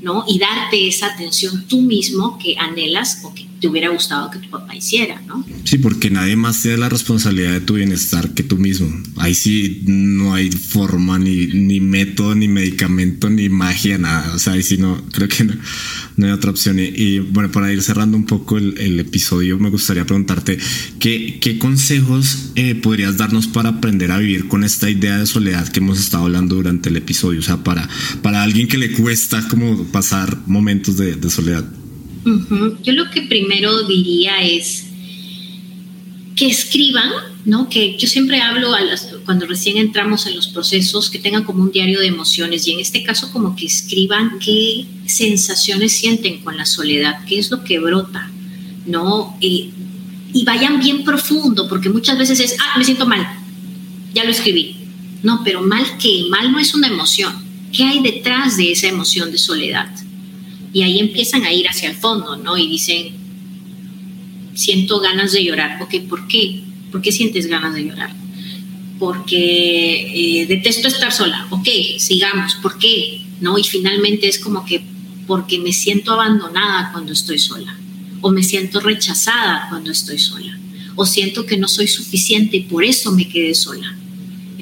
¿no? 0.00 0.24
Y 0.28 0.38
darte 0.38 0.86
esa 0.86 1.06
atención 1.06 1.66
tú 1.66 1.80
mismo 1.80 2.38
que 2.38 2.56
anhelas 2.56 3.22
o 3.24 3.34
que 3.34 3.46
te 3.60 3.68
hubiera 3.68 3.88
gustado 3.88 4.30
que 4.30 4.38
tu 4.38 4.50
papá 4.50 4.74
hiciera, 4.74 5.20
¿no? 5.26 5.44
Sí, 5.64 5.78
porque 5.78 6.10
nadie 6.10 6.36
más 6.36 6.60
tiene 6.62 6.78
la 6.78 6.88
responsabilidad 6.88 7.52
de 7.52 7.60
tu 7.60 7.74
bienestar 7.74 8.34
que 8.34 8.42
tú 8.42 8.56
mismo. 8.56 8.88
Ahí 9.16 9.34
sí 9.34 9.82
no 9.86 10.34
hay 10.34 10.50
forma, 10.50 11.18
ni, 11.18 11.46
ni 11.46 11.80
método, 11.80 12.34
ni 12.34 12.48
medicamento, 12.48 13.30
ni 13.30 13.48
magia, 13.48 13.98
nada. 13.98 14.34
O 14.34 14.38
sea, 14.38 14.54
ahí 14.54 14.62
sí 14.62 14.76
no, 14.76 15.02
creo 15.12 15.28
que 15.28 15.44
no, 15.44 16.26
hay 16.26 16.32
otra 16.32 16.50
opción. 16.50 16.78
Y, 16.78 17.20
bueno, 17.20 17.50
para 17.50 17.72
ir 17.72 17.82
cerrando 17.82 18.16
un 18.16 18.26
poco 18.26 18.58
el, 18.58 19.00
episodio, 19.00 19.58
me 19.58 19.70
gustaría 19.70 20.04
preguntarte, 20.04 20.58
¿qué, 20.98 21.58
consejos 21.58 22.50
eh, 22.56 22.74
podrías 22.74 23.16
darnos 23.16 23.46
para 23.46 23.70
aprender 23.70 24.12
a 24.12 24.18
vivir 24.18 24.48
con 24.48 24.64
esta 24.64 24.90
idea 24.90 25.18
de 25.18 25.26
soledad 25.26 25.68
que 25.68 25.80
hemos 25.80 25.98
estado 25.98 26.24
hablando 26.24 26.56
durante 26.56 26.88
el 26.88 26.96
episodio? 26.96 27.40
O 27.40 27.42
sea, 27.42 27.62
para, 27.64 27.88
para 28.22 28.42
alguien 28.42 28.68
que 28.68 28.78
le 28.78 28.92
cuesta 28.92 29.46
como 29.48 29.84
pasar 29.84 30.38
momentos 30.46 30.96
de 30.96 31.30
soledad. 31.30 31.64
Yo 32.82 32.92
lo 32.92 33.10
que 33.10 33.22
primero 33.22 33.82
diría 33.82 34.42
es 34.42 34.86
que 36.36 36.46
escriban, 36.46 37.10
¿no? 37.44 37.68
Que 37.68 37.96
yo 37.96 38.08
siempre 38.08 38.40
hablo 38.40 38.74
a 38.74 38.80
las, 38.80 39.08
cuando 39.24 39.46
recién 39.46 39.76
entramos 39.76 40.26
en 40.26 40.34
los 40.34 40.48
procesos, 40.48 41.10
que 41.10 41.18
tengan 41.18 41.44
como 41.44 41.62
un 41.62 41.70
diario 41.70 42.00
de 42.00 42.06
emociones 42.06 42.66
y 42.66 42.72
en 42.72 42.80
este 42.80 43.04
caso 43.04 43.30
como 43.32 43.54
que 43.54 43.66
escriban 43.66 44.38
qué 44.40 44.86
sensaciones 45.06 45.92
sienten 45.92 46.42
con 46.42 46.56
la 46.56 46.66
soledad, 46.66 47.24
qué 47.26 47.38
es 47.38 47.50
lo 47.50 47.62
que 47.62 47.78
brota, 47.78 48.30
¿no? 48.86 49.36
y 49.40 50.44
vayan 50.44 50.80
bien 50.80 51.04
profundo, 51.04 51.68
porque 51.68 51.88
muchas 51.88 52.18
veces 52.18 52.40
es, 52.40 52.56
ah, 52.58 52.76
me 52.76 52.84
siento 52.84 53.06
mal, 53.06 53.24
ya 54.12 54.24
lo 54.24 54.30
escribí. 54.30 54.84
No, 55.24 55.40
pero 55.42 55.62
mal 55.62 55.84
que 55.98 56.26
mal 56.28 56.52
no 56.52 56.58
es 56.58 56.74
una 56.74 56.88
emoción. 56.88 57.32
¿Qué 57.72 57.82
hay 57.82 58.02
detrás 58.02 58.58
de 58.58 58.72
esa 58.72 58.88
emoción 58.88 59.32
de 59.32 59.38
soledad? 59.38 59.88
Y 60.74 60.82
ahí 60.82 60.98
empiezan 60.98 61.44
a 61.44 61.52
ir 61.52 61.66
hacia 61.66 61.88
el 61.88 61.96
fondo, 61.96 62.36
¿no? 62.36 62.58
Y 62.58 62.68
dicen, 62.68 63.14
siento 64.54 65.00
ganas 65.00 65.32
de 65.32 65.42
llorar. 65.42 65.80
Ok, 65.80 65.94
¿por 66.08 66.28
qué? 66.28 66.62
¿Por 66.90 67.00
qué 67.00 67.12
sientes 67.12 67.46
ganas 67.46 67.74
de 67.74 67.84
llorar? 67.84 68.10
Porque 68.98 70.40
eh, 70.42 70.46
detesto 70.46 70.88
estar 70.88 71.12
sola. 71.12 71.46
Ok, 71.50 71.68
sigamos. 71.98 72.56
¿Por 72.56 72.76
qué? 72.78 73.22
¿No? 73.40 73.56
Y 73.56 73.64
finalmente 73.64 74.28
es 74.28 74.38
como 74.38 74.66
que 74.66 74.84
porque 75.26 75.58
me 75.58 75.72
siento 75.72 76.12
abandonada 76.12 76.90
cuando 76.92 77.12
estoy 77.12 77.38
sola. 77.38 77.78
O 78.20 78.30
me 78.30 78.42
siento 78.42 78.80
rechazada 78.80 79.68
cuando 79.70 79.92
estoy 79.92 80.18
sola. 80.18 80.58
O 80.96 81.06
siento 81.06 81.46
que 81.46 81.56
no 81.56 81.68
soy 81.68 81.86
suficiente 81.86 82.58
y 82.58 82.60
por 82.62 82.84
eso 82.84 83.12
me 83.12 83.28
quedé 83.28 83.54
sola 83.54 83.96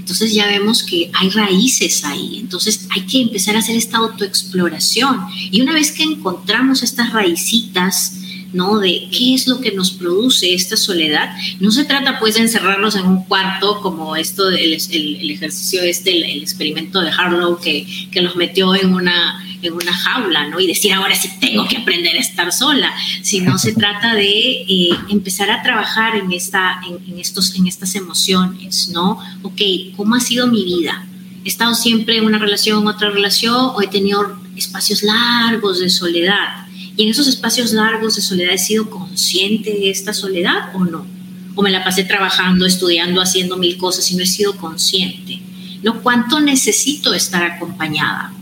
entonces 0.02 0.34
ya 0.34 0.48
vemos 0.48 0.82
que 0.82 1.12
hay 1.14 1.30
raíces 1.30 2.04
ahí. 2.04 2.38
Entonces 2.40 2.88
hay 2.90 3.02
que 3.02 3.20
empezar 3.20 3.54
a 3.54 3.60
hacer 3.60 3.76
esta 3.76 3.98
autoexploración. 3.98 5.20
Y 5.52 5.60
una 5.60 5.74
vez 5.74 5.92
que 5.92 6.02
encontramos 6.02 6.82
estas 6.82 7.12
raicitas, 7.12 8.14
¿no? 8.52 8.80
De 8.80 9.08
qué 9.16 9.34
es 9.34 9.46
lo 9.46 9.60
que 9.60 9.70
nos 9.70 9.92
produce 9.92 10.54
esta 10.54 10.76
soledad. 10.76 11.36
No 11.60 11.70
se 11.70 11.84
trata 11.84 12.18
pues 12.18 12.34
de 12.34 12.40
encerrarnos 12.40 12.96
en 12.96 13.06
un 13.06 13.22
cuarto 13.26 13.80
como 13.80 14.16
esto, 14.16 14.50
el, 14.50 14.76
el, 14.90 15.30
ejercicio 15.30 15.80
este, 15.84 16.10
el, 16.10 16.42
experimento 16.42 17.00
de 17.00 17.10
Harlow 17.10 17.60
que, 17.60 17.86
que 18.10 18.22
los 18.22 18.34
metió 18.34 18.74
en 18.74 18.92
una 18.94 19.40
en 19.62 19.72
una 19.72 19.94
jaula, 19.94 20.48
¿no? 20.48 20.60
Y 20.60 20.66
decir, 20.66 20.92
ahora 20.92 21.14
sí 21.14 21.30
tengo 21.40 21.66
que 21.66 21.78
aprender 21.78 22.16
a 22.16 22.20
estar 22.20 22.52
sola, 22.52 22.92
sino 23.22 23.58
se 23.58 23.72
trata 23.72 24.14
de 24.14 24.28
eh, 24.28 24.90
empezar 25.08 25.50
a 25.50 25.62
trabajar 25.62 26.16
en, 26.16 26.32
esta, 26.32 26.80
en, 26.86 27.18
estos, 27.18 27.54
en 27.54 27.66
estas 27.66 27.94
emociones, 27.94 28.88
¿no? 28.88 29.18
Ok, 29.42 29.60
¿cómo 29.96 30.16
ha 30.16 30.20
sido 30.20 30.48
mi 30.48 30.64
vida? 30.64 31.06
¿He 31.44 31.48
estado 31.48 31.74
siempre 31.74 32.18
en 32.18 32.24
una 32.24 32.38
relación, 32.38 32.86
otra 32.86 33.10
relación, 33.10 33.54
o 33.74 33.80
he 33.82 33.86
tenido 33.86 34.36
espacios 34.56 35.02
largos 35.02 35.78
de 35.78 35.90
soledad? 35.90 36.66
Y 36.96 37.04
en 37.04 37.10
esos 37.10 37.28
espacios 37.28 37.72
largos 37.72 38.16
de 38.16 38.22
soledad 38.22 38.54
he 38.54 38.58
sido 38.58 38.90
consciente 38.90 39.70
de 39.70 39.90
esta 39.90 40.12
soledad 40.12 40.74
o 40.74 40.84
no? 40.84 41.06
¿O 41.54 41.62
me 41.62 41.70
la 41.70 41.84
pasé 41.84 42.04
trabajando, 42.04 42.66
estudiando, 42.66 43.20
haciendo 43.20 43.56
mil 43.56 43.76
cosas 43.76 44.10
y 44.10 44.16
no 44.16 44.22
he 44.22 44.26
sido 44.26 44.56
consciente? 44.56 45.40
¿No? 45.82 46.02
¿Cuánto 46.02 46.40
necesito 46.40 47.12
estar 47.14 47.42
acompañada? 47.42 48.32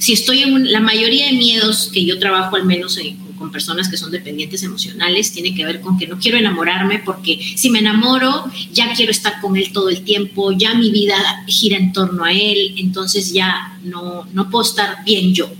Si 0.00 0.14
estoy 0.14 0.40
en 0.40 0.72
la 0.72 0.80
mayoría 0.80 1.26
de 1.26 1.34
miedos 1.34 1.90
que 1.92 2.04
yo 2.04 2.18
trabajo 2.18 2.56
al 2.56 2.64
menos 2.64 2.98
con 3.38 3.52
personas 3.52 3.88
que 3.88 3.98
son 3.98 4.10
dependientes 4.10 4.62
emocionales 4.62 5.30
tiene 5.30 5.54
que 5.54 5.64
ver 5.64 5.82
con 5.82 5.98
que 5.98 6.06
no 6.06 6.18
quiero 6.18 6.38
enamorarme 6.38 7.00
porque 7.04 7.38
si 7.54 7.68
me 7.68 7.80
enamoro 7.80 8.50
ya 8.72 8.92
quiero 8.94 9.10
estar 9.10 9.40
con 9.42 9.56
él 9.56 9.72
todo 9.72 9.90
el 9.90 10.02
tiempo, 10.02 10.52
ya 10.52 10.74
mi 10.74 10.90
vida 10.90 11.16
gira 11.46 11.76
en 11.76 11.92
torno 11.92 12.24
a 12.24 12.32
él, 12.32 12.74
entonces 12.78 13.32
ya 13.32 13.78
no, 13.84 14.26
no 14.32 14.48
puedo 14.48 14.64
estar 14.64 15.04
bien 15.04 15.34
yo, 15.34 15.50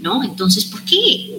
¿no? 0.00 0.24
Entonces, 0.24 0.64
¿por 0.64 0.82
qué? 0.84 1.30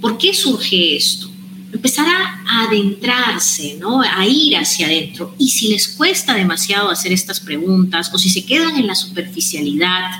¿Por 0.00 0.18
qué 0.18 0.34
surge 0.34 0.96
esto? 0.96 1.30
Empezar 1.72 2.06
a 2.08 2.64
adentrarse, 2.64 3.76
¿no? 3.78 4.00
A 4.00 4.26
ir 4.26 4.56
hacia 4.56 4.86
adentro. 4.86 5.34
Y 5.38 5.50
si 5.50 5.68
les 5.68 5.88
cuesta 5.88 6.34
demasiado 6.34 6.90
hacer 6.90 7.12
estas 7.12 7.40
preguntas 7.40 8.10
o 8.12 8.18
si 8.18 8.30
se 8.30 8.44
quedan 8.44 8.76
en 8.76 8.86
la 8.86 8.94
superficialidad, 8.94 10.10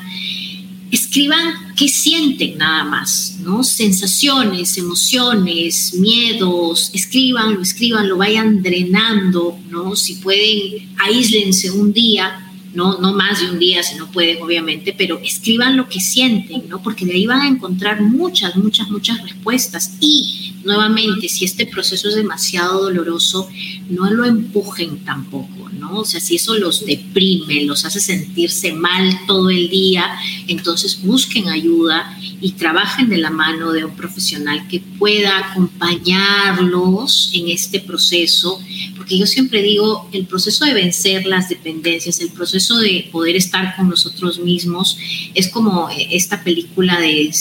escriban 0.90 1.74
qué 1.76 1.88
sienten 1.88 2.58
nada 2.58 2.84
más, 2.84 3.38
¿no? 3.40 3.62
Sensaciones, 3.62 4.78
emociones, 4.78 5.94
miedos, 5.94 6.90
escriban, 6.94 7.60
escriban, 7.60 8.08
lo 8.08 8.16
vayan 8.16 8.62
drenando, 8.62 9.58
¿no? 9.70 9.94
Si 9.96 10.14
pueden, 10.16 10.88
aíslense 10.98 11.70
un 11.70 11.92
día, 11.92 12.44
no, 12.74 12.98
no 12.98 13.12
más 13.12 13.40
de 13.40 13.50
un 13.50 13.58
día 13.58 13.82
si 13.82 13.96
no 13.96 14.10
pueden, 14.10 14.42
obviamente, 14.42 14.94
pero 14.96 15.18
escriban 15.18 15.76
lo 15.76 15.88
que 15.88 16.00
sienten, 16.00 16.68
¿no? 16.68 16.82
Porque 16.82 17.04
de 17.04 17.12
ahí 17.12 17.26
van 17.26 17.40
a 17.40 17.48
encontrar 17.48 18.02
muchas, 18.02 18.56
muchas, 18.56 18.88
muchas 18.88 19.22
respuestas. 19.22 19.96
Y 20.00 20.54
nuevamente, 20.64 21.28
si 21.28 21.44
este 21.44 21.66
proceso 21.66 22.08
es 22.08 22.14
demasiado 22.14 22.82
doloroso, 22.82 23.48
no 23.88 24.10
lo 24.10 24.24
empujen 24.24 25.04
tampoco, 25.04 25.57
¿no? 25.78 26.00
O 26.00 26.04
sea, 26.04 26.20
si 26.20 26.36
eso 26.36 26.54
los 26.58 26.84
deprime, 26.84 27.64
los 27.64 27.84
hace 27.84 28.00
sentirse 28.00 28.72
mal 28.72 29.20
todo 29.26 29.50
el 29.50 29.68
día, 29.68 30.04
entonces 30.46 31.02
busquen 31.02 31.48
ayuda 31.48 32.18
y 32.40 32.52
trabajen 32.52 33.08
de 33.08 33.18
la 33.18 33.30
mano 33.30 33.72
de 33.72 33.84
un 33.84 33.96
profesional 33.96 34.66
que 34.68 34.80
pueda 34.80 35.38
acompañarlos 35.38 37.30
en 37.34 37.48
este 37.48 37.80
proceso, 37.80 38.60
porque 38.96 39.18
yo 39.18 39.26
siempre 39.26 39.62
digo, 39.62 40.08
el 40.12 40.26
proceso 40.26 40.64
de 40.64 40.74
vencer 40.74 41.26
las 41.26 41.48
dependencias, 41.48 42.20
el 42.20 42.30
proceso 42.30 42.78
de 42.78 43.08
poder 43.10 43.36
estar 43.36 43.76
con 43.76 43.88
nosotros 43.88 44.38
mismos, 44.38 44.98
es 45.34 45.48
como 45.48 45.88
esta 46.10 46.42
película 46.44 47.00
de 47.00 47.32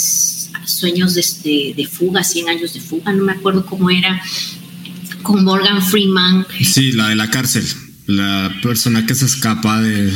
sueños 0.65 1.13
de, 1.13 1.73
de, 1.75 1.87
fuga, 1.87 2.23
100 2.23 2.49
años 2.49 2.73
de 2.73 2.81
fuga, 2.81 3.11
no 3.13 3.23
me 3.23 3.31
acuerdo 3.33 3.65
cómo 3.65 3.89
era, 3.89 4.21
con 5.23 5.43
Morgan 5.43 5.81
Freeman. 5.81 6.45
Sí, 6.63 6.91
la 6.91 7.09
de 7.09 7.15
la 7.15 7.29
cárcel, 7.29 7.65
la 8.07 8.53
persona 8.63 9.05
que 9.05 9.13
se 9.13 9.25
escapa 9.25 9.81
de 9.81 10.11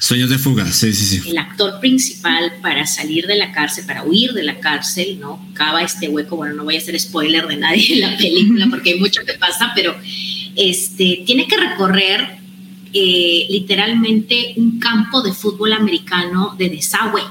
sueños 0.00 0.30
de 0.30 0.38
fuga, 0.38 0.70
sí, 0.70 0.92
sí, 0.92 1.20
sí. 1.20 1.30
El 1.30 1.38
actor 1.38 1.80
principal 1.80 2.52
para 2.62 2.86
salir 2.86 3.26
de 3.26 3.36
la 3.36 3.52
cárcel, 3.52 3.84
para 3.86 4.04
huir 4.04 4.32
de 4.32 4.42
la 4.42 4.60
cárcel, 4.60 5.18
¿no? 5.20 5.44
Cava 5.54 5.82
este 5.82 6.08
hueco, 6.08 6.36
bueno, 6.36 6.54
no 6.54 6.64
voy 6.64 6.76
a 6.76 6.78
hacer 6.78 6.98
spoiler 6.98 7.46
de 7.46 7.56
nadie 7.56 7.94
en 7.94 8.00
la 8.00 8.16
película 8.16 8.66
porque 8.70 8.90
hay 8.90 9.00
mucho 9.00 9.24
que 9.24 9.34
pasa, 9.34 9.72
pero 9.74 9.96
este, 10.56 11.22
tiene 11.26 11.46
que 11.46 11.56
recorrer 11.56 12.38
eh, 12.92 13.46
literalmente 13.50 14.54
un 14.56 14.78
campo 14.78 15.22
de 15.22 15.32
fútbol 15.32 15.72
americano 15.72 16.54
de 16.58 16.70
desagüe 16.70 17.22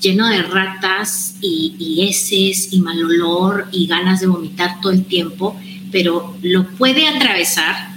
lleno 0.00 0.28
de 0.28 0.42
ratas 0.42 1.36
y, 1.40 1.74
y 1.78 2.06
heces 2.06 2.72
y 2.72 2.80
mal 2.80 3.02
olor 3.02 3.68
y 3.72 3.86
ganas 3.86 4.20
de 4.20 4.26
vomitar 4.26 4.80
todo 4.80 4.92
el 4.92 5.04
tiempo, 5.04 5.58
pero 5.90 6.36
lo 6.42 6.68
puede 6.68 7.08
atravesar, 7.08 7.93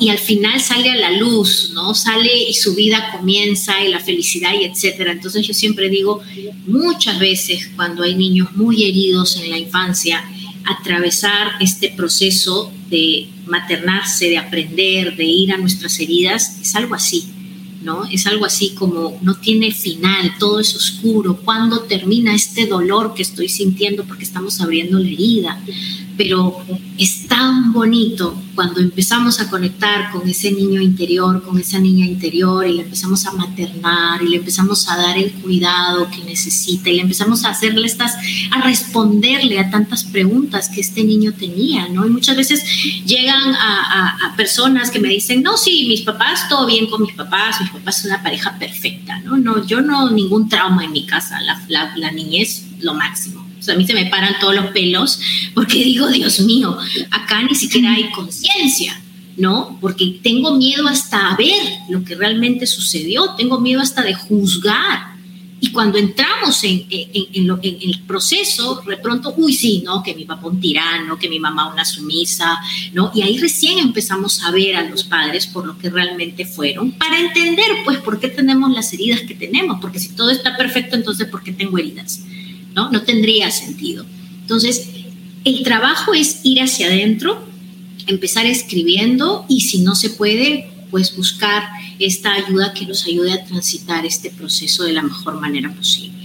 Y 0.00 0.08
al 0.08 0.18
final 0.18 0.60
sale 0.60 0.90
a 0.90 0.96
la 0.96 1.10
luz, 1.12 1.70
¿no? 1.74 1.94
Sale 1.94 2.30
y 2.48 2.54
su 2.54 2.74
vida 2.74 3.10
comienza 3.12 3.82
y 3.82 3.88
la 3.88 4.00
felicidad 4.00 4.52
y 4.58 4.64
etcétera. 4.64 5.12
Entonces 5.12 5.46
yo 5.46 5.54
siempre 5.54 5.88
digo, 5.88 6.20
muchas 6.66 7.18
veces 7.18 7.70
cuando 7.76 8.02
hay 8.02 8.14
niños 8.14 8.54
muy 8.56 8.84
heridos 8.84 9.36
en 9.36 9.50
la 9.50 9.58
infancia, 9.58 10.24
atravesar 10.64 11.52
este 11.60 11.90
proceso 11.90 12.72
de 12.88 13.28
maternarse, 13.46 14.28
de 14.28 14.38
aprender, 14.38 15.16
de 15.16 15.24
ir 15.24 15.52
a 15.52 15.58
nuestras 15.58 15.98
heridas, 16.00 16.58
es 16.60 16.74
algo 16.74 16.94
así. 16.94 17.24
¿no? 17.82 18.06
Es 18.06 18.26
algo 18.26 18.46
así 18.46 18.70
como 18.70 19.18
no 19.20 19.36
tiene 19.36 19.70
final, 19.70 20.32
todo 20.38 20.58
es 20.58 20.74
oscuro, 20.74 21.36
¿cuándo 21.44 21.82
termina 21.82 22.34
este 22.34 22.66
dolor 22.66 23.12
que 23.14 23.22
estoy 23.22 23.50
sintiendo 23.50 24.04
porque 24.04 24.24
estamos 24.24 24.60
abriendo 24.62 24.98
la 24.98 25.08
herida? 25.08 25.60
Pero 26.16 26.56
es 26.98 27.26
tan 27.26 27.72
bonito 27.72 28.40
cuando 28.54 28.80
empezamos 28.80 29.40
a 29.40 29.50
conectar 29.50 30.12
con 30.12 30.28
ese 30.28 30.52
niño 30.52 30.80
interior, 30.80 31.42
con 31.42 31.58
esa 31.58 31.78
niña 31.78 32.06
interior, 32.06 32.66
y 32.66 32.74
le 32.74 32.82
empezamos 32.82 33.26
a 33.26 33.32
maternar, 33.32 34.22
y 34.22 34.28
le 34.28 34.36
empezamos 34.36 34.88
a 34.88 34.96
dar 34.96 35.18
el 35.18 35.32
cuidado 35.32 36.08
que 36.10 36.22
necesita, 36.24 36.88
y 36.88 36.96
le 36.96 37.02
empezamos 37.02 37.44
a 37.44 37.50
hacerle 37.50 37.86
estas, 37.86 38.14
a 38.52 38.60
responderle 38.62 39.58
a 39.58 39.70
tantas 39.70 40.04
preguntas 40.04 40.68
que 40.68 40.80
este 40.80 41.02
niño 41.02 41.32
tenía, 41.32 41.88
¿no? 41.88 42.06
Y 42.06 42.10
muchas 42.10 42.36
veces 42.36 42.62
llegan 43.04 43.54
a, 43.54 44.34
personas 44.36 44.90
que 44.90 44.98
me 44.98 45.08
dicen, 45.08 45.42
no, 45.42 45.56
sí, 45.56 45.86
mis 45.88 46.02
papás, 46.02 46.48
todo 46.48 46.66
bien 46.66 46.86
con 46.86 47.02
mis 47.02 47.14
papás, 47.14 47.60
mis 47.60 47.70
papás 47.70 47.98
son 47.98 48.10
una 48.10 48.22
pareja 48.22 48.58
perfecta, 48.58 49.20
¿no? 49.20 49.36
No, 49.36 49.64
yo 49.64 49.80
no, 49.80 50.10
ningún 50.10 50.48
trauma 50.48 50.84
en 50.84 50.92
mi 50.92 51.06
casa, 51.06 51.40
la, 51.40 51.62
la, 51.68 51.96
la 51.96 52.10
niñez, 52.10 52.64
lo 52.80 52.94
máximo 52.94 53.43
a 53.68 53.74
mí 53.74 53.86
se 53.86 53.94
me 53.94 54.06
paran 54.06 54.34
todos 54.40 54.54
los 54.54 54.66
pelos 54.66 55.20
porque 55.54 55.82
digo, 55.84 56.08
Dios 56.08 56.40
mío, 56.40 56.76
acá 57.10 57.42
ni 57.42 57.54
siquiera 57.54 57.92
hay 57.92 58.10
conciencia. 58.10 59.00
¿no? 59.36 59.78
Porque 59.80 60.20
tengo 60.22 60.54
miedo 60.54 60.86
hasta 60.86 61.32
a 61.32 61.36
ver 61.36 61.60
lo 61.88 62.04
que 62.04 62.14
realmente 62.14 62.68
sucedió, 62.68 63.34
tengo 63.36 63.58
miedo 63.60 63.80
hasta 63.80 64.02
de 64.02 64.14
juzgar, 64.14 65.14
y 65.64 65.72
cuando 65.72 65.96
entramos 65.96 66.62
en, 66.64 66.84
el 66.90 68.02
proceso, 68.06 68.82
de 68.86 68.98
pronto, 68.98 69.32
uy, 69.38 69.54
sí, 69.54 69.82
¿no? 69.82 70.02
Que 70.02 70.14
mi 70.14 70.26
papá 70.26 70.48
un 70.48 70.60
tirano, 70.60 71.18
que 71.18 71.26
mi 71.26 71.40
mamá 71.40 71.72
una 71.72 71.86
sumisa, 71.86 72.60
¿no? 72.92 73.10
Y 73.14 73.22
ahí 73.22 73.38
recién 73.38 73.78
empezamos 73.78 74.42
a 74.42 74.50
ver 74.50 74.76
a 74.76 74.86
los 74.86 75.04
padres 75.04 75.46
por 75.46 75.66
lo 75.66 75.78
que 75.78 75.88
realmente 75.88 76.44
fueron, 76.44 76.92
para 76.92 77.18
entender, 77.18 77.64
pues, 77.86 77.96
por 78.00 78.20
qué 78.20 78.28
tenemos 78.28 78.74
las 78.74 78.92
heridas 78.92 79.22
que 79.22 79.34
tenemos, 79.34 79.78
porque 79.80 79.98
si 79.98 80.10
todo 80.10 80.28
está 80.28 80.54
perfecto, 80.54 80.96
entonces, 80.96 81.28
¿por 81.28 81.42
qué 81.42 81.52
tengo 81.52 81.78
heridas? 81.78 82.20
¿No? 82.74 82.90
No 82.90 83.02
tendría 83.02 83.50
sentido. 83.50 84.04
Entonces, 84.40 84.88
el 85.44 85.62
trabajo 85.62 86.14
es 86.14 86.40
ir 86.42 86.60
hacia 86.60 86.86
adentro, 86.86 87.46
empezar 88.06 88.46
escribiendo 88.46 89.46
y 89.48 89.62
si 89.62 89.78
no 89.78 89.94
se 89.94 90.10
puede, 90.10 90.70
pues 90.90 91.16
buscar 91.16 91.64
esta 91.98 92.32
ayuda 92.34 92.74
que 92.74 92.86
nos 92.86 93.06
ayude 93.06 93.32
a 93.32 93.44
transitar 93.44 94.04
este 94.06 94.30
proceso 94.30 94.84
de 94.84 94.92
la 94.92 95.02
mejor 95.02 95.40
manera 95.40 95.72
posible. 95.72 96.23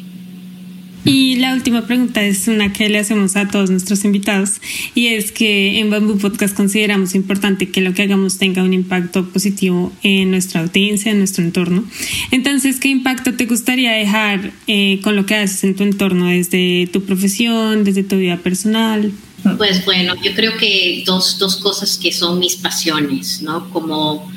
Y 1.10 1.38
la 1.38 1.56
última 1.56 1.88
pregunta 1.88 2.22
es 2.22 2.48
una 2.48 2.72
que 2.72 2.88
le 2.88 3.00
hacemos 3.00 3.36
a 3.36 3.48
todos 3.48 3.72
nuestros 3.72 4.06
invitados 4.06 4.62
y 4.94 5.08
es 5.08 5.32
que 5.32 5.80
en 5.80 5.90
Bamboo 5.90 6.20
Podcast 6.20 6.56
consideramos 6.56 7.16
importante 7.16 7.72
que 7.72 7.82
lo 7.82 7.96
que 7.96 8.04
hagamos 8.04 8.38
tenga 8.38 8.62
un 8.62 8.74
impacto 8.74 9.28
positivo 9.28 9.92
en 10.04 10.30
nuestra 10.30 10.62
audiencia, 10.62 11.12
en 11.12 11.18
nuestro 11.18 11.44
entorno. 11.44 11.84
Entonces, 12.30 12.80
¿qué 12.80 12.90
impacto 12.90 13.34
te 13.34 13.48
gustaría 13.48 13.94
dejar 13.94 14.52
eh, 14.68 15.00
con 15.02 15.16
lo 15.16 15.26
que 15.26 15.34
haces 15.34 15.64
en 15.64 15.76
tu 15.76 15.82
entorno, 15.82 16.28
desde 16.28 16.88
tu 16.94 17.04
profesión, 17.04 17.84
desde 17.84 18.04
tu 18.04 18.18
vida 18.18 18.38
personal? 18.38 19.12
Pues 19.58 19.84
bueno, 19.86 20.14
yo 20.24 20.36
creo 20.36 20.58
que 20.58 21.02
dos, 21.08 21.40
dos 21.40 21.56
cosas 21.56 21.98
que 21.98 22.12
son 22.12 22.38
mis 22.38 22.56
pasiones, 22.56 23.42
¿no? 23.42 23.68
Como 23.72 24.32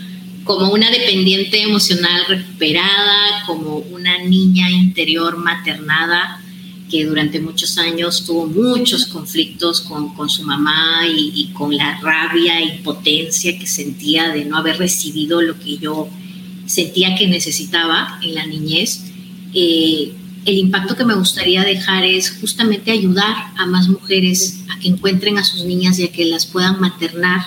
como 0.45 0.73
una 0.73 0.91
dependiente 0.91 1.63
emocional 1.63 2.25
recuperada, 2.27 3.45
como 3.47 3.77
una 3.77 4.19
niña 4.25 4.69
interior 4.73 5.37
maternada 5.37 6.42
que 6.93 7.07
durante 7.07 7.41
muchos 7.41 7.79
años 7.79 8.27
tuvo 8.27 8.47
muchos 8.47 9.07
conflictos 9.07 9.81
con, 9.81 10.15
con 10.15 10.29
su 10.29 10.43
mamá 10.43 11.07
y, 11.09 11.51
con 11.55 11.75
la 11.75 11.99
rabia 12.03 12.61
e 12.61 12.77
impotencia 12.77 13.59
que 13.59 13.67
sentía 13.67 14.29
de 14.29 14.45
no 14.45 14.59
haber 14.59 14.77
recibido 14.77 15.41
lo 15.41 15.59
que 15.59 15.79
yo 15.79 16.11
sentía 16.67 17.17
que 17.17 17.27
necesitaba 17.29 18.21
en 18.23 18.35
la 18.35 18.45
niñez. 18.45 19.05
Eh, 19.55 20.13
el 20.45 20.59
impacto 20.59 20.95
que 20.95 21.07
me 21.07 21.15
gustaría 21.15 21.65
dejar 21.65 22.05
es 22.05 22.31
justamente 22.39 22.91
ayudar 22.91 23.37
a 23.57 23.65
más 23.65 23.89
mujeres 23.89 24.61
a 24.69 24.79
que 24.79 24.89
encuentren 24.89 25.39
a 25.39 25.45
sus 25.45 25.65
niñas 25.65 25.99
y 25.99 26.05
a 26.05 26.13
que 26.13 26.27
las 26.27 26.45
puedan 26.45 26.79
maternar 26.79 27.41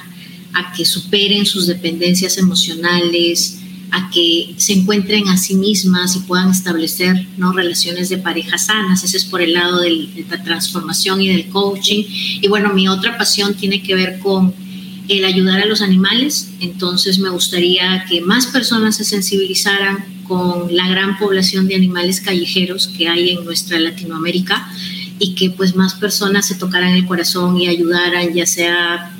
a 0.55 0.73
que 0.73 0.85
superen 0.85 1.45
sus 1.45 1.67
dependencias 1.67 2.39
emocionales, 2.39 3.59
a 3.91 4.09
que 4.09 4.55
se 4.57 4.73
encuentren 4.73 5.27
a 5.27 5.37
sí 5.37 5.55
mismas 5.55 6.15
y 6.15 6.19
puedan 6.19 6.49
establecer 6.51 7.27
¿no? 7.37 7.53
relaciones 7.53 8.09
de 8.09 8.17
pareja 8.17 8.57
sanas. 8.57 9.03
Ese 9.03 9.17
es 9.17 9.25
por 9.25 9.41
el 9.41 9.53
lado 9.53 9.79
de 9.81 10.25
la 10.29 10.43
transformación 10.43 11.21
y 11.21 11.29
del 11.29 11.47
coaching. 11.47 12.03
Y 12.41 12.47
bueno, 12.47 12.73
mi 12.73 12.87
otra 12.87 13.17
pasión 13.17 13.53
tiene 13.53 13.81
que 13.81 13.95
ver 13.95 14.19
con 14.19 14.53
el 15.07 15.25
ayudar 15.25 15.61
a 15.61 15.65
los 15.65 15.81
animales. 15.81 16.49
Entonces 16.59 17.19
me 17.19 17.29
gustaría 17.29 18.05
que 18.09 18.21
más 18.21 18.47
personas 18.47 18.95
se 18.95 19.03
sensibilizaran 19.03 20.23
con 20.27 20.75
la 20.75 20.87
gran 20.87 21.17
población 21.17 21.67
de 21.67 21.75
animales 21.75 22.19
callejeros 22.19 22.87
que 22.87 23.07
hay 23.07 23.29
en 23.29 23.45
nuestra 23.45 23.79
Latinoamérica 23.79 24.67
y 25.19 25.35
que 25.35 25.49
pues 25.51 25.75
más 25.75 25.93
personas 25.95 26.47
se 26.47 26.55
tocaran 26.55 26.93
el 26.93 27.05
corazón 27.05 27.57
y 27.57 27.67
ayudaran 27.67 28.33
ya 28.33 28.45
sea 28.45 29.15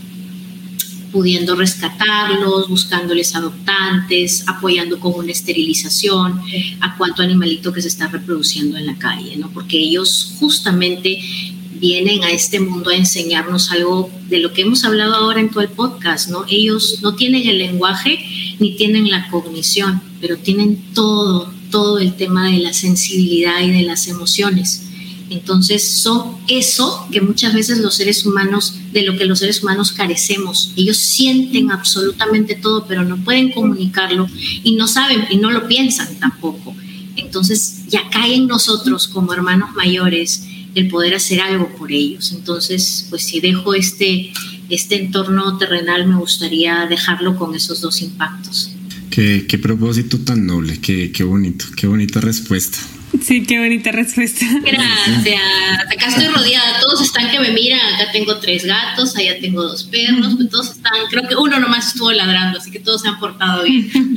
pudiendo 1.15 1.55
rescatarlos, 1.55 2.67
buscándoles 2.67 3.37
adoptantes, 3.37 4.43
apoyando 4.47 4.99
con 4.99 5.13
una 5.15 5.31
esterilización 5.31 6.41
a 6.81 6.97
cuánto 6.97 7.23
animalito 7.23 7.71
que 7.71 7.81
se 7.81 7.87
está 7.87 8.09
reproduciendo 8.09 8.77
en 8.77 8.85
la 8.85 8.97
calle, 8.97 9.37
¿no? 9.37 9.49
Porque 9.51 9.77
ellos 9.77 10.33
justamente 10.41 11.21
vienen 11.79 12.25
a 12.25 12.31
este 12.31 12.59
mundo 12.59 12.89
a 12.89 12.97
enseñarnos 12.97 13.71
algo 13.71 14.11
de 14.27 14.39
lo 14.39 14.51
que 14.51 14.63
hemos 14.63 14.83
hablado 14.83 15.15
ahora 15.15 15.39
en 15.39 15.49
todo 15.49 15.61
el 15.61 15.69
podcast, 15.69 16.29
¿no? 16.29 16.43
Ellos 16.49 16.99
no 17.01 17.15
tienen 17.15 17.47
el 17.47 17.59
lenguaje 17.59 18.19
ni 18.59 18.75
tienen 18.75 19.09
la 19.09 19.29
cognición, 19.29 20.01
pero 20.19 20.35
tienen 20.35 20.83
todo, 20.93 21.49
todo 21.71 21.99
el 21.99 22.15
tema 22.15 22.49
de 22.51 22.59
la 22.59 22.73
sensibilidad 22.73 23.61
y 23.61 23.71
de 23.71 23.83
las 23.83 24.09
emociones. 24.09 24.84
Entonces 25.29 25.87
son 25.87 26.37
eso 26.47 27.07
que 27.11 27.21
muchas 27.21 27.53
veces 27.53 27.79
los 27.79 27.95
seres 27.95 28.25
humanos, 28.25 28.75
de 28.91 29.03
lo 29.03 29.17
que 29.17 29.25
los 29.25 29.39
seres 29.39 29.63
humanos 29.63 29.91
carecemos. 29.91 30.71
Ellos 30.75 30.97
sienten 30.97 31.71
absolutamente 31.71 32.55
todo, 32.55 32.85
pero 32.87 33.03
no 33.03 33.17
pueden 33.17 33.51
comunicarlo 33.51 34.27
y 34.63 34.75
no 34.75 34.87
saben 34.87 35.25
y 35.29 35.37
no 35.37 35.51
lo 35.51 35.67
piensan 35.67 36.15
tampoco. 36.19 36.75
Entonces 37.15 37.85
ya 37.87 38.09
cae 38.09 38.35
en 38.35 38.47
nosotros 38.47 39.07
como 39.07 39.33
hermanos 39.33 39.69
mayores 39.75 40.43
el 40.75 40.89
poder 40.89 41.15
hacer 41.15 41.39
algo 41.39 41.69
por 41.77 41.91
ellos. 41.91 42.33
Entonces, 42.33 43.07
pues 43.09 43.23
si 43.23 43.39
dejo 43.39 43.73
este, 43.73 44.31
este 44.69 44.95
entorno 45.01 45.57
terrenal, 45.57 46.07
me 46.07 46.17
gustaría 46.17 46.85
dejarlo 46.85 47.37
con 47.37 47.55
esos 47.55 47.81
dos 47.81 48.01
impactos. 48.01 48.71
Qué, 49.09 49.45
qué 49.47 49.57
propósito 49.57 50.19
tan 50.19 50.45
noble, 50.45 50.79
qué, 50.81 51.11
qué 51.11 51.23
bonito, 51.23 51.65
qué 51.77 51.87
bonita 51.87 52.19
respuesta. 52.19 52.77
Sí, 53.21 53.43
qué 53.43 53.59
bonita 53.59 53.91
respuesta. 53.91 54.45
Gracias. 54.61 55.41
Acá 55.91 56.07
estoy 56.07 56.27
rodeada, 56.27 56.79
todos 56.81 57.01
están 57.01 57.31
que 57.31 57.39
me 57.39 57.51
miran. 57.51 57.95
Acá 57.95 58.11
tengo 58.11 58.37
tres 58.37 58.65
gatos, 58.65 59.15
allá 59.15 59.39
tengo 59.39 59.63
dos 59.63 59.83
perros, 59.83 60.35
pues 60.35 60.49
todos 60.49 60.71
están, 60.71 60.93
creo 61.09 61.27
que 61.27 61.35
uno 61.35 61.59
nomás 61.59 61.87
estuvo 61.87 62.11
ladrando, 62.11 62.59
así 62.59 62.71
que 62.71 62.79
todos 62.79 63.01
se 63.01 63.07
han 63.07 63.19
portado 63.19 63.63
bien. 63.63 63.89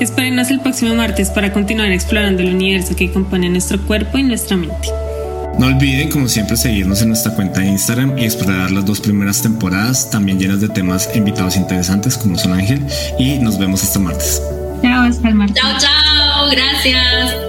Espérenos 0.00 0.50
el 0.50 0.60
próximo 0.60 0.94
martes 0.94 1.30
para 1.30 1.52
continuar 1.52 1.90
explorando 1.92 2.42
el 2.42 2.54
universo 2.54 2.94
que 2.94 3.10
compone 3.10 3.48
nuestro 3.48 3.80
cuerpo 3.80 4.18
y 4.18 4.22
nuestra 4.24 4.58
mente. 4.58 4.88
No 5.58 5.66
olviden, 5.66 6.10
como 6.10 6.28
siempre, 6.28 6.56
seguirnos 6.56 7.00
en 7.00 7.08
nuestra 7.08 7.34
cuenta 7.34 7.60
de 7.60 7.68
Instagram 7.68 8.18
y 8.18 8.24
explorar 8.24 8.70
las 8.70 8.84
dos 8.84 9.00
primeras 9.00 9.40
temporadas, 9.40 10.10
también 10.10 10.38
llenas 10.38 10.60
de 10.60 10.68
temas 10.68 11.08
e 11.14 11.18
invitados 11.18 11.56
interesantes 11.56 12.18
como 12.18 12.36
Sol 12.36 12.52
Ángel, 12.52 12.84
y 13.18 13.38
nos 13.38 13.58
vemos 13.58 13.82
hasta 13.82 13.98
martes. 13.98 14.42
Chao, 14.82 15.02
hasta 15.04 15.28
el 15.28 15.34
martes. 15.34 15.62
Chao, 15.62 15.78
chao, 15.78 16.50
gracias. 16.50 17.43